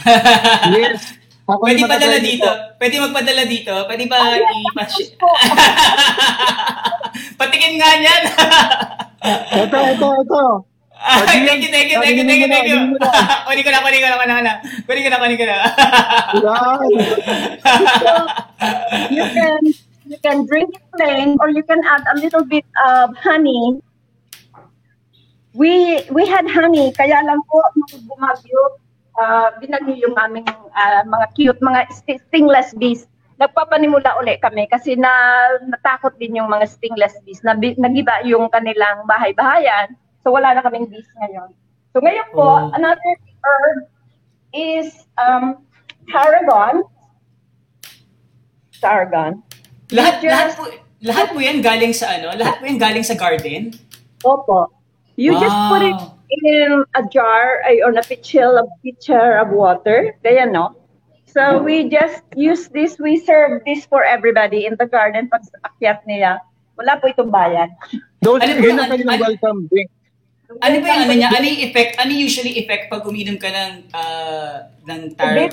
Yes. 0.72 1.12
Ako 1.44 1.60
Pwede 1.60 1.84
padala 1.84 2.24
dito. 2.24 2.48
po. 2.48 2.80
Pwede 2.80 2.96
magpadala 3.04 3.44
dito. 3.44 3.74
Pwede 3.84 4.08
ba 4.08 4.40
i-pass? 4.40 4.96
Patikin 7.40 7.76
nga 7.76 7.90
niyan. 8.00 8.22
Ito, 9.60 9.78
ito, 9.92 10.08
ito. 10.24 10.42
Thank 11.04 11.60
you, 11.62 11.68
thank 11.70 11.88
you, 11.92 11.98
thank 12.00 12.16
you, 12.16 12.24
thank 12.24 12.40
you, 12.40 12.48
thank 12.48 12.66
you. 12.66 12.80
Kunin 13.44 13.62
ko 13.64 13.70
na, 13.70 13.80
kunin 13.84 14.00
ko 14.00 14.08
na, 14.08 14.16
kunin 14.16 14.32
ko 14.32 14.42
na. 14.42 14.54
Kunin 14.88 15.02
ko 15.04 15.10
na, 15.12 15.20
kunin 15.20 15.36
ko 15.36 15.44
na. 15.44 15.56
You 19.08 19.24
can 19.28 19.60
you 20.04 20.18
can 20.20 20.38
drink 20.46 20.76
it 20.76 20.84
plain 20.96 21.36
or 21.40 21.48
you 21.52 21.62
can 21.62 21.80
add 21.84 22.04
a 22.08 22.16
little 22.16 22.44
bit 22.44 22.64
of 22.88 23.12
honey. 23.20 23.80
We 25.54 26.02
we 26.10 26.26
had 26.26 26.48
honey 26.50 26.90
kaya 26.92 27.20
lang 27.22 27.40
po 27.46 27.60
nung 27.78 28.02
bumagyo 28.10 28.60
uh, 29.14 29.48
binagyo 29.60 29.94
yung 30.08 30.16
aming 30.18 30.48
ah, 30.74 31.04
mga 31.06 31.26
cute 31.36 31.60
mga 31.62 31.80
sti- 31.94 32.22
stingless 32.28 32.74
bees. 32.74 33.06
Nagpapanimula 33.38 34.18
uli 34.18 34.38
kami 34.38 34.66
kasi 34.66 34.94
na 34.96 35.10
natakot 35.68 36.14
din 36.18 36.38
yung 36.38 36.50
mga 36.50 36.66
stingless 36.66 37.14
bees 37.22 37.42
na 37.46 37.54
bi- 37.54 37.78
nagiba 37.78 38.22
yung 38.26 38.50
kanilang 38.50 39.06
bahay-bahayan. 39.06 39.94
So 40.24 40.32
wala 40.32 40.56
na 40.56 40.64
kaming 40.64 40.88
bees 40.88 41.04
ngayon. 41.20 41.52
So 41.92 42.00
ngayon 42.00 42.26
po, 42.32 42.42
Oh. 42.42 42.72
another 42.72 43.12
herb 43.44 43.78
is 44.56 45.04
um, 45.20 45.60
tarragon. 46.08 46.88
Tarragon. 48.80 49.44
lahat, 49.92 50.14
Just- 50.18 50.26
lahat 50.26 50.48
po, 50.56 50.64
lahat 51.04 51.26
po 51.30 51.38
yan 51.38 51.60
galing 51.60 51.92
sa 51.92 52.16
ano? 52.16 52.32
Lahat 52.34 52.56
po 52.58 52.64
yan 52.64 52.80
galing 52.80 53.04
sa 53.04 53.14
garden? 53.14 53.76
Opo. 54.24 54.72
You 55.14 55.36
just 55.38 55.54
put 55.70 55.84
it 55.84 55.94
Wow. 55.94 56.18
in 56.42 56.82
a 56.98 57.02
jar 57.06 57.62
ay, 57.62 57.78
or 57.84 57.94
a 57.94 58.02
pitcher 58.02 58.58
of 58.58 58.66
pitcher 58.82 59.38
of 59.38 59.54
water. 59.54 60.16
Kaya 60.24 60.48
no. 60.48 60.74
So 61.30 61.62
we 61.62 61.86
just 61.86 62.26
use 62.34 62.66
this. 62.74 62.98
We 62.98 63.22
serve 63.22 63.62
this 63.62 63.86
for 63.86 64.02
everybody 64.02 64.66
in 64.66 64.74
the 64.74 64.86
garden 64.90 65.30
pag 65.30 65.46
akyat 65.62 66.02
nila. 66.10 66.42
Wala 66.74 66.98
po 66.98 67.06
itong 67.06 67.30
bayan. 67.30 67.70
Those, 68.18 68.42
Ano 68.42 68.58
yun 68.58 68.74
ang 68.82 68.90
kanilang 68.90 69.20
welcome 69.22 69.60
drink. 69.70 69.93
Ano 70.60 70.76
ba 70.82 70.86
yung 70.92 71.02
ano 71.08 71.14
niya? 71.16 71.28
Ano 71.32 71.46
yung 71.46 71.62
effect? 71.66 71.92
Ano 71.98 72.10
usually 72.14 72.54
effect 72.60 72.86
pag 72.92 73.02
uminom 73.02 73.40
ka 73.40 73.50
ng, 73.50 73.72
ah, 73.96 74.70
ng? 74.86 75.16
Very, 75.18 75.48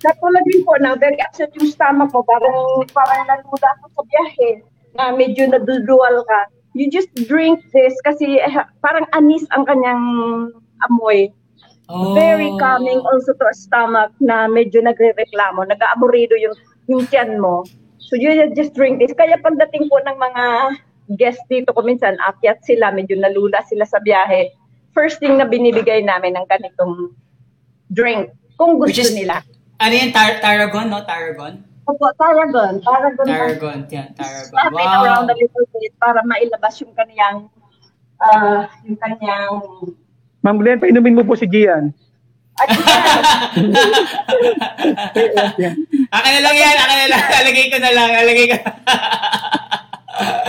katulad 0.00 0.42
din 0.48 0.62
po 0.64 0.78
na 0.80 0.96
very 0.96 1.18
upset 1.20 1.52
yung 1.58 1.68
stomach 1.68 2.14
ko. 2.14 2.24
Parang, 2.24 2.56
parang 2.94 3.26
naluda 3.28 3.68
ako 3.80 3.84
sa 3.92 4.02
biyahe 4.08 4.50
na 4.96 5.12
medyo 5.12 5.44
nadudual 5.50 6.24
ka. 6.24 6.40
You 6.76 6.88
just 6.92 7.08
drink 7.28 7.64
this 7.72 7.96
kasi 8.04 8.40
eh, 8.40 8.56
parang 8.84 9.08
anis 9.16 9.44
ang 9.52 9.64
kanyang 9.64 10.04
amoy. 10.88 11.32
Oh. 11.88 12.12
Very 12.18 12.50
calming 12.58 13.00
also 13.06 13.32
to 13.38 13.46
a 13.46 13.54
stomach 13.54 14.10
na 14.18 14.50
medyo 14.50 14.82
nagre-reklamo, 14.82 15.64
nag-aaburido 15.64 16.34
yung, 16.36 16.56
yung 16.90 17.06
tiyan 17.06 17.38
mo. 17.38 17.62
So 18.06 18.14
you 18.14 18.30
just 18.54 18.74
drink 18.74 18.98
this. 19.02 19.14
Kaya 19.14 19.38
pagdating 19.42 19.90
po 19.90 19.98
ng 20.02 20.18
mga 20.18 20.44
guest 21.08 21.38
dito 21.46 21.70
ko 21.70 21.80
minsan, 21.80 22.18
akyat 22.18 22.62
sila, 22.62 22.90
medyo 22.90 23.14
nalula 23.14 23.62
sila 23.64 23.86
sa 23.86 23.98
biyahe. 23.98 24.50
First 24.90 25.20
thing 25.20 25.36
na 25.36 25.44
binibigay 25.44 26.02
namin 26.02 26.34
ng 26.34 26.46
ganitong 26.46 27.14
drink, 27.86 28.32
kung 28.56 28.80
gusto 28.80 28.90
Which 28.90 29.02
is- 29.02 29.14
nila. 29.14 29.44
Ano 29.76 29.92
yung 29.92 30.10
tar- 30.10 30.40
tarragon, 30.40 30.88
no? 30.88 31.04
Tarragon? 31.04 31.60
Opo, 31.86 32.10
Tarragon. 32.18 32.82
Tarragon. 32.82 33.26
Tarragon, 33.28 33.78
yan, 33.86 34.10
tarragon. 34.16 34.72
Wow. 34.74 35.04
around 35.04 35.30
a 35.30 35.36
little 35.38 35.66
bit 35.70 35.94
para 36.00 36.18
mailabas 36.26 36.74
yung 36.82 36.90
kaniyang 36.96 37.46
ah 38.18 38.66
yung 38.82 38.98
kaniyang 38.98 39.54
Ma'am 40.42 40.58
Glenn, 40.58 40.82
painumin 40.82 41.14
mo 41.14 41.22
po 41.22 41.38
si 41.38 41.46
Gian. 41.46 41.94
yan, 45.56 45.74
Akin 46.08 46.30
na 46.32 46.40
lang 46.40 46.56
yan, 46.56 46.74
akin 46.74 46.96
na 46.96 47.08
lang. 47.12 47.22
Alagay 47.36 47.66
ko 47.68 47.76
na 47.76 47.90
lang, 47.92 48.10
alagay 48.16 48.46
ko. 48.48 48.56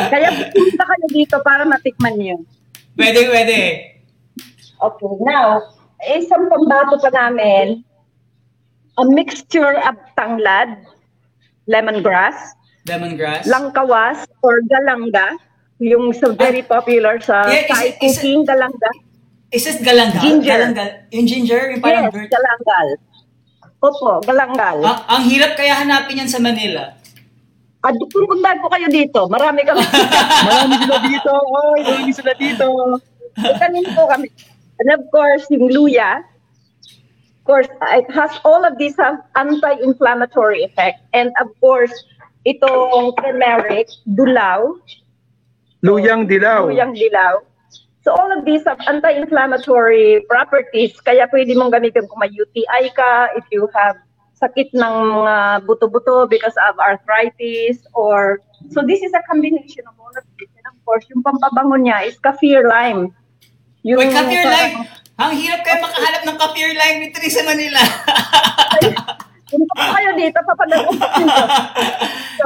kaya 0.07 0.29
punta 0.49 0.83
kayo 0.83 1.07
dito 1.09 1.37
para 1.41 1.63
matikman 1.63 2.15
niyo. 2.15 2.37
pwede, 2.93 3.19
pwede. 3.27 3.59
Okay, 4.77 5.13
now, 5.21 5.61
isang 6.07 6.47
pambato 6.47 6.97
pa 6.99 7.09
namin, 7.09 7.81
a 8.95 9.03
mixture 9.03 9.77
of 9.79 9.97
tanglad, 10.13 10.77
lemongrass, 11.65 12.53
Lemongrass. 12.85 13.43
langkawas, 13.45 14.23
or 14.39 14.61
galanga, 14.65 15.33
yung 15.77 16.13
so 16.13 16.31
very 16.31 16.61
popular 16.61 17.17
sa 17.19 17.45
Yeah, 17.45 17.65
Thai 17.67 17.97
is 17.99 18.17
cooking, 18.17 18.45
galanga. 18.45 18.91
Is 19.47 19.63
it 19.63 19.79
galangal? 19.79 20.19
Ginger. 20.19 20.51
Galangal. 20.51 20.89
Yung 21.09 21.25
ginger, 21.25 21.61
yung 21.71 21.79
parang 21.79 22.05
Yes, 22.05 22.13
bird. 22.13 22.29
galangal. 22.29 22.87
Opo, 23.77 24.11
galangal. 24.21 24.77
Ah, 24.81 24.97
ang 25.09 25.23
hirap 25.25 25.53
kaya 25.53 25.77
hanapin 25.77 26.19
yan 26.19 26.27
sa 26.27 26.37
Manila. 26.37 26.97
At 27.87 27.95
pupuntahan 27.95 28.59
ko 28.59 28.67
kayo 28.67 28.87
dito, 28.91 29.31
marami 29.31 29.63
kami. 29.63 29.79
Marami 30.51 30.75
sila 30.83 30.97
dito. 31.07 31.31
Oy, 31.31 31.79
marami 31.87 32.11
sila 32.11 32.33
dito. 32.35 32.65
Itanin 33.39 33.87
po 33.95 34.11
kami. 34.11 34.27
And 34.83 34.91
of 34.91 35.07
course, 35.09 35.47
yung 35.47 35.71
luya, 35.71 36.19
of 36.19 37.43
course, 37.47 37.71
it 37.95 38.11
has 38.11 38.35
all 38.43 38.67
of 38.67 38.75
these 38.75 38.99
have 38.99 39.23
anti-inflammatory 39.39 40.67
effect. 40.67 40.99
And 41.15 41.31
of 41.39 41.47
course, 41.63 41.95
itong 42.43 43.15
turmeric, 43.23 43.87
dulaw, 44.03 44.75
Luyang 45.79 46.27
dilaw. 46.27 46.67
luyang 46.67 46.91
dilaw. 46.91 47.39
So 48.03 48.11
all 48.15 48.31
of 48.33 48.43
these 48.43 48.65
have 48.67 48.81
anti-inflammatory 48.83 50.25
properties. 50.27 50.95
Kaya 50.99 51.27
pwede 51.31 51.55
mong 51.55 51.71
gamitin 51.71 52.07
kung 52.07 52.19
may 52.19 52.31
UTI 52.31 52.91
ka, 52.91 53.31
if 53.37 53.45
you 53.51 53.67
have 53.71 53.95
sakit 54.37 54.69
ng 54.71 54.95
mga 55.17 55.35
buto-buto 55.65 56.29
because 56.29 56.53
of 56.69 56.77
arthritis 56.77 57.81
or 57.97 58.37
so 58.69 58.85
this 58.85 59.01
is 59.01 59.09
a 59.13 59.23
combination 59.25 59.81
of 59.89 59.97
all 59.97 60.13
of 60.13 60.25
this. 60.37 60.49
And 60.53 60.65
of 60.69 60.77
course, 60.85 61.05
yung 61.09 61.25
pampabango 61.25 61.77
niya 61.77 62.05
is 62.05 62.17
kaffir 62.21 62.61
lime. 62.65 63.09
Yung 63.81 63.97
Uy, 63.97 64.13
kaffir 64.13 64.45
parang- 64.45 64.53
lime! 64.53 64.75
Ang 65.17 65.33
hirap 65.33 65.65
kaya 65.65 65.81
makahanap 65.81 66.21
ng 66.29 66.37
kaffir 66.37 66.69
lime 66.77 66.97
dito 67.09 67.17
rin 67.17 67.33
sa 67.33 67.41
Manila. 67.41 67.81
Kung 69.49 69.63
pa 69.73 69.95
kayo 69.97 70.09
dito, 70.13 70.37
papadala 70.43 70.83
ko. 70.85 70.91
So, 72.37 72.45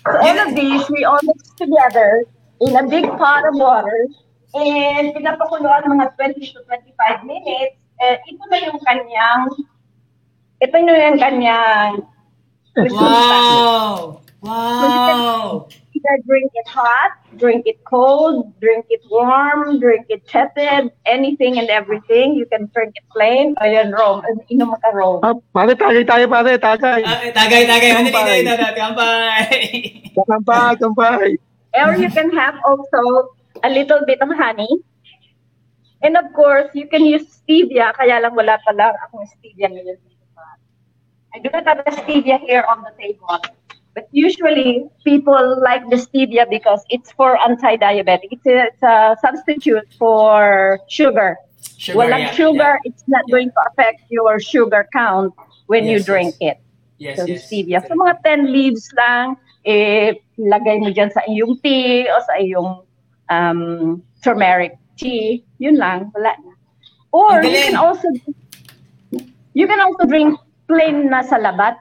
so 0.00 0.08
all 0.22 0.38
of 0.40 0.56
these, 0.56 0.84
we 0.88 1.04
all 1.04 1.20
mix 1.20 1.52
together 1.58 2.24
in 2.62 2.72
a 2.78 2.84
big 2.86 3.04
pot 3.20 3.44
of 3.44 3.58
water 3.58 4.06
and 4.54 5.12
pinapakuluan 5.12 5.84
mga 5.84 6.14
20 6.16 6.40
to 6.40 6.62
25 6.64 7.28
minutes. 7.28 7.76
Eh, 8.00 8.16
ito 8.24 8.42
na 8.48 8.58
yung 8.64 8.78
kanyang, 8.80 9.42
ito 10.64 10.76
na 10.80 10.92
yung 10.96 11.20
kanyang 11.20 11.92
wow! 12.88 14.20
Wow! 14.44 15.68
Either 15.94 16.16
drink 16.26 16.52
it 16.52 16.68
hot, 16.68 17.12
drink 17.38 17.64
it 17.64 17.80
cold, 17.84 18.52
drink 18.60 18.84
it 18.90 19.00
warm, 19.08 19.80
drink 19.80 20.04
it 20.08 20.26
tepid, 20.28 20.92
anything 21.06 21.56
and 21.56 21.70
everything. 21.70 22.34
You 22.34 22.44
can 22.44 22.68
drink 22.74 22.92
it 22.96 23.06
plain. 23.08 23.54
Ayan, 23.62 23.94
Rome. 23.94 24.20
Inom 24.52 24.76
ka, 24.82 24.90
Rome. 24.92 25.24
Ah, 25.24 25.32
pare, 25.54 25.72
tagay 25.72 26.04
tayo, 26.04 26.28
pare, 26.28 26.58
tagay. 26.60 27.00
Ah, 27.06 27.24
tagay, 27.32 27.64
tagay. 27.64 27.90
Ano 27.96 28.10
Kampay. 28.12 28.40
Kampay. 28.76 29.54
Kampay, 30.12 30.72
kampay. 30.82 31.28
Or 31.78 31.96
you 31.96 32.10
can 32.10 32.28
have 32.36 32.58
also 32.66 33.32
a 33.62 33.70
little 33.70 34.04
bit 34.04 34.20
of 34.20 34.28
honey. 34.34 34.68
And 36.04 36.20
of 36.20 36.36
course, 36.36 36.68
you 36.76 36.84
can 36.84 37.06
use 37.06 37.24
stevia. 37.32 37.96
Kaya 37.96 38.20
lang 38.20 38.36
wala 38.36 38.60
pa 38.60 38.76
lang 38.76 38.92
akong 39.08 39.24
stevia 39.40 39.72
ngayon. 39.72 39.96
I 41.34 41.38
do 41.40 41.50
not 41.50 41.66
have 41.66 41.84
the 41.84 41.90
stevia 41.90 42.38
here 42.40 42.64
on 42.68 42.82
the 42.82 42.92
table. 42.98 43.40
But 43.94 44.08
usually, 44.12 44.86
people 45.04 45.60
like 45.62 45.88
the 45.90 45.96
stevia 45.96 46.48
because 46.48 46.82
it's 46.90 47.10
for 47.12 47.38
anti-diabetic. 47.42 48.30
It's 48.30 48.46
a, 48.46 48.64
it's 48.70 48.82
a 48.82 49.16
substitute 49.20 49.86
for 49.98 50.78
sugar. 50.88 51.36
Sugar, 51.76 51.98
Walang 51.98 52.18
yeah, 52.18 52.32
sugar, 52.32 52.78
it's 52.84 53.02
not 53.06 53.22
going 53.30 53.50
to 53.50 53.60
affect 53.70 54.02
your 54.10 54.38
sugar 54.38 54.86
count 54.92 55.32
when 55.66 55.84
you 55.84 55.98
Yes, 55.98 56.04
drink 56.06 56.34
it. 56.40 56.58
Yes, 56.98 57.18
So, 57.18 57.26
yes. 57.26 57.50
stevia. 57.50 57.86
So, 57.86 57.94
mga 57.94 58.22
10 58.22 58.52
leaves 58.52 58.88
lang, 58.94 59.36
eh, 59.66 60.14
lagay 60.38 60.78
mo 60.78 60.90
dyan 60.90 61.10
sa 61.10 61.22
iyong 61.26 61.58
tea 61.62 62.06
o 62.10 62.18
sa 62.26 62.34
iyong 62.38 62.82
um, 63.30 64.02
turmeric 64.22 64.78
tea. 64.98 65.42
Yun 65.58 65.78
lang, 65.78 66.10
wala 66.14 66.34
na. 66.34 66.52
Or, 67.10 67.42
you 67.42 67.58
can 67.58 67.76
also, 67.78 68.06
you 69.54 69.66
can 69.66 69.78
also 69.78 70.06
drink 70.06 70.38
plain 70.64 71.08
na 71.08 71.20
salabat 71.24 71.76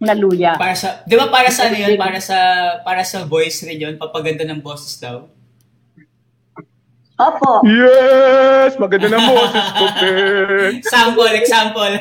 na 0.00 0.12
luya. 0.12 0.58
Para 0.60 0.76
sa, 0.76 1.00
di 1.08 1.16
ba 1.16 1.32
para 1.32 1.48
sa 1.48 1.70
ano 1.70 1.76
yun? 1.80 1.96
Para 1.96 2.20
sa, 2.20 2.38
para 2.84 3.02
sa 3.06 3.24
voice 3.24 3.64
rin 3.64 3.80
yun? 3.80 3.94
Papaganda 3.96 4.44
ng 4.44 4.60
boses 4.60 5.00
daw? 5.00 5.24
Opo. 7.14 7.62
Yes! 7.62 8.74
Maganda 8.74 9.06
na 9.06 9.22
boses 9.22 9.66
ko, 9.78 9.84
Ben. 10.02 10.82
Sample, 10.82 11.34
example. 11.38 11.94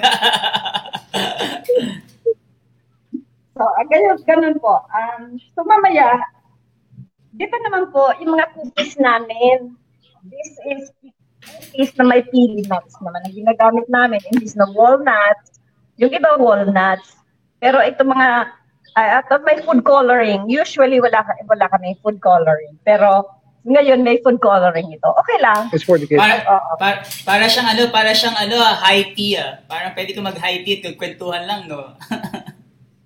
So, 3.53 3.61
ah, 3.61 3.85
ganun, 3.85 4.17
ganun 4.25 4.57
po. 4.57 4.81
Um, 4.89 5.37
so, 5.53 5.61
mamaya, 5.61 6.17
dito 7.37 7.53
naman 7.69 7.93
po, 7.93 8.09
yung 8.17 8.33
mga 8.33 8.49
cookies 8.57 8.97
namin, 8.97 9.77
this 10.25 10.51
is 10.73 10.89
cookies 11.45 11.93
na 12.01 12.09
may 12.09 12.25
pili 12.25 12.65
nuts 12.65 12.97
naman 12.97 13.21
ang 13.21 13.35
ginagamit 13.37 13.85
namin. 13.93 14.21
Imbis 14.33 14.57
na 14.57 14.65
walnuts, 14.73 15.61
yung 15.97 16.11
iba 16.13 16.37
walnuts. 16.37 17.17
Pero 17.61 17.79
ito 17.79 18.03
mga, 18.03 18.49
uh, 18.97 19.09
at 19.21 19.29
may 19.45 19.61
food 19.63 19.85
coloring. 19.85 20.45
Usually, 20.49 20.99
wala, 20.99 21.23
wala 21.47 21.65
kami 21.69 21.95
food 22.01 22.19
coloring. 22.19 22.75
Pero, 22.83 23.27
ngayon 23.63 24.03
may 24.03 24.19
food 24.19 24.43
coloring 24.43 24.91
ito. 24.91 25.07
Okay 25.23 25.37
lang. 25.39 25.71
It's 25.71 25.87
for 25.87 25.95
the 25.95 26.03
kids. 26.03 26.19
para, 26.19 26.43
Oo. 26.43 26.71
para, 26.75 27.07
para 27.23 27.45
siyang 27.47 27.69
ano, 27.71 27.81
para 27.87 28.11
siyang 28.11 28.35
ano, 28.35 28.59
ah, 28.59 28.75
high 28.83 29.15
tea 29.15 29.39
ah. 29.39 29.63
Parang 29.71 29.95
pwede 29.95 30.11
ka 30.11 30.19
mag 30.19 30.35
high 30.35 30.67
tea 30.67 30.83
at 30.83 30.95
kwentuhan 30.99 31.47
lang, 31.47 31.71
no? 31.71 31.95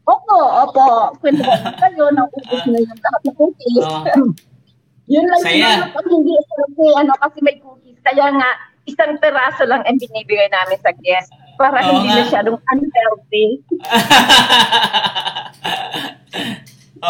Opo, 0.08 0.38
opo. 0.66 1.14
Kwento 1.22 1.46
ko 1.46 1.54
kayo, 1.78 2.10
naubos 2.10 2.64
na 2.66 2.78
yung 2.82 2.90
lahat 2.90 3.22
ng 3.22 3.36
cookies. 3.38 3.86
Oo. 3.86 4.34
Yun 5.14 5.24
lang 5.24 5.40
Saya. 5.40 5.88
pag 5.96 6.04
hindi 6.04 6.36
kasi 6.36 6.84
ano 7.00 7.14
kasi 7.16 7.38
may 7.40 7.56
cookies. 7.64 8.00
Kaya 8.04 8.28
nga 8.28 8.50
isang 8.84 9.16
peraso 9.24 9.64
lang 9.64 9.84
ang 9.88 9.96
binibigay 9.96 10.52
namin 10.52 10.80
sa 10.84 10.92
guest 11.00 11.32
para 11.58 11.82
Oo 11.84 12.00
hindi 12.00 12.08
nga. 12.14 12.18
masyadong 12.24 12.58
unhealthy. 12.62 13.46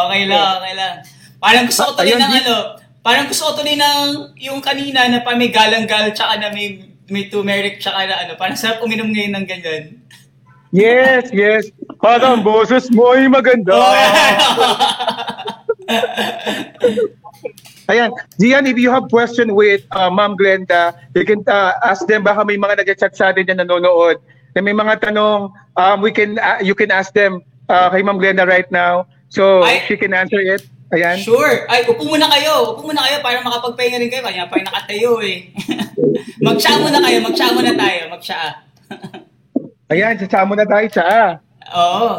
okay 0.02 0.22
lang, 0.26 0.48
okay 0.58 0.74
lang. 0.74 0.93
Parang 1.38 1.66
gusto 1.68 1.84
ko 1.86 1.91
tuloy 1.93 2.16
Ayun, 2.16 2.22
ng 2.24 2.34
di- 2.34 2.39
ano, 2.41 2.56
parang 3.04 3.26
gusto 3.30 3.43
ko 3.45 3.62
tuloy 3.62 3.76
ng 3.76 4.00
yung 4.41 4.60
kanina 4.64 5.06
na 5.06 5.22
pa 5.22 5.36
may 5.36 5.52
galang-gal 5.52 6.10
tsaka 6.16 6.39
na 6.41 6.50
may 6.50 6.82
may 7.08 7.28
turmeric 7.28 7.78
tsaka 7.78 8.08
na 8.08 8.16
ano, 8.26 8.34
parang 8.36 8.58
sarap 8.58 8.82
uminom 8.82 9.12
ngayon 9.12 9.38
ng 9.38 9.45
ganyan. 9.45 9.84
Yes, 10.76 11.32
yes. 11.32 11.72
Parang 12.04 12.43
boses 12.43 12.91
mo 12.91 13.16
ay 13.16 13.32
maganda. 13.32 13.72
Ayan. 17.88 18.12
Gian, 18.36 18.68
if 18.68 18.76
you 18.76 18.91
have 18.91 19.08
question 19.08 19.56
with 19.56 19.88
uh, 19.95 20.12
Ma'am 20.12 20.36
Glenda, 20.36 20.91
you 21.16 21.24
can 21.24 21.39
uh, 21.48 21.72
ask 21.80 22.04
them. 22.04 22.28
Baka 22.28 22.43
may 22.43 22.60
mga 22.60 22.84
nag-chat 22.84 23.16
sa 23.16 23.32
atin 23.32 23.48
na 23.48 23.64
nanonood. 23.64 24.20
Na 24.58 24.66
may 24.66 24.74
mga 24.74 25.05
tanong, 25.05 25.53
um, 25.53 25.97
we 26.01 26.10
can, 26.10 26.41
uh, 26.41 26.58
you 26.66 26.74
can 26.74 26.89
ask 26.89 27.14
them 27.14 27.45
uh, 27.70 27.93
kay 27.93 28.01
Ma'am 28.01 28.18
Glenda 28.18 28.41
right 28.41 28.66
now. 28.74 29.05
So, 29.30 29.62
Ay. 29.62 29.86
she 29.86 29.93
can 30.01 30.18
answer 30.18 30.41
it. 30.41 30.66
Ayan. 30.89 31.22
Sure. 31.22 31.70
Ay, 31.70 31.86
upo 31.86 32.01
muna 32.01 32.26
kayo. 32.26 32.74
Upo 32.74 32.89
muna 32.89 33.05
kayo 33.05 33.22
para 33.22 33.38
makapagpahinga 33.45 34.01
rin 34.01 34.10
kayo. 34.10 34.26
Kanya 34.26 34.49
pa 34.49 34.58
nakatayo 34.58 35.22
eh. 35.22 35.53
mag-tsa 36.47 36.74
muna 36.82 36.97
kayo. 37.05 37.22
Mag-tsa 37.22 37.53
muna 37.53 37.72
tayo. 37.78 38.01
Mag-tsa. 38.10 38.39
Ayan, 39.93 40.18
sasama 40.18 40.58
na 40.58 40.66
tayo 40.66 40.88
sa. 40.89 41.05
Oo. 41.78 42.18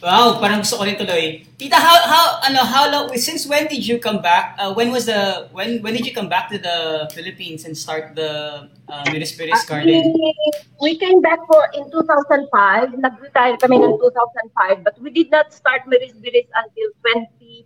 Wow, 0.00 0.40
parang 0.40 0.64
gusto 0.64 0.80
ko 0.80 0.88
rin 0.88 0.96
tuloy. 0.96 1.44
Tita, 1.60 1.76
how 1.76 1.92
how 2.08 2.24
ano 2.40 2.64
how 2.64 2.88
long 2.88 3.12
since 3.20 3.44
when 3.44 3.68
did 3.68 3.84
you 3.84 4.00
come 4.00 4.24
back? 4.24 4.56
Uh, 4.56 4.72
when 4.72 4.88
was 4.88 5.04
the 5.04 5.52
when 5.52 5.84
when 5.84 5.92
did 5.92 6.08
you 6.08 6.16
come 6.16 6.24
back 6.24 6.48
to 6.48 6.56
the 6.56 7.04
Philippines 7.12 7.68
and 7.68 7.76
start 7.76 8.16
the 8.16 8.64
uh, 8.88 9.04
Miris 9.12 9.36
Piris 9.36 9.60
Garden? 9.68 9.92
Actually, 9.92 10.32
we 10.80 10.96
came 10.96 11.20
back 11.20 11.44
for 11.44 11.68
in 11.76 11.84
2005. 11.92 12.96
Nag-retire 12.96 13.60
kami 13.60 13.76
ng 13.76 14.00
2005 14.00 14.88
but 14.88 14.96
we 15.04 15.12
did 15.12 15.28
not 15.28 15.52
start 15.52 15.84
Miris 15.84 16.16
Biris 16.16 16.48
until 16.56 16.88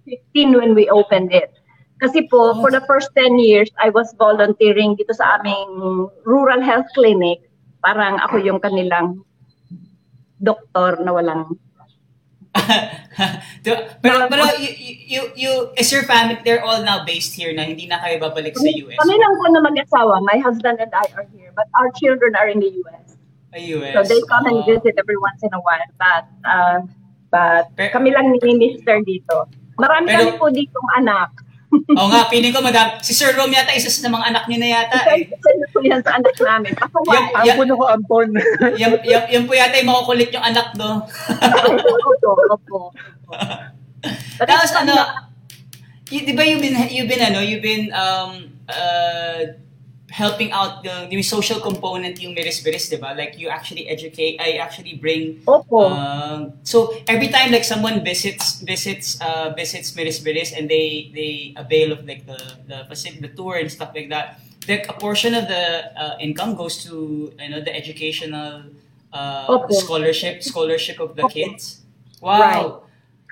2015 0.02 0.58
when 0.58 0.74
we 0.74 0.90
opened 0.90 1.30
it. 1.30 1.54
Kasi 2.02 2.26
po, 2.26 2.58
for 2.58 2.74
the 2.74 2.82
first 2.90 3.14
10 3.14 3.38
years, 3.38 3.70
I 3.78 3.88
was 3.94 4.10
volunteering 4.18 4.98
dito 4.98 5.14
sa 5.14 5.38
aming 5.38 6.10
rural 6.26 6.58
health 6.58 6.90
clinic. 6.98 7.46
Parang 7.86 8.18
ako 8.18 8.42
yung 8.42 8.58
kanilang 8.58 9.22
doktor 10.42 10.98
na 10.98 11.14
walang? 11.14 11.54
pero 14.02 14.30
pero 14.30 14.42
you, 14.62 14.70
you 15.04 15.22
you 15.34 15.52
is 15.74 15.90
your 15.90 16.06
family 16.06 16.38
they're 16.46 16.62
all 16.62 16.82
now 16.86 17.02
based 17.02 17.34
here 17.34 17.50
na 17.50 17.66
hindi 17.66 17.90
na 17.90 17.98
kayo 17.98 18.22
babalik 18.22 18.54
sa 18.54 18.66
US. 18.66 18.94
Kami 18.94 19.14
lang 19.18 19.32
po 19.34 19.44
na 19.50 19.60
mag-asawa. 19.60 20.22
My 20.22 20.38
husband 20.38 20.78
and 20.78 20.92
I 20.94 21.06
are 21.18 21.26
here, 21.34 21.50
but 21.54 21.66
our 21.74 21.90
children 21.98 22.34
are 22.38 22.46
in 22.46 22.62
the 22.62 22.70
US. 22.86 23.18
Sa 23.50 23.58
US. 23.58 23.92
So 23.94 24.00
they 24.06 24.22
come 24.30 24.46
and 24.46 24.62
Oo. 24.62 24.70
visit 24.70 24.94
every 24.94 25.18
once 25.18 25.42
in 25.42 25.50
a 25.50 25.60
while. 25.60 25.90
But 25.98 26.24
uh, 26.46 26.78
but 27.28 27.74
Pe- 27.74 27.90
kami 27.90 28.14
lang 28.14 28.30
ni 28.30 28.38
Mister 28.38 29.02
dito. 29.02 29.50
Marami 29.74 30.14
Pero- 30.14 30.18
kami 30.18 30.30
po 30.38 30.46
ditong 30.54 30.88
anak. 31.02 31.43
Oo 31.98 32.08
nga, 32.08 32.26
feeling 32.26 32.50
ko 32.50 32.60
madam, 32.60 32.98
si 33.00 33.10
Sir 33.10 33.32
Rom 33.32 33.48
yata 33.48 33.70
isa 33.70 33.88
sa 33.88 34.06
mga 34.06 34.30
anak 34.30 34.44
niyo 34.46 34.58
na 34.58 34.70
yata 34.72 34.98
eh. 35.12 35.26
Po 35.70 35.78
yan 35.80 36.00
sa 36.00 36.16
anak 36.16 36.34
namin. 36.36 36.72
Pasawa. 36.72 37.10
Yan- 37.10 37.30
Ampon 37.54 37.68
ako, 37.70 37.84
ampon. 37.88 38.28
Yan, 38.76 38.90
yan, 39.02 39.22
yan 39.28 39.44
po 39.44 39.52
yata 39.52 39.74
yung 39.76 39.90
makukulit 39.90 40.30
yung 40.30 40.42
anak 40.42 40.70
do. 40.72 40.90
Opo, 41.02 42.30
opo. 42.50 42.78
Tapos 44.36 44.70
ano, 44.74 44.94
y- 46.08 46.22
di 46.22 46.32
ba 46.32 46.42
you've 46.42 46.60
been, 46.60 46.76
you've 46.88 47.08
been 47.08 47.24
ano, 47.24 47.40
you've 47.40 47.64
been 47.64 47.88
um, 47.90 48.30
uh, 48.66 49.40
helping 50.14 50.52
out 50.52 50.84
the, 50.86 51.10
the 51.10 51.22
social 51.22 51.58
component 51.58 52.22
yung 52.22 52.38
Miris 52.38 52.62
Biris, 52.62 52.86
di 52.86 52.94
ba? 53.02 53.18
Like 53.18 53.34
you 53.34 53.50
actually 53.50 53.90
educate, 53.90 54.38
I 54.38 54.62
actually 54.62 54.94
bring 54.94 55.42
Opo. 55.42 55.90
Um, 55.90 56.52
so 56.62 56.94
every 57.10 57.26
time 57.34 57.50
like 57.50 57.66
someone 57.66 58.06
visits 58.06 58.62
visits 58.62 59.18
uh, 59.18 59.50
visits 59.58 59.90
Miris 59.98 60.22
Biris 60.22 60.54
and 60.54 60.70
they 60.70 61.10
they 61.10 61.50
avail 61.58 61.90
of 61.90 62.06
like 62.06 62.22
the 62.30 62.38
the 62.70 62.86
facility, 62.86 63.26
the 63.26 63.34
tour 63.34 63.58
and 63.58 63.66
stuff 63.66 63.90
like 63.90 64.06
that, 64.14 64.38
like 64.70 64.86
a 64.86 64.94
portion 64.94 65.34
of 65.34 65.50
the 65.50 65.90
uh, 65.98 66.14
income 66.22 66.54
goes 66.54 66.78
to 66.86 67.34
you 67.34 67.50
know 67.50 67.58
the 67.58 67.74
educational 67.74 68.70
uh, 69.10 69.50
Opo. 69.50 69.74
scholarship 69.74 70.46
scholarship 70.46 71.02
of 71.02 71.18
the 71.18 71.26
Opo. 71.26 71.34
kids. 71.34 71.82
Wow. 72.22 72.38
Right. 72.38 72.70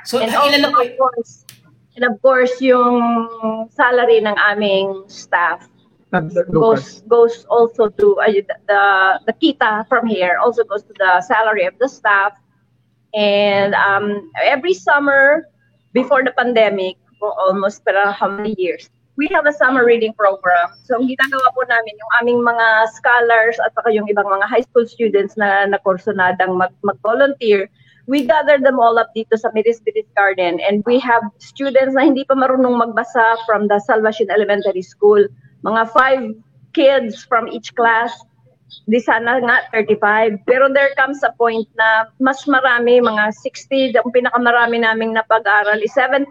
So 0.03 0.19
and 0.19 0.35
ilan 0.35 0.67
na 0.67 0.75
po? 0.75 0.83
of 0.83 0.91
course, 0.99 1.47
and 1.95 2.03
of 2.11 2.19
course, 2.19 2.59
yung 2.59 3.71
salary 3.71 4.19
ng 4.19 4.35
aming 4.35 5.07
staff 5.07 5.63
goes 6.53 7.01
goes 7.09 7.45
also 7.49 7.89
to 7.89 8.21
uh, 8.21 8.29
the 8.69 8.83
the 9.25 9.35
kita 9.41 9.89
from 9.89 10.07
here 10.07 10.37
also 10.37 10.65
goes 10.65 10.85
to 10.85 10.93
the 10.99 11.21
salary 11.23 11.65
of 11.65 11.75
the 11.81 11.89
staff. 11.89 12.37
And 13.15 13.75
um, 13.75 14.31
every 14.41 14.75
summer 14.75 15.49
before 15.93 16.25
the 16.25 16.33
pandemic 16.33 16.97
for 17.21 17.33
almost 17.41 17.85
para 17.85 18.13
how 18.13 18.29
many 18.29 18.57
years 18.57 18.89
we 19.17 19.29
have 19.33 19.45
a 19.45 19.53
summer 19.53 19.85
reading 19.85 20.13
program. 20.17 20.73
So 20.85 20.97
ang 20.97 21.09
ginagawa 21.09 21.53
po 21.53 21.65
namin 21.69 21.95
yung 21.97 22.13
aming 22.21 22.41
mga 22.45 22.93
scholars 22.97 23.61
at 23.61 23.73
saka 23.77 23.93
yung 23.93 24.09
ibang 24.09 24.29
mga 24.29 24.49
high 24.49 24.65
school 24.65 24.89
students 24.89 25.37
na 25.37 25.69
na 25.69 25.77
kursonadang 25.85 26.57
mag 26.57 26.73
mag-volunteer 26.85 27.69
we 28.07 28.27
gather 28.27 28.59
them 28.59 28.81
all 28.81 28.99
up 28.99 29.11
dito 29.15 29.39
sa 29.39 29.51
Miris 29.55 29.79
Biris 29.83 30.09
Garden. 30.19 30.59
And 30.59 30.83
we 30.87 30.99
have 30.99 31.23
students 31.39 31.95
na 31.95 32.03
hindi 32.03 32.27
pa 32.27 32.35
marunong 32.35 32.75
magbasa 32.75 33.39
from 33.47 33.71
the 33.71 33.79
Salvation 33.79 34.27
Elementary 34.31 34.83
School 34.83 35.27
mga 35.63 35.83
five 35.91 36.23
kids 36.75 37.23
from 37.25 37.47
each 37.49 37.75
class 37.75 38.11
di 38.89 38.99
sana 38.99 39.37
nga 39.45 39.69
35. 39.71 40.43
Pero 40.49 40.73
there 40.73 40.91
comes 40.97 41.21
a 41.23 41.33
point 41.37 41.69
na 41.77 42.09
mas 42.19 42.41
marami, 42.49 43.05
mga 43.05 43.31
60, 43.37 44.01
ang 44.01 44.11
pinakamarami 44.11 44.81
naming 44.81 45.13
napag-aral 45.13 45.79
is 45.79 45.93
72 45.93 46.25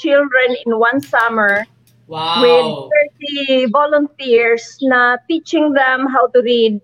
children 0.00 0.48
in 0.64 0.80
one 0.80 0.98
summer 1.00 1.68
Wow. 2.04 2.44
with 2.44 2.68
30 3.64 3.72
volunteers 3.72 4.76
na 4.84 5.16
teaching 5.24 5.72
them 5.72 6.04
how 6.04 6.28
to 6.36 6.44
read 6.44 6.76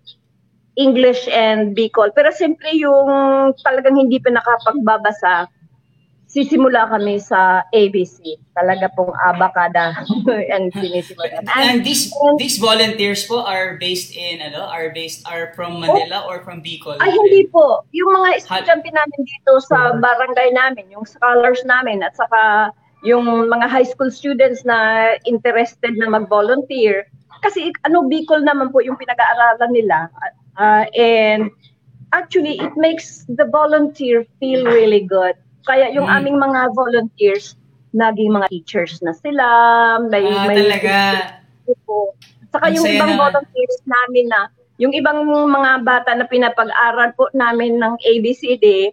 English 0.80 1.28
and 1.28 1.76
Bicol. 1.76 2.08
Pero 2.16 2.32
simple 2.32 2.72
yung 2.72 3.52
talagang 3.60 4.00
hindi 4.00 4.16
pa 4.16 4.32
nakapagbabasa, 4.32 5.44
sisimula 6.30 6.86
kami 6.86 7.18
sa 7.18 7.66
ABC. 7.74 8.38
Talaga 8.54 8.86
pong 8.94 9.10
abakada 9.18 9.98
ang 10.54 10.70
sinisimulan. 10.70 11.42
And 11.50 11.82
these 11.82 12.14
these 12.38 12.62
volunteers 12.62 13.26
po 13.26 13.42
are 13.42 13.74
based 13.82 14.14
in 14.14 14.38
ano, 14.38 14.70
are 14.70 14.94
based 14.94 15.26
are 15.26 15.50
from 15.58 15.82
Manila 15.82 16.22
or 16.30 16.46
from 16.46 16.62
Bicol? 16.62 17.02
Ay, 17.02 17.10
hindi 17.10 17.50
po. 17.50 17.82
Yung 17.90 18.14
mga 18.14 18.46
estudyante 18.46 18.88
namin 18.94 19.20
dito 19.26 19.58
sa 19.66 19.98
barangay 19.98 20.54
namin, 20.54 20.86
yung 20.94 21.02
scholars 21.02 21.66
namin, 21.66 22.06
at 22.06 22.14
saka 22.14 22.70
yung 23.02 23.26
mga 23.50 23.66
high 23.66 23.86
school 23.86 24.12
students 24.14 24.62
na 24.62 25.10
interested 25.26 25.98
na 25.98 26.06
mag-volunteer. 26.06 27.10
Kasi 27.42 27.74
ano, 27.82 28.06
Bicol 28.06 28.46
naman 28.46 28.70
po 28.70 28.78
yung 28.78 28.94
pinag-aaralan 28.94 29.72
nila. 29.74 30.06
Uh, 30.54 30.86
and 30.94 31.50
actually, 32.14 32.62
it 32.62 32.76
makes 32.78 33.26
the 33.26 33.48
volunteer 33.50 34.22
feel 34.38 34.62
really 34.62 35.02
good. 35.02 35.34
Kaya 35.62 35.90
yung 35.90 36.06
Mm. 36.06 36.16
aming 36.16 36.36
mga 36.38 36.60
volunteers, 36.72 37.56
naging 37.90 38.30
mga 38.30 38.46
teachers 38.48 39.02
na 39.02 39.12
sila. 39.12 39.46
May, 40.06 40.24
Ah, 40.24 40.46
may 40.46 40.56
talaga. 40.56 40.94
po. 41.86 42.14
Saka 42.50 42.66
Ang 42.66 42.74
yung 42.76 42.86
ibang 42.88 43.12
naman. 43.14 43.22
volunteers 43.30 43.78
namin 43.84 44.26
na, 44.26 44.40
yung 44.76 44.90
ibang 44.90 45.22
mga 45.26 45.84
bata 45.84 46.10
na 46.14 46.26
pinapag-aral 46.26 47.14
po 47.14 47.30
namin 47.30 47.78
ng 47.78 47.94
ABCD, 48.00 48.90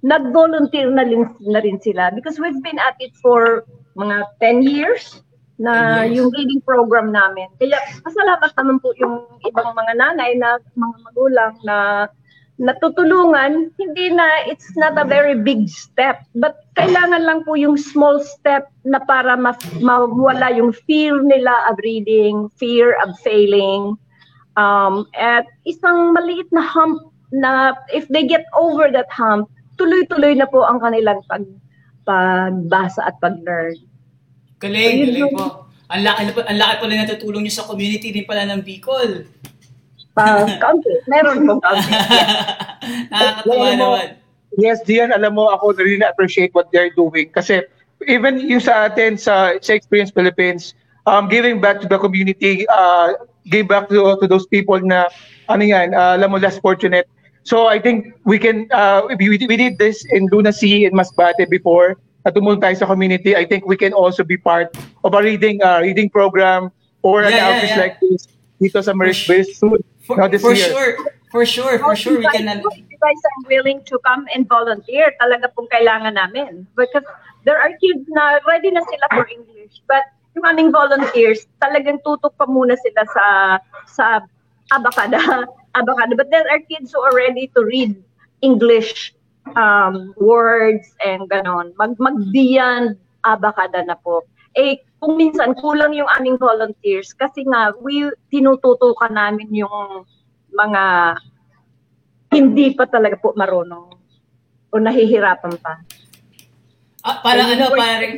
nag-volunteer 0.00 0.88
na 0.88 1.02
rin, 1.02 1.26
na 1.42 1.58
rin 1.58 1.78
sila. 1.78 2.10
Because 2.10 2.38
we've 2.38 2.60
been 2.62 2.78
at 2.78 2.94
it 2.98 3.12
for 3.18 3.64
mga 3.94 4.24
10 4.38 4.62
years 4.62 5.20
10 5.58 5.66
na 5.66 5.74
years. 6.00 6.16
yung 6.16 6.28
reading 6.32 6.62
program 6.62 7.12
namin. 7.12 7.50
Kaya 7.58 7.76
pasalamat 8.00 8.48
naman 8.54 8.80
po 8.80 8.96
yung 8.96 9.26
ibang 9.44 9.74
mga 9.74 9.92
nanay 9.92 10.32
na 10.38 10.56
mga 10.72 10.96
magulang 11.04 11.52
na 11.62 11.76
natutulungan, 12.60 13.72
hindi 13.80 14.12
na, 14.12 14.44
it's 14.44 14.68
not 14.76 14.92
a 15.00 15.08
very 15.08 15.32
big 15.32 15.64
step, 15.72 16.20
but 16.36 16.68
kailangan 16.76 17.24
lang 17.24 17.40
po 17.48 17.56
yung 17.56 17.80
small 17.80 18.20
step 18.20 18.68
na 18.84 19.00
para 19.00 19.32
ma- 19.40 19.56
mawala 19.80 20.52
yung 20.52 20.76
fear 20.84 21.16
nila 21.24 21.72
of 21.72 21.80
reading, 21.80 22.52
fear 22.60 23.00
of 23.00 23.16
failing, 23.24 23.96
um, 24.60 25.08
at 25.16 25.48
isang 25.64 26.12
maliit 26.12 26.52
na 26.52 26.60
hump 26.60 27.00
na 27.32 27.72
if 27.96 28.04
they 28.12 28.28
get 28.28 28.44
over 28.52 28.92
that 28.92 29.08
hump, 29.08 29.48
tuloy-tuloy 29.80 30.36
na 30.36 30.44
po 30.44 30.60
ang 30.68 30.84
kanilang 30.84 31.24
pag 31.32 31.48
pagbasa 32.04 33.08
at 33.08 33.16
pag-learn. 33.24 33.80
Galing, 34.60 35.08
Ayun 35.08 35.08
galing 35.16 35.32
po. 35.32 35.72
Ang 35.90 36.02
laki, 36.04 36.20
ang 36.44 36.58
laki 36.60 36.74
pala 36.76 36.94
natutulong 37.02 37.42
niyo 37.48 37.54
sa 37.56 37.66
community 37.66 38.12
din 38.12 38.28
pala 38.28 38.44
ng 38.44 38.60
Bicol. 38.60 39.39
Pa, 40.14 40.46
kaunti, 40.58 40.90
meron 41.06 41.46
po 41.46 41.62
kaunti. 41.62 41.92
Nakakatuwa 43.12 43.54
Alam 43.54 43.78
mo, 43.78 43.88
naman. 43.94 44.08
Yes, 44.58 44.82
Dian, 44.82 45.14
alam 45.14 45.38
mo, 45.38 45.46
ako 45.54 45.78
really 45.78 46.02
appreciate 46.02 46.50
what 46.52 46.66
they're 46.74 46.90
doing. 46.98 47.30
Kasi 47.30 47.62
even 48.10 48.42
yung 48.42 48.60
sa 48.60 48.90
atin, 48.90 49.14
sa, 49.14 49.54
sa 49.62 49.72
Experience 49.72 50.10
Philippines, 50.10 50.74
um, 51.06 51.30
giving 51.30 51.62
back 51.62 51.78
to 51.80 51.86
the 51.86 51.98
community, 51.98 52.66
uh, 52.66 53.14
give 53.46 53.70
back 53.70 53.88
to, 53.88 54.18
to 54.18 54.26
those 54.26 54.46
people 54.50 54.80
na, 54.82 55.06
ano 55.48 55.62
yan, 55.62 55.94
uh, 55.94 56.18
alam 56.18 56.34
mo, 56.34 56.38
less 56.42 56.58
fortunate. 56.58 57.06
So 57.46 57.70
I 57.70 57.78
think 57.78 58.12
we 58.26 58.38
can, 58.38 58.66
uh, 58.74 59.06
we, 59.06 59.38
we 59.38 59.56
did 59.56 59.78
this 59.78 60.04
in 60.10 60.26
Lunacy, 60.32 60.84
in 60.84 60.92
Masbate 60.92 61.48
before, 61.48 61.96
at 62.26 62.34
tumulong 62.34 62.60
tayo 62.60 62.76
sa 62.76 62.86
community. 62.86 63.32
I 63.32 63.46
think 63.46 63.64
we 63.64 63.78
can 63.78 63.94
also 63.94 64.24
be 64.24 64.36
part 64.36 64.76
of 65.04 65.14
a 65.14 65.22
reading 65.22 65.62
uh, 65.64 65.80
reading 65.80 66.12
program 66.12 66.68
or 67.00 67.24
an 67.24 67.32
Yeah, 67.32 67.36
yeah, 67.36 67.48
outreach 67.48 67.72
yeah. 67.72 67.80
like 67.80 67.96
this 68.04 68.28
dito 68.60 68.78
sa 68.84 68.92
Maris 68.92 69.24
For 69.24 69.32
Bay 69.32 69.42
soon. 69.48 69.80
For, 70.04 70.28
this 70.28 70.44
for 70.44 70.52
year. 70.52 70.68
sure. 70.68 70.92
For 71.30 71.46
sure, 71.46 71.78
for 71.78 71.94
sure 71.94 72.18
we 72.18 72.26
can 72.34 72.50
If 72.50 72.90
you 72.90 72.98
guys 72.98 73.22
are 73.22 73.40
willing 73.46 73.86
to 73.86 73.96
come 74.02 74.26
and 74.34 74.50
volunteer, 74.50 75.14
talaga 75.22 75.48
pong 75.54 75.70
kailangan 75.70 76.18
namin. 76.18 76.66
Because 76.74 77.06
there 77.46 77.56
are 77.56 77.70
kids 77.78 78.02
na 78.10 78.42
ready 78.44 78.74
na 78.74 78.82
sila 78.82 79.06
for 79.14 79.24
English. 79.30 79.78
But 79.86 80.10
yung 80.34 80.44
aming 80.50 80.74
volunteers, 80.74 81.46
talagang 81.62 82.02
tutok 82.02 82.34
pa 82.34 82.50
muna 82.50 82.74
sila 82.82 83.02
sa 83.14 83.24
sa 83.86 84.04
abakada. 84.74 85.46
abakada. 85.78 86.18
But 86.18 86.34
there 86.34 86.50
are 86.50 86.58
kids 86.66 86.90
who 86.90 86.98
are 86.98 87.14
ready 87.14 87.46
to 87.54 87.62
read 87.62 87.94
English 88.42 89.14
um, 89.54 90.10
words 90.18 90.90
and 90.98 91.30
ganon. 91.30 91.78
Mag, 91.78 91.94
mag-beyond 92.02 92.98
abakada 93.22 93.86
na 93.86 93.94
po. 93.94 94.26
Eh, 94.58 94.82
kung 95.00 95.16
minsan 95.16 95.56
kulang 95.56 95.96
yung 95.96 96.08
aming 96.20 96.36
volunteers 96.36 97.16
kasi 97.16 97.48
nga 97.48 97.72
we 97.80 98.04
tinututukan 98.28 99.10
namin 99.10 99.48
yung 99.48 100.04
mga 100.52 101.16
hindi 102.30 102.76
pa 102.76 102.84
talaga 102.84 103.16
po 103.16 103.32
marunong 103.32 103.96
o 104.70 104.74
nahihirapan 104.78 105.56
pa. 105.58 105.82
Ah, 107.02 107.18
parang 107.24 107.48
Ayun 107.48 107.58
ano, 107.58 107.66
po. 107.72 107.80
parang 107.80 108.14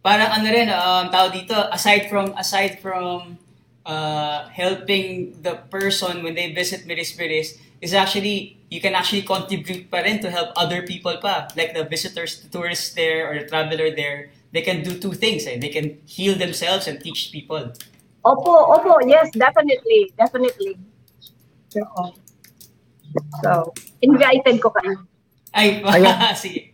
parang 0.00 0.30
ano 0.38 0.46
rin 0.48 0.68
um 0.70 1.04
tao 1.10 1.26
dito 1.34 1.56
aside 1.74 2.06
from 2.06 2.30
aside 2.38 2.78
from 2.78 3.36
uh, 3.82 4.46
helping 4.54 5.34
the 5.42 5.58
person 5.68 6.22
when 6.22 6.38
they 6.38 6.54
visit 6.54 6.86
Miris 6.86 7.18
Miris 7.18 7.58
is 7.82 7.92
actually 7.92 8.56
you 8.70 8.80
can 8.80 8.94
actually 8.94 9.26
contribute 9.26 9.90
pa 9.90 10.00
rin 10.06 10.22
to 10.22 10.30
help 10.30 10.54
other 10.56 10.86
people 10.86 11.12
pa 11.18 11.50
like 11.58 11.74
the 11.74 11.84
visitors 11.84 12.40
the 12.40 12.48
tourists 12.48 12.94
there 12.94 13.28
or 13.28 13.34
the 13.36 13.46
traveler 13.50 13.90
there 13.92 14.30
they 14.54 14.62
can 14.62 14.86
do 14.86 14.94
two 14.94 15.12
things 15.12 15.44
eh. 15.50 15.58
they 15.58 15.68
can 15.68 15.98
heal 16.06 16.38
themselves 16.38 16.86
and 16.86 17.02
teach 17.02 17.34
people 17.34 17.74
Opo, 18.24 18.52
opo, 18.72 19.04
yes, 19.04 19.28
definitely, 19.36 20.08
definitely. 20.16 20.80
Oo. 21.76 22.16
So, 23.44 23.76
invited 24.00 24.64
ko 24.64 24.72
kayo. 24.72 25.04
ay 25.52 25.84
sige 26.40 26.72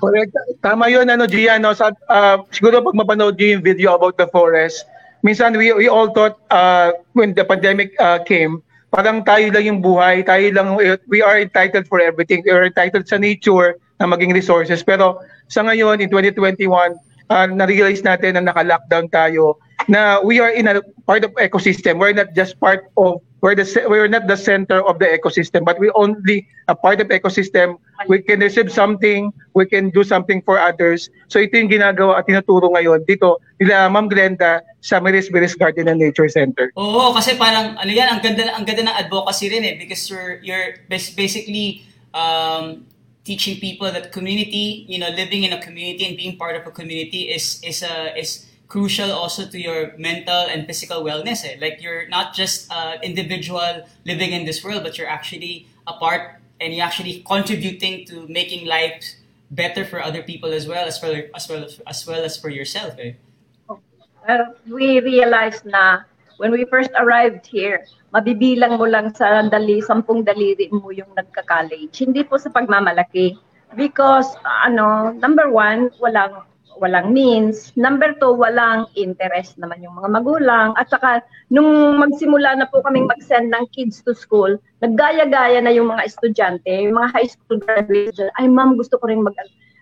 Correct. 0.00 0.32
Tama 0.60 0.92
yun, 0.92 1.08
ano, 1.08 1.24
Gian. 1.24 1.64
No? 1.64 1.72
Sa, 1.72 1.92
uh, 2.08 2.36
siguro 2.52 2.84
pag 2.84 2.96
mapanood 2.96 3.40
nyo 3.40 3.48
yung 3.56 3.64
video 3.64 3.96
about 3.96 4.20
the 4.20 4.28
forest, 4.28 4.84
minsan 5.24 5.56
we, 5.56 5.72
we 5.72 5.88
all 5.88 6.12
thought 6.12 6.36
uh, 6.52 6.92
when 7.16 7.32
the 7.32 7.44
pandemic 7.44 7.96
uh, 7.96 8.20
came, 8.28 8.60
parang 8.92 9.24
tayo 9.24 9.48
lang 9.48 9.64
yung 9.64 9.80
buhay, 9.80 10.20
tayo 10.20 10.52
lang, 10.52 10.76
we 11.08 11.24
are 11.24 11.40
entitled 11.40 11.88
for 11.88 11.96
everything. 11.96 12.44
We 12.44 12.52
are 12.52 12.68
entitled 12.68 13.08
sa 13.08 13.16
nature 13.16 13.80
na 13.96 14.04
maging 14.04 14.36
resources. 14.36 14.84
Pero 14.84 15.24
sa 15.48 15.64
ngayon, 15.64 16.04
in 16.04 16.12
2021, 16.12 16.68
uh, 17.30 17.46
na-realize 17.46 18.02
natin 18.02 18.36
na 18.36 18.52
naka-lockdown 18.52 19.08
tayo, 19.12 19.56
na 19.88 20.20
we 20.20 20.40
are 20.40 20.52
in 20.52 20.68
a 20.68 20.82
part 21.08 21.24
of 21.24 21.32
ecosystem. 21.40 21.96
We're 21.96 22.16
not 22.16 22.36
just 22.36 22.60
part 22.60 22.90
of 22.98 23.24
we're 23.40 23.54
the 23.54 23.64
we're 23.86 24.10
not 24.10 24.26
the 24.26 24.36
center 24.36 24.82
of 24.82 24.98
the 24.98 25.06
ecosystem, 25.06 25.64
but 25.64 25.78
we 25.78 25.90
only 25.94 26.46
a 26.66 26.74
part 26.74 27.00
of 27.00 27.08
ecosystem. 27.08 27.78
We 28.10 28.18
can 28.22 28.40
receive 28.40 28.70
something, 28.72 29.30
we 29.54 29.66
can 29.66 29.90
do 29.90 30.02
something 30.02 30.42
for 30.42 30.58
others. 30.58 31.10
So 31.30 31.38
ito 31.38 31.54
yung 31.54 31.70
ginagawa 31.70 32.18
at 32.18 32.26
tinuturo 32.26 32.74
ngayon 32.74 33.06
dito 33.06 33.38
nila 33.62 33.86
Ma'am 33.90 34.10
Glenda 34.10 34.66
sa 34.82 34.98
Miris 34.98 35.30
Miris 35.30 35.54
Garden 35.54 35.86
and 35.86 36.02
Nature 36.02 36.28
Center. 36.28 36.74
Oo, 36.74 37.14
kasi 37.14 37.38
parang 37.38 37.78
ano 37.78 37.90
yan, 37.90 38.10
ang 38.10 38.20
ganda 38.22 38.50
ang 38.50 38.66
ganda 38.66 38.82
ng 38.90 38.96
advocacy 39.06 39.46
rin 39.50 39.62
eh 39.62 39.74
because 39.78 40.02
you're 40.10 40.42
you're 40.42 40.82
bas- 40.90 41.14
basically 41.14 41.86
um 42.10 42.87
teaching 43.28 43.60
people 43.60 43.92
that 43.92 44.10
community, 44.10 44.88
you 44.88 44.98
know, 44.98 45.12
living 45.12 45.44
in 45.44 45.52
a 45.52 45.60
community 45.60 46.08
and 46.08 46.16
being 46.16 46.40
part 46.40 46.56
of 46.56 46.64
a 46.64 46.72
community 46.72 47.28
is 47.28 47.60
is 47.60 47.84
uh, 47.84 48.16
is 48.16 48.48
crucial 48.72 49.12
also 49.12 49.44
to 49.44 49.58
your 49.60 49.92
mental 50.00 50.48
and 50.48 50.64
physical 50.64 51.04
wellness. 51.04 51.44
Eh. 51.44 51.60
Like 51.60 51.84
you're 51.84 52.08
not 52.08 52.32
just 52.32 52.72
uh, 52.72 52.96
individual 53.04 53.84
living 54.08 54.32
in 54.32 54.48
this 54.48 54.64
world, 54.64 54.80
but 54.82 54.96
you're 54.96 55.12
actually 55.20 55.68
a 55.84 55.92
part 55.92 56.40
and 56.60 56.72
you're 56.72 56.88
actually 56.88 57.20
contributing 57.28 58.08
to 58.08 58.24
making 58.28 58.64
life 58.64 59.04
better 59.52 59.84
for 59.84 60.00
other 60.00 60.24
people 60.24 60.52
as 60.52 60.64
well 60.64 60.88
as 60.88 60.96
well 61.04 61.14
as 61.36 61.44
well 61.48 61.64
as, 61.86 62.06
well 62.08 62.22
as 62.24 62.40
for 62.40 62.48
yourself. 62.48 62.96
Eh. 62.96 63.12
Uh, 64.28 64.56
we 64.68 65.00
realized 65.00 65.64
na 65.68 66.08
when 66.38 66.50
we 66.54 66.64
first 66.66 66.90
arrived 66.98 67.46
here, 67.46 67.84
mabibilang 68.14 68.78
mo 68.78 68.86
lang 68.88 69.12
sa 69.14 69.44
dali, 69.46 69.82
sampung 69.84 70.24
daliri 70.24 70.70
mo 70.72 70.90
yung 70.90 71.10
nagka-college. 71.14 71.92
Hindi 71.92 72.24
po 72.24 72.38
sa 72.40 72.50
pagmamalaki. 72.50 73.36
Because, 73.76 74.32
ano, 74.64 75.12
number 75.20 75.52
one, 75.52 75.92
walang 76.00 76.48
walang 76.78 77.10
means. 77.10 77.74
Number 77.74 78.14
two, 78.22 78.38
walang 78.38 78.86
interest 78.94 79.58
naman 79.58 79.82
yung 79.82 79.98
mga 79.98 80.14
magulang. 80.14 80.78
At 80.78 80.88
saka, 80.88 81.26
nung 81.50 81.98
magsimula 81.98 82.54
na 82.54 82.70
po 82.70 82.80
kaming 82.86 83.10
mag-send 83.10 83.50
ng 83.50 83.66
kids 83.74 84.00
to 84.06 84.14
school, 84.14 84.54
naggaya-gaya 84.80 85.58
na 85.58 85.74
yung 85.74 85.90
mga 85.90 86.06
estudyante, 86.06 86.70
yung 86.70 86.96
mga 86.96 87.10
high 87.12 87.28
school 87.28 87.58
graduates, 87.58 88.22
ay 88.38 88.46
ma'am, 88.46 88.78
gusto 88.78 88.96
ko 88.96 89.10
rin 89.10 89.26
mag 89.26 89.34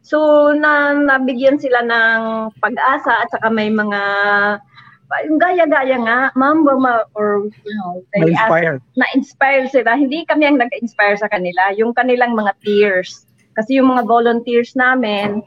So, 0.07 0.51
na, 0.55 0.95
nabigyan 0.95 1.59
sila 1.59 1.83
ng 1.85 2.21
pag-asa 2.63 3.27
at 3.27 3.29
saka 3.29 3.51
may 3.51 3.69
mga 3.69 4.01
yung 5.27 5.39
gaya-gaya 5.39 5.97
nga, 6.03 6.19
ma'am, 6.35 6.67
ma- 6.67 7.07
or, 7.15 7.47
you 7.47 7.75
know, 7.79 8.03
they 8.15 8.35
ask, 8.35 8.51
Na-inspire. 8.51 8.77
na-inspire 8.99 9.65
sila. 9.71 9.91
Hindi 9.95 10.27
kami 10.27 10.51
ang 10.51 10.59
nag-inspire 10.59 11.17
sa 11.17 11.31
kanila, 11.31 11.71
yung 11.79 11.95
kanilang 11.95 12.35
mga 12.35 12.53
peers. 12.63 13.27
Kasi 13.55 13.79
yung 13.79 13.95
mga 13.95 14.05
volunteers 14.05 14.75
namin, 14.75 15.47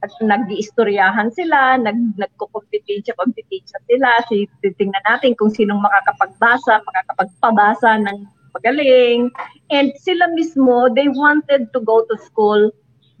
at 0.00 0.12
nag-iistoryahan 0.24 1.28
sila, 1.36 1.76
nag 1.76 2.16
nagko-competition, 2.16 3.12
competition 3.20 3.80
sila. 3.84 4.08
Si, 4.32 4.48
titingnan 4.64 5.04
natin 5.04 5.36
kung 5.36 5.52
sinong 5.52 5.84
makakapagbasa, 5.84 6.80
makakapagpabasa 6.88 8.00
ng 8.08 8.24
magaling. 8.56 9.28
And 9.68 9.92
sila 10.00 10.32
mismo, 10.32 10.88
they 10.96 11.08
wanted 11.12 11.68
to 11.76 11.80
go 11.84 12.04
to 12.08 12.16
school. 12.24 12.72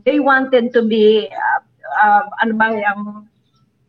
They 0.08 0.24
wanted 0.24 0.72
to 0.72 0.80
be, 0.80 1.28
uh, 1.28 1.60
uh, 2.00 2.24
ano 2.40 2.52
ba 2.56 2.72
yung, 2.72 3.28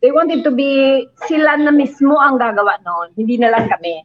they 0.02 0.12
wanted 0.12 0.42
to 0.42 0.52
be, 0.52 1.06
sila 1.26 1.58
na 1.58 1.70
mismo 1.70 2.18
ang 2.18 2.38
gagawa 2.38 2.78
noon. 2.82 3.14
Hindi 3.16 3.38
na 3.38 3.54
lang 3.54 3.70
kami. 3.70 4.02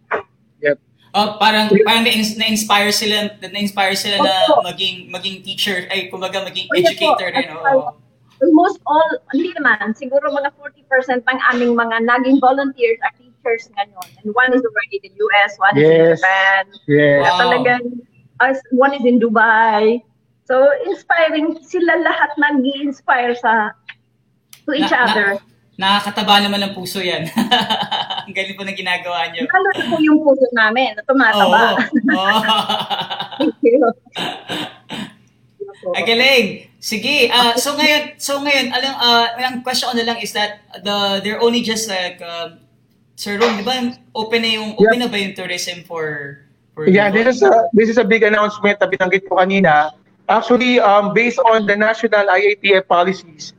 Oh, 1.16 1.40
parang 1.40 1.72
parang 1.88 2.04
na- 2.04 2.36
na-inspire 2.36 2.92
sila 2.92 3.32
na-inspire 3.40 3.96
sila 3.96 4.20
na 4.20 4.32
maging 4.68 5.08
maging 5.08 5.40
teacher 5.40 5.88
ay 5.88 6.12
kumbaga 6.12 6.44
maging 6.44 6.68
educator 6.76 7.32
din. 7.32 7.48
at 7.48 7.56
oo. 7.56 7.96
Almost 8.36 8.84
all, 8.84 9.16
hindi 9.32 9.48
naman, 9.56 9.96
siguro 9.96 10.28
mga 10.28 10.52
40% 10.60 11.24
ng 11.24 11.40
aming 11.56 11.72
mga 11.72 12.04
naging 12.04 12.36
volunteers 12.36 13.00
are 13.00 13.16
teachers 13.16 13.72
ngayon. 13.72 14.08
And 14.20 14.36
one 14.36 14.52
is 14.52 14.60
already 14.60 15.00
in 15.00 15.08
the 15.08 15.12
US, 15.24 15.56
one 15.56 15.72
is 15.72 15.88
in 15.88 15.96
Yes. 15.96 16.20
Japan. 16.20 16.62
Yes. 16.84 17.20
Wow. 17.24 17.36
talagang, 17.40 17.84
as 18.44 18.60
one 18.76 18.92
is 18.92 19.08
in 19.08 19.16
Dubai. 19.16 20.04
So, 20.44 20.60
inspiring, 20.84 21.64
sila 21.64 21.96
lahat 22.04 22.36
nag-inspire 22.36 23.40
sa 23.40 23.72
to 24.68 24.76
each 24.76 24.92
Na- 24.92 25.00
na- 25.00 25.04
other. 25.08 25.28
Nakakataba 25.76 26.40
naman 26.40 26.64
ng 26.64 26.72
puso 26.72 27.04
yan. 27.04 27.28
Ang 28.26 28.32
galing 28.32 28.56
po 28.56 28.64
ng 28.64 28.76
ginagawa 28.76 29.28
niyo. 29.28 29.44
Lalo 29.44 29.68
na 29.76 29.84
po 29.92 29.96
yung 30.00 30.20
puso 30.24 30.48
namin 30.56 30.96
na 30.96 31.04
tumataba. 31.04 31.76
Oo. 31.76 32.32
Thank 33.44 33.60
you. 33.60 33.80
Ang 35.92 36.06
galing. 36.08 36.46
Sige. 36.80 37.28
ah 37.28 37.58
so 37.60 37.76
ngayon, 37.76 38.16
so 38.16 38.40
ngayon, 38.40 38.72
alam, 38.72 38.92
uh, 38.96 39.26
ang 39.36 39.60
question 39.60 39.92
na 39.92 40.06
lang 40.06 40.18
is 40.22 40.32
that 40.32 40.64
the 40.80 41.20
they're 41.20 41.42
only 41.44 41.60
just 41.60 41.90
like 41.92 42.22
um, 42.24 42.56
Sir 43.16 43.40
Ron, 43.40 43.56
di 43.56 43.64
ba 43.64 43.80
open 44.12 44.40
na 44.44 44.50
yung 44.60 44.76
open 44.76 45.00
na 45.00 45.08
ba 45.08 45.16
yung 45.16 45.32
tourism 45.32 45.84
for 45.88 46.40
for 46.76 46.84
Yeah, 46.84 47.08
Bicol? 47.08 47.16
this 47.16 47.36
is 47.36 47.42
a 47.42 47.52
this 47.72 47.88
is 47.92 47.98
a 48.00 48.06
big 48.06 48.24
announcement 48.24 48.76
na 48.80 48.86
binanggit 48.88 49.24
ko 49.28 49.40
kanina. 49.40 49.92
Actually, 50.28 50.78
um, 50.78 51.16
based 51.16 51.40
on 51.40 51.64
the 51.64 51.76
national 51.78 52.28
IATF 52.28 52.84
policies, 52.86 53.56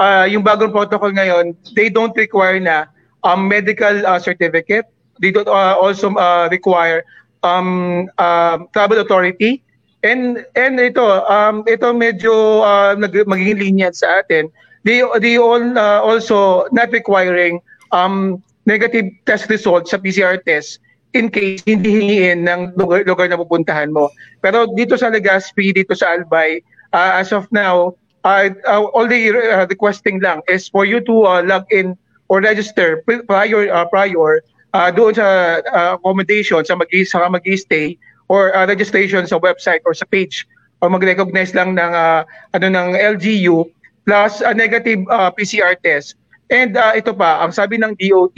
uh, 0.00 0.24
yung 0.24 0.40
bagong 0.42 0.72
protocol 0.72 1.12
ngayon, 1.12 1.52
they 1.76 1.92
don't 1.92 2.16
require 2.16 2.56
na 2.56 2.88
um, 3.22 3.46
medical 3.46 3.92
uh, 4.08 4.18
certificate. 4.18 4.88
They 5.20 5.30
don't 5.30 5.46
uh, 5.46 5.76
also 5.76 6.16
uh, 6.16 6.48
require 6.48 7.04
um, 7.44 8.08
uh, 8.16 8.64
travel 8.72 9.04
authority. 9.04 9.60
And 10.00 10.48
and 10.56 10.80
ito 10.80 11.04
um 11.28 11.60
ito 11.68 11.92
medyo 11.92 12.64
uh, 12.64 12.96
nag, 12.96 13.12
magiging 13.28 13.60
lenient 13.60 14.00
sa 14.00 14.24
atin. 14.24 14.48
They 14.80 15.04
they 15.20 15.36
all 15.36 15.60
uh, 15.76 16.00
also 16.00 16.64
not 16.72 16.88
requiring 16.88 17.60
um 17.92 18.40
negative 18.64 19.12
test 19.28 19.52
results 19.52 19.92
sa 19.92 20.00
PCR 20.00 20.40
test 20.40 20.80
in 21.12 21.28
case 21.28 21.60
hindi 21.68 22.00
hingiin 22.00 22.48
ng 22.48 22.80
lugar, 22.80 23.04
lugar 23.04 23.28
na 23.28 23.36
pupuntahan 23.36 23.92
mo. 23.92 24.08
Pero 24.40 24.72
dito 24.72 24.96
sa 24.96 25.12
Legazpi, 25.12 25.74
dito 25.74 25.92
sa 25.92 26.16
Albay, 26.16 26.64
uh, 26.96 27.20
as 27.20 27.34
of 27.34 27.44
now, 27.52 27.92
uh, 28.24 28.50
uh, 28.66 28.84
all 28.92 29.06
the 29.06 29.30
uh, 29.30 29.66
requesting 29.66 30.20
lang 30.20 30.40
is 30.48 30.68
for 30.68 30.84
you 30.84 31.00
to 31.00 31.24
uh, 31.26 31.42
log 31.42 31.64
in 31.70 31.96
or 32.28 32.40
register 32.40 33.02
pri- 33.04 33.22
prior 33.24 33.68
uh, 33.72 33.86
prior 33.88 34.42
uh, 34.74 34.90
doon 34.90 35.14
sa 35.14 35.60
uh, 35.72 35.98
accommodation 35.98 36.62
sa 36.64 36.76
mag 36.76 36.90
sa 37.06 37.28
mag-stay 37.28 37.98
or 38.30 38.54
uh, 38.54 38.66
registration 38.66 39.26
sa 39.26 39.38
website 39.42 39.82
or 39.84 39.94
sa 39.94 40.06
page 40.08 40.46
or 40.80 40.88
mag-recognize 40.88 41.52
lang 41.52 41.76
ng 41.76 41.92
uh, 41.92 42.22
ano 42.56 42.66
ng 42.70 42.96
LGU 42.96 43.66
plus 44.08 44.40
a 44.40 44.54
negative 44.54 45.04
uh, 45.12 45.30
PCR 45.30 45.76
test. 45.84 46.16
And 46.50 46.74
uh, 46.74 46.96
ito 46.96 47.14
pa, 47.14 47.44
ang 47.44 47.54
sabi 47.54 47.78
ng 47.78 47.94
DOT, 47.94 48.34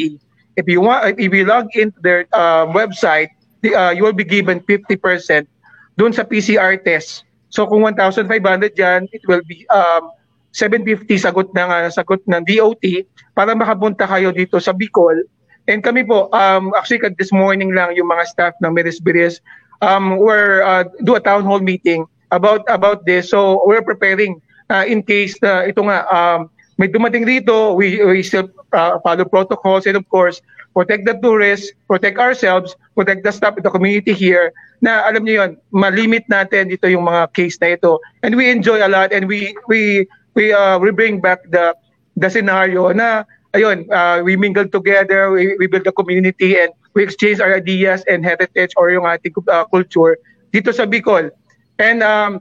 if 0.58 0.66
you 0.68 0.84
want 0.84 1.16
if 1.16 1.32
you 1.32 1.48
log 1.48 1.72
into 1.72 1.96
their 2.04 2.28
uh, 2.36 2.68
website, 2.68 3.32
the, 3.64 3.72
uh, 3.72 3.92
you 3.94 4.04
will 4.04 4.16
be 4.16 4.26
given 4.26 4.60
50% 4.68 5.48
doon 5.96 6.12
sa 6.12 6.24
PCR 6.26 6.76
test. 6.82 7.24
So 7.52 7.68
kung 7.68 7.84
1,500 7.84 8.32
yan, 8.74 9.12
it 9.12 9.20
will 9.28 9.44
be 9.44 9.68
um, 9.68 10.08
750 10.56 11.04
sagot 11.20 11.48
ng 11.52 11.68
uh, 11.68 11.88
sagot 11.92 12.24
ng 12.24 12.42
DOT 12.48 12.84
para 13.36 13.52
makapunta 13.52 14.08
kayo 14.08 14.32
dito 14.32 14.56
sa 14.56 14.72
Bicol. 14.72 15.28
And 15.68 15.84
kami 15.84 16.08
po, 16.08 16.32
um, 16.32 16.72
actually 16.74 17.04
this 17.20 17.30
morning 17.30 17.76
lang 17.76 17.94
yung 17.94 18.08
mga 18.08 18.24
staff 18.26 18.54
ng 18.64 18.72
Meris 18.72 18.98
Biris 18.98 19.38
um, 19.84 20.16
were 20.16 20.64
uh, 20.64 20.84
do 21.04 21.14
a 21.14 21.22
town 21.22 21.44
hall 21.44 21.60
meeting 21.60 22.08
about 22.32 22.64
about 22.72 23.04
this. 23.04 23.30
So 23.30 23.60
we're 23.68 23.84
preparing 23.84 24.40
uh, 24.72 24.88
in 24.88 25.04
case 25.04 25.36
na 25.44 25.68
ito 25.68 25.84
nga 25.84 26.08
um, 26.08 26.48
may 26.80 26.88
dumating 26.88 27.28
dito, 27.28 27.76
we, 27.76 28.00
we 28.02 28.24
still 28.24 28.48
uh, 28.72 28.96
follow 29.04 29.28
protocols 29.28 29.84
and 29.86 29.94
of 29.94 30.08
course, 30.08 30.40
protect 30.74 31.04
the 31.04 31.16
tourists, 31.20 31.72
protect 31.88 32.18
ourselves, 32.18 32.76
protect 32.96 33.24
the 33.24 33.32
staff 33.32 33.56
the 33.56 33.70
community 33.70 34.12
here 34.12 34.52
na 34.82 35.06
alam 35.06 35.22
niyo 35.22 35.46
yun, 35.46 35.50
malimit 35.70 36.26
natin 36.26 36.66
dito 36.66 36.90
yung 36.90 37.06
mga 37.06 37.30
case 37.32 37.56
na 37.62 37.78
ito. 37.78 38.02
And 38.26 38.34
we 38.34 38.50
enjoy 38.50 38.82
a 38.82 38.90
lot 38.90 39.14
and 39.14 39.30
we 39.30 39.54
we 39.70 40.10
we 40.34 40.50
uh, 40.50 40.82
we 40.82 40.90
bring 40.90 41.22
back 41.22 41.46
the 41.54 41.78
the 42.18 42.26
scenario 42.26 42.90
na 42.90 43.22
ayun, 43.54 43.86
uh, 43.92 44.24
we 44.24 44.34
mingle 44.34 44.66
together, 44.66 45.30
we, 45.30 45.54
we 45.56 45.70
build 45.70 45.86
a 45.86 45.92
community 45.92 46.58
and 46.58 46.72
we 46.94 47.04
exchange 47.04 47.40
our 47.40 47.54
ideas 47.54 48.02
and 48.08 48.24
heritage 48.24 48.72
or 48.76 48.90
yung 48.90 49.04
ating 49.04 49.32
uh, 49.48 49.64
culture 49.70 50.18
dito 50.52 50.74
sa 50.74 50.84
Bicol. 50.84 51.30
And 51.78 52.02
um, 52.02 52.40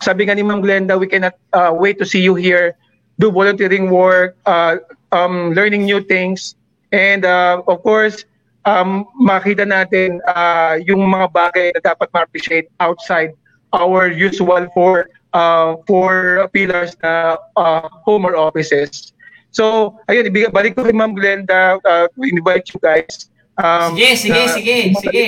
sabi 0.00 0.28
nga 0.28 0.36
ni 0.36 0.44
Ma'am 0.44 0.62
Glenda, 0.62 0.96
we 0.96 1.10
cannot 1.10 1.36
uh, 1.52 1.72
wait 1.74 1.98
to 1.98 2.06
see 2.06 2.22
you 2.22 2.34
here, 2.34 2.76
do 3.18 3.32
volunteering 3.32 3.90
work, 3.90 4.36
uh, 4.46 4.76
um, 5.12 5.52
learning 5.52 5.84
new 5.84 6.00
things, 6.00 6.54
and 6.92 7.24
uh, 7.24 7.64
of 7.66 7.82
course, 7.82 8.24
um, 8.68 9.08
makita 9.18 9.66
natin 9.66 10.20
uh, 10.28 10.78
yung 10.84 11.02
mga 11.08 11.26
bagay 11.32 11.66
na 11.74 11.80
dapat 11.82 12.08
ma-appreciate 12.14 12.68
outside 12.78 13.34
our 13.72 14.12
usual 14.12 14.68
four 14.76 15.08
uh, 15.32 15.80
four 15.88 16.46
pillars 16.52 16.94
na 17.02 17.40
uh, 17.56 17.88
home 18.04 18.28
or 18.28 18.36
offices. 18.36 19.12
So, 19.52 19.96
ayun, 20.08 20.32
ibig, 20.32 20.48
balik 20.52 20.76
ko 20.76 20.84
kay 20.84 20.96
Ma'am 20.96 21.12
Glenda 21.12 21.76
uh, 21.84 22.08
to 22.08 22.20
invite 22.24 22.72
you 22.72 22.80
guys. 22.80 23.28
Um, 23.60 23.92
Sige, 23.92 24.16
sige, 24.16 24.32
na- 24.32 24.54
sige, 24.56 24.76
sige. 24.96 25.24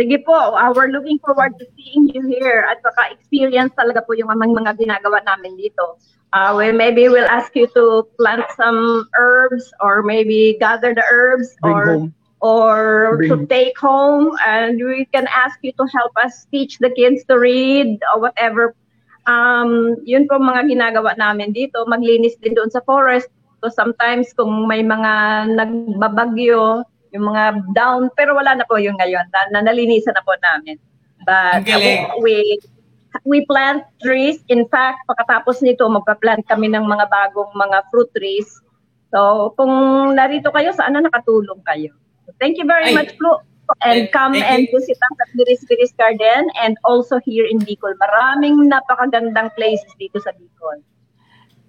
Sige 0.00 0.16
po, 0.24 0.32
uh, 0.32 0.72
we're 0.72 0.88
looking 0.88 1.20
forward 1.20 1.52
to 1.60 1.68
seeing 1.76 2.08
you 2.16 2.24
here 2.24 2.64
at 2.64 2.80
baka 2.80 3.12
experience 3.12 3.76
talaga 3.76 4.00
po 4.00 4.16
yung 4.16 4.32
amang 4.32 4.56
mga 4.56 4.80
ginagawa 4.80 5.20
namin 5.20 5.52
dito. 5.60 6.00
Uh, 6.32 6.56
we 6.56 6.72
maybe 6.72 7.08
we'll 7.12 7.28
ask 7.28 7.52
you 7.54 7.68
to 7.76 8.08
plant 8.16 8.44
some 8.56 9.04
herbs 9.20 9.68
or 9.84 10.00
maybe 10.02 10.56
gather 10.58 10.96
the 10.96 11.04
herbs 11.12 11.52
Bring 11.60 11.74
or 11.76 11.84
home. 11.84 12.08
or 12.40 12.76
to 13.28 13.36
Bring- 13.36 13.46
take 13.48 13.76
home 13.76 14.32
and 14.48 14.80
we 14.80 15.04
can 15.12 15.28
ask 15.28 15.60
you 15.60 15.76
to 15.76 15.84
help 15.92 16.12
us 16.16 16.48
teach 16.50 16.80
the 16.80 16.88
kids 16.88 17.20
to 17.28 17.36
read 17.38 18.00
or 18.14 18.20
whatever. 18.24 18.72
Um, 19.28 20.00
yun 20.08 20.24
po 20.26 20.40
mga 20.40 20.72
ginagawa 20.72 21.14
namin 21.14 21.52
dito. 21.52 21.84
Maglinis 21.86 22.34
din 22.40 22.56
doon 22.56 22.72
sa 22.72 22.80
forest. 22.82 23.28
So 23.62 23.68
sometimes 23.70 24.32
kung 24.32 24.66
may 24.66 24.80
mga 24.82 25.12
nagbabagyo, 25.54 26.82
yung 27.12 27.24
mga 27.28 27.76
down, 27.76 28.08
pero 28.16 28.34
wala 28.34 28.56
na 28.56 28.64
po 28.64 28.80
yung 28.80 28.96
ngayon. 28.98 29.28
Na, 29.30 29.40
na 29.52 29.68
nalinisan 29.68 30.16
na 30.16 30.24
po 30.24 30.32
namin. 30.40 30.80
But 31.22 31.62
Ang 31.62 31.68
galing. 31.68 32.00
we 32.24 32.58
we 33.24 33.44
plant 33.46 33.84
trees. 34.00 34.40
In 34.48 34.64
fact, 34.68 35.04
pagkatapos 35.08 35.60
nito, 35.60 35.84
magpa-plant 35.88 36.44
kami 36.48 36.72
ng 36.72 36.84
mga 36.84 37.06
bagong 37.12 37.52
mga 37.52 37.78
fruit 37.92 38.08
trees. 38.16 38.48
So, 39.12 39.52
kung 39.60 39.72
narito 40.16 40.48
kayo, 40.50 40.72
sana 40.72 41.04
nakatulong 41.04 41.60
kayo. 41.68 41.92
So, 42.24 42.32
thank 42.40 42.56
you 42.56 42.64
very 42.64 42.92
Ay. 42.92 42.96
much 42.96 43.12
po. 43.20 43.44
And 43.80 44.10
come 44.12 44.36
thank 44.36 44.44
and 44.44 44.62
you. 44.68 44.74
visit 44.74 44.98
us 45.00 45.16
at 45.22 45.30
Biris 45.32 45.62
Biris 45.64 45.94
Garden 45.96 46.50
and 46.60 46.76
also 46.84 47.22
here 47.24 47.46
in 47.46 47.62
Bicol. 47.62 47.94
Maraming 47.96 48.68
napakagandang 48.68 49.54
places 49.56 49.88
dito 49.96 50.20
sa 50.20 50.34
Bicol. 50.36 50.84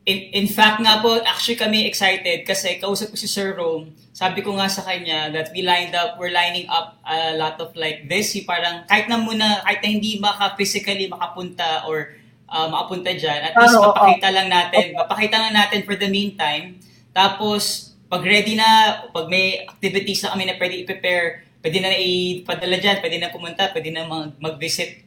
In, 0.03 0.19
in 0.35 0.47
fact 0.51 0.83
nga 0.83 0.99
po, 0.99 1.15
actually 1.23 1.55
kami 1.55 1.87
excited 1.87 2.43
kasi 2.43 2.75
kausap 2.75 3.11
ko 3.11 3.15
si 3.15 3.27
Sir 3.27 3.55
Rome. 3.55 3.95
Sabi 4.11 4.43
ko 4.43 4.51
nga 4.59 4.67
sa 4.67 4.83
kanya 4.83 5.31
that 5.31 5.49
we 5.55 5.63
lined 5.63 5.95
up, 5.95 6.19
we're 6.19 6.35
lining 6.35 6.67
up 6.67 6.99
a 7.07 7.39
lot 7.39 7.55
of 7.63 7.71
like 7.79 8.03
this. 8.11 8.35
Yung 8.35 8.43
parang 8.43 8.83
kahit 8.85 9.07
na 9.07 9.15
muna, 9.15 9.63
kahit 9.63 9.79
na 9.79 9.89
hindi 9.89 10.19
maka 10.19 10.59
physically 10.59 11.07
makapunta 11.07 11.87
or 11.87 12.19
uh, 12.51 12.67
makapunta 12.67 13.15
dyan, 13.15 13.49
at 13.49 13.53
least 13.57 13.79
oo. 13.79 13.89
mapakita 13.89 14.27
lang 14.29 14.47
natin, 14.51 14.93
mapakita 14.93 15.35
lang 15.39 15.53
natin 15.55 15.81
for 15.87 15.95
the 15.95 16.09
meantime. 16.11 16.77
Tapos, 17.15 17.93
pag 18.11 18.21
ready 18.21 18.53
na, 18.53 19.01
pag 19.09 19.25
may 19.25 19.65
activities 19.65 20.21
na 20.21 20.37
kami 20.37 20.43
na 20.45 20.59
pwede 20.59 20.75
i-prepare, 20.85 21.25
pwede 21.63 21.77
na 21.81 21.89
ipadala 21.95 22.77
dyan, 22.77 22.97
pwede 23.01 23.17
na 23.17 23.33
pumunta, 23.33 23.71
pwede 23.73 23.89
na 23.89 24.05
mag- 24.05 24.37
mag-visit. 24.37 25.01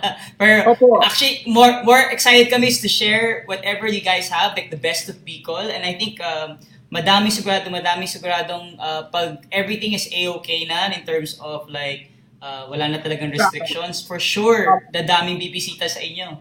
Pero 0.40 0.72
Opo. 0.72 1.02
actually, 1.04 1.42
more 1.46 1.82
more 1.84 2.00
excited 2.10 2.48
kami 2.48 2.68
is 2.68 2.80
to 2.80 2.88
share 2.88 3.44
whatever 3.46 3.86
you 3.86 4.00
guys 4.00 4.28
have, 4.28 4.56
like 4.56 4.70
the 4.70 4.80
best 4.80 5.08
of 5.08 5.20
Bicol. 5.24 5.68
And 5.68 5.84
I 5.84 5.94
think 5.94 6.20
um, 6.20 6.58
madami 6.92 7.32
sigurado, 7.32 7.68
madami 7.72 8.04
siguradong 8.04 8.76
uh, 8.76 9.08
pag 9.08 9.46
everything 9.52 9.96
is 9.96 10.08
a-okay 10.12 10.68
na 10.68 10.92
in 10.92 11.04
terms 11.08 11.40
of 11.40 11.68
like 11.72 12.12
uh, 12.42 12.66
wala 12.68 12.90
na 12.90 12.98
talagang 12.98 13.30
restrictions, 13.30 14.02
for 14.02 14.18
sure, 14.18 14.84
dadaming 14.90 15.38
bibisita 15.38 15.86
sa 15.88 16.02
inyo. 16.02 16.36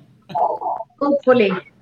Hopefully. 1.00 1.52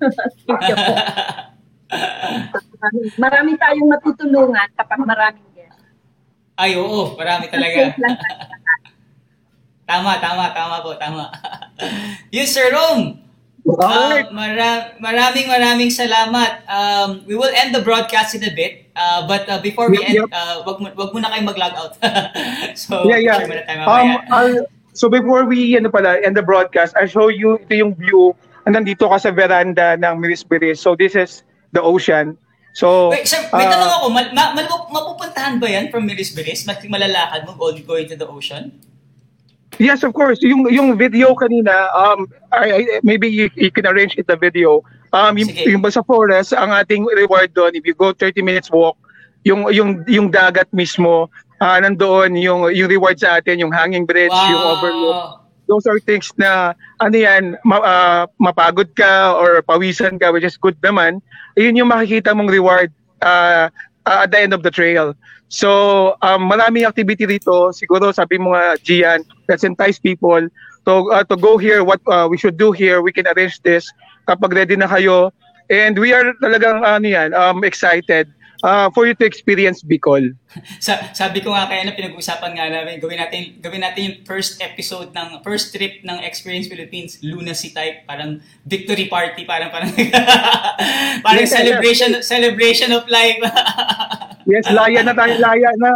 Marami 3.18 3.58
tayong 3.58 3.88
matutulungan 3.90 4.68
kapag 4.78 5.00
maraming 5.02 5.48
guests. 5.52 5.82
Ay, 6.54 6.76
oo, 6.78 7.16
marami 7.18 7.50
talaga. 7.50 7.96
Tama, 9.90 10.22
tama, 10.22 10.44
tama 10.54 10.76
po, 10.86 10.94
tama. 10.94 11.34
Yun, 12.34 12.46
Sir 12.46 12.70
Rom. 12.70 13.18
Alright. 13.66 14.30
Uh, 14.30 14.32
mara- 14.32 14.94
maraming 15.02 15.50
maraming 15.50 15.90
salamat. 15.90 16.64
Um, 16.70 17.08
we 17.26 17.34
will 17.34 17.50
end 17.50 17.74
the 17.74 17.82
broadcast 17.82 18.38
in 18.38 18.46
a 18.46 18.54
bit. 18.54 18.86
Uh, 18.94 19.26
but 19.26 19.50
uh, 19.50 19.58
before 19.58 19.90
we 19.90 19.98
Yep, 19.98 20.08
end, 20.08 20.16
yep. 20.22 20.28
uh, 20.32 20.62
wag, 20.62 20.78
mo, 20.78 20.88
wag 20.94 21.10
muna 21.10 21.26
kayong 21.34 21.48
mag-log 21.50 21.74
out. 21.74 21.92
so, 22.78 23.04
yeah, 23.10 23.18
yeah. 23.18 23.42
tayo 23.42 23.84
Um. 23.84 24.08
I'll- 24.30 24.66
so 24.94 25.10
before 25.10 25.46
we 25.46 25.74
ano 25.74 25.90
pala 25.90 26.18
end 26.22 26.38
the 26.38 26.44
broadcast, 26.46 26.94
I'll 26.94 27.10
show 27.10 27.26
you 27.28 27.58
ito 27.58 27.74
yung 27.74 27.94
view. 27.98 28.34
Nandito 28.70 29.10
ka 29.10 29.18
sa 29.18 29.34
veranda 29.34 29.98
ng 29.98 30.14
Miris 30.22 30.46
Biris. 30.46 30.78
So 30.78 30.94
this 30.94 31.18
is 31.18 31.42
the 31.74 31.82
ocean. 31.82 32.38
So 32.78 33.10
Wait, 33.10 33.26
sir, 33.26 33.42
may 33.50 33.66
uh, 33.66 33.72
tanong 33.74 33.90
ako. 33.98 34.06
Ma- 34.14 34.30
ma- 34.30 34.54
ma- 34.54 34.86
mapupuntahan 34.94 35.58
ba 35.58 35.66
yan 35.66 35.90
from? 35.90 36.06
Mag- 36.06 36.86
malalakad 36.86 37.42
mo 37.42 37.58
going, 37.58 37.82
going 37.82 38.06
to 38.06 38.14
the 38.14 38.30
ocean? 38.30 38.70
Yes, 39.80 40.04
of 40.04 40.12
course. 40.12 40.36
Yung 40.44 40.68
yung 40.68 41.00
video 41.00 41.32
kanina, 41.32 41.72
um, 41.96 42.28
I, 42.52 42.84
I- 42.84 43.00
maybe 43.00 43.32
you, 43.32 43.48
you 43.56 43.72
can 43.72 43.88
arrange 43.88 44.12
it 44.20 44.28
the 44.28 44.36
video. 44.36 44.84
Um, 45.16 45.40
yung, 45.40 45.48
Sige. 45.48 45.72
yung 45.72 45.82
sa 45.88 46.04
forest, 46.04 46.52
ang 46.52 46.68
ating 46.70 47.08
reward 47.16 47.56
doon, 47.56 47.72
if 47.72 47.82
you 47.88 47.96
go 47.96 48.12
30 48.12 48.44
minutes 48.44 48.68
walk, 48.68 48.94
yung 49.48 49.72
yung 49.72 50.04
yung 50.04 50.28
dagat 50.28 50.68
mismo, 50.76 51.32
ah 51.64 51.80
nandoon 51.80 52.36
yung 52.36 52.68
yung 52.76 52.92
reward 52.92 53.16
sa 53.16 53.40
atin, 53.40 53.56
yung 53.56 53.72
hanging 53.72 54.04
bridge, 54.04 54.36
yung 54.52 54.60
overlook. 54.60 55.40
Those 55.64 55.88
are 55.88 55.96
things 55.96 56.28
na 56.36 56.76
ano 57.00 57.16
yan, 57.16 57.56
ma- 57.64 57.80
ah, 57.80 58.22
mapagod 58.36 58.92
ka 58.92 59.32
or 59.40 59.64
pawisan 59.64 60.20
ka, 60.20 60.28
which 60.28 60.44
is 60.44 60.60
good 60.60 60.76
naman. 60.84 61.24
Yun 61.56 61.80
yung 61.80 61.88
makikita 61.88 62.36
mong 62.36 62.52
reward 62.52 62.92
ah, 63.24 63.72
ah, 64.04 64.28
at 64.28 64.30
the 64.30 64.44
end 64.44 64.52
of 64.52 64.60
the 64.60 64.70
trail. 64.70 65.16
So, 65.50 66.14
um, 66.22 66.46
maraming 66.46 66.86
activity 66.86 67.26
dito. 67.26 67.74
Siguro 67.74 68.14
sabi 68.14 68.38
mo 68.38 68.54
nga, 68.54 68.78
Gian, 68.78 69.26
let's 69.50 69.66
entice 69.66 69.98
people 69.98 70.46
to, 70.86 70.92
uh, 71.10 71.24
to 71.26 71.36
go 71.36 71.58
here. 71.58 71.82
What 71.82 72.00
uh, 72.06 72.30
we 72.30 72.38
should 72.38 72.56
do 72.56 72.70
here, 72.70 73.02
we 73.02 73.10
can 73.10 73.26
arrange 73.26 73.60
this 73.66 73.90
kapag 74.30 74.54
ready 74.54 74.78
na 74.78 74.86
kayo. 74.86 75.34
And 75.70 75.98
we 75.98 76.14
are 76.14 76.30
talagang 76.38 76.86
ano 76.86 77.06
yan, 77.06 77.34
um, 77.34 77.62
excited 77.66 78.30
uh, 78.62 78.90
for 78.90 79.06
you 79.06 79.14
to 79.14 79.24
experience 79.24 79.82
Bicol. 79.82 80.34
Sa, 80.86 80.98
sabi 81.14 81.40
ko 81.40 81.54
nga 81.54 81.70
kaya 81.70 81.86
na 81.86 81.94
pinag-uusapan 81.94 82.52
nga 82.56 82.66
namin, 82.66 82.98
gawin 82.98 83.18
natin, 83.22 83.58
gawin 83.62 83.82
natin 83.82 84.00
yung 84.02 84.16
first 84.26 84.58
episode 84.58 85.14
ng, 85.14 85.40
first 85.46 85.70
trip 85.70 86.02
ng 86.02 86.18
Experience 86.26 86.66
Philippines, 86.66 87.22
lunacy 87.22 87.70
type, 87.70 88.04
parang 88.04 88.42
victory 88.66 89.06
party, 89.06 89.46
parang, 89.46 89.70
parang, 89.70 89.90
parang 91.24 91.44
Yes, 91.46 91.54
yes, 91.54 91.58
celebration, 91.58 92.10
celebration 92.22 92.90
of 92.92 93.06
life. 93.08 93.40
Yes, 94.48 94.66
laya 94.72 95.04
na 95.04 95.14
tayo, 95.14 95.36
laya 95.38 95.70
na. 95.78 95.92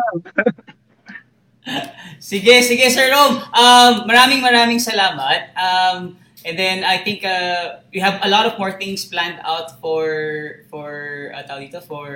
Sige, 2.25 2.65
sige 2.65 2.89
Sir 2.89 3.13
Rom. 3.13 3.37
Um, 3.53 4.09
maraming 4.09 4.41
maraming 4.41 4.81
salamat. 4.81 5.53
Um, 5.53 6.17
and 6.41 6.57
then 6.57 6.81
I 6.81 6.97
think 7.05 7.21
uh, 7.21 7.85
we 7.93 8.01
have 8.01 8.17
a 8.25 8.33
lot 8.33 8.49
of 8.49 8.57
more 8.57 8.73
things 8.81 9.05
planned 9.05 9.45
out 9.45 9.77
for 9.85 10.65
for 10.73 10.89
uh, 11.37 11.45
dito, 11.61 11.85
for 11.85 12.09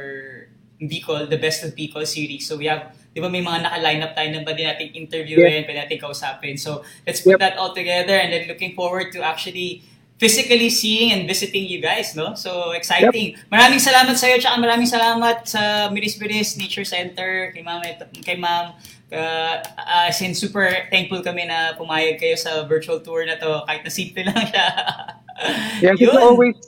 Bicol, 0.80 1.28
the 1.28 1.36
Best 1.36 1.60
of 1.60 1.76
Bicol 1.76 2.08
series. 2.08 2.48
So 2.48 2.56
we 2.56 2.72
have, 2.72 2.96
di 3.12 3.20
ba 3.20 3.28
may 3.28 3.44
mga 3.44 3.68
naka-line 3.68 4.00
up 4.00 4.16
tayo 4.16 4.32
na 4.32 4.48
ba 4.48 4.56
din 4.56 4.64
natin 4.64 4.96
interviewin, 4.96 5.68
pwede 5.68 5.84
natin 5.84 6.00
kausapin. 6.00 6.56
So 6.56 6.80
let's 7.04 7.20
put 7.20 7.36
Yep. 7.36 7.44
that 7.44 7.54
all 7.60 7.76
together 7.76 8.16
and 8.16 8.32
then 8.32 8.48
looking 8.48 8.72
forward 8.72 9.12
to 9.12 9.20
actually 9.20 9.84
physically 10.16 10.72
seeing 10.72 11.12
and 11.12 11.28
visiting 11.28 11.68
you 11.68 11.84
guys, 11.84 12.16
no? 12.16 12.32
So 12.32 12.72
exciting. 12.72 13.36
Maraming 13.52 13.78
salamat 13.78 14.16
sa 14.16 14.26
iyo, 14.32 14.40
tsaka 14.40 14.56
maraming 14.56 14.88
salamat 14.88 15.44
sa 15.44 15.92
Miris 15.92 16.16
Miris 16.16 16.56
Nature 16.56 16.88
Center, 16.88 17.52
kay 17.52 17.60
Ma'am, 17.60 17.84
kay 18.24 18.40
Ma'am 18.40 18.72
Uh, 19.08 19.64
as 20.08 20.20
in, 20.20 20.36
super 20.36 20.68
thankful 20.92 21.24
kami 21.24 21.48
na 21.48 21.72
pumayag 21.80 22.20
kayo 22.20 22.36
sa 22.36 22.68
virtual 22.68 23.00
tour 23.00 23.24
na 23.24 23.40
to 23.40 23.64
kahit 23.64 23.80
na 23.80 23.92
simple 23.92 24.24
lang 24.24 24.46
siya. 24.48 24.66
Yes, 25.78 26.02
it's 26.02 26.10
Yun. 26.10 26.18
always 26.18 26.58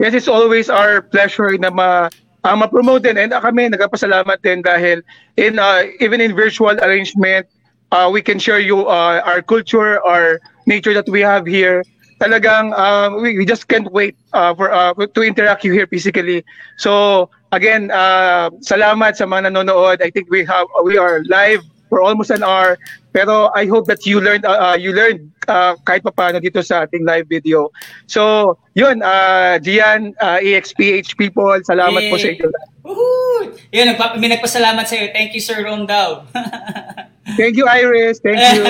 Yes, 0.00 0.14
it's 0.14 0.32
always 0.32 0.72
our 0.72 1.04
pleasure 1.04 1.52
na 1.60 1.68
ma 1.68 2.08
uh, 2.40 2.56
ma-promote 2.56 3.04
din 3.04 3.20
and 3.20 3.36
uh, 3.36 3.42
kami 3.44 3.68
nagpapasalamat 3.68 4.40
din 4.40 4.64
dahil 4.64 5.04
in 5.36 5.60
uh, 5.60 5.84
even 6.00 6.24
in 6.24 6.32
virtual 6.32 6.72
arrangement 6.80 7.44
uh, 7.92 8.08
we 8.08 8.24
can 8.24 8.40
share 8.40 8.64
you 8.64 8.88
uh, 8.88 9.20
our 9.28 9.44
culture, 9.44 10.00
our 10.00 10.40
nature 10.64 10.96
that 10.96 11.04
we 11.04 11.20
have 11.20 11.44
here. 11.44 11.84
Talagang 12.16 12.72
uh, 12.72 13.12
we, 13.20 13.36
we 13.36 13.44
just 13.44 13.68
can't 13.68 13.92
wait 13.92 14.16
uh, 14.32 14.56
for 14.56 14.72
uh, 14.72 14.96
to 14.96 15.20
interact 15.20 15.68
you 15.68 15.76
here 15.76 15.84
physically. 15.84 16.48
So 16.80 17.28
again, 17.52 17.92
uh, 17.92 18.48
salamat 18.64 19.20
sa 19.20 19.28
mga 19.28 19.52
nanonood. 19.52 20.00
I 20.00 20.08
think 20.08 20.32
we 20.32 20.48
have 20.48 20.64
we 20.80 20.96
are 20.96 21.20
live 21.28 21.60
for 21.90 22.00
almost 22.00 22.30
an 22.30 22.40
hour. 22.40 22.78
Pero 23.10 23.50
I 23.52 23.66
hope 23.66 23.90
that 23.90 24.06
you 24.06 24.22
learned 24.22 24.46
uh, 24.46 24.72
uh, 24.72 24.76
you 24.78 24.94
learned 24.94 25.26
uh, 25.50 25.74
kahit 25.82 26.06
pa 26.06 26.14
paano 26.14 26.38
dito 26.38 26.62
sa 26.62 26.86
ating 26.86 27.02
live 27.02 27.26
video. 27.26 27.74
So, 28.06 28.54
yun, 28.72 29.02
uh, 29.02 29.58
Gian, 29.58 30.14
uh, 30.16 30.38
EXPH 30.38 31.18
people, 31.18 31.50
salamat 31.66 32.06
po 32.06 32.14
sa 32.14 32.30
Yay. 32.30 32.38
inyo. 32.38 32.48
Woohoo! 32.80 33.58
Yun, 33.74 33.92
nagpa- 33.92 34.14
may 34.16 34.30
nagpasalamat 34.30 34.86
sa 34.86 34.94
iyo. 34.94 35.10
Thank 35.10 35.34
you, 35.34 35.42
Sir 35.42 35.60
Rom 35.60 35.84
daw. 35.84 36.22
Thank 37.38 37.58
you, 37.58 37.66
Iris. 37.66 38.22
Thank 38.22 38.38
you. 38.38 38.62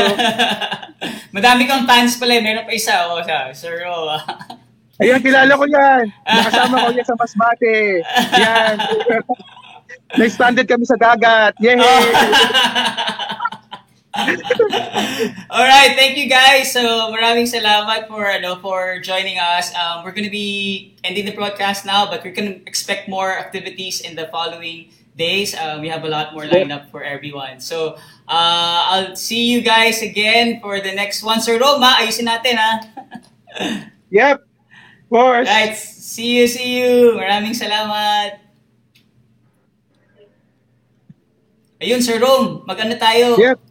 Madami 1.36 1.64
kang 1.64 1.84
fans 1.84 2.16
pala. 2.16 2.36
eh. 2.36 2.42
Meron 2.42 2.64
pa 2.64 2.72
isa. 2.72 3.12
Oh, 3.12 3.20
siya, 3.20 3.52
Sir 3.52 3.84
Rom. 3.84 4.08
Ayan, 5.00 5.20
kilala 5.20 5.52
ko 5.56 5.64
yan. 5.64 6.12
Nakasama 6.24 6.74
ko 6.84 6.88
yan 6.92 7.06
sa 7.08 7.16
Masbate. 7.16 8.04
Yan. 8.36 8.76
Na-stranded 10.12 10.68
kami 10.68 10.84
sa 10.84 11.00
dagat. 11.00 11.56
Yay! 11.56 11.80
All 15.50 15.64
right, 15.64 15.92
thank 15.96 16.16
you 16.16 16.28
guys. 16.28 16.72
So, 16.72 17.08
maraming 17.12 17.48
salamat 17.48 18.08
for 18.08 18.26
ano 18.28 18.60
for 18.60 19.00
joining 19.00 19.38
us. 19.40 19.72
Um, 19.72 20.04
we're 20.04 20.12
gonna 20.12 20.32
be 20.32 20.92
ending 21.04 21.24
the 21.24 21.32
broadcast 21.32 21.86
now, 21.86 22.08
but 22.08 22.22
we 22.24 22.32
can 22.32 22.62
expect 22.66 23.08
more 23.08 23.32
activities 23.32 24.00
in 24.00 24.16
the 24.16 24.28
following 24.28 24.92
days. 25.16 25.56
Um, 25.56 25.80
we 25.80 25.88
have 25.88 26.04
a 26.04 26.10
lot 26.10 26.32
more 26.32 26.44
lined 26.46 26.72
up 26.72 26.90
for 26.90 27.02
everyone. 27.02 27.60
So, 27.60 27.96
uh, 28.28 28.80
I'll 28.92 29.16
see 29.16 29.48
you 29.48 29.60
guys 29.62 30.02
again 30.02 30.60
for 30.60 30.80
the 30.80 30.92
next 30.92 31.22
one. 31.22 31.40
Sir 31.40 31.56
Roma, 31.58 31.96
ayusin 32.00 32.28
natin 32.28 32.56
ha. 32.56 32.72
Yep. 34.10 34.42
Of 34.42 35.08
course. 35.08 35.46
Right, 35.46 35.74
see 35.76 36.38
you, 36.38 36.46
see 36.50 36.82
you. 36.82 37.14
Maraming 37.14 37.54
salamat. 37.54 38.42
Ayun, 41.80 42.04
Sir 42.04 42.20
Rom, 42.20 42.60
mag-ano 42.68 42.92
tayo? 43.00 43.40
Yep. 43.40 43.69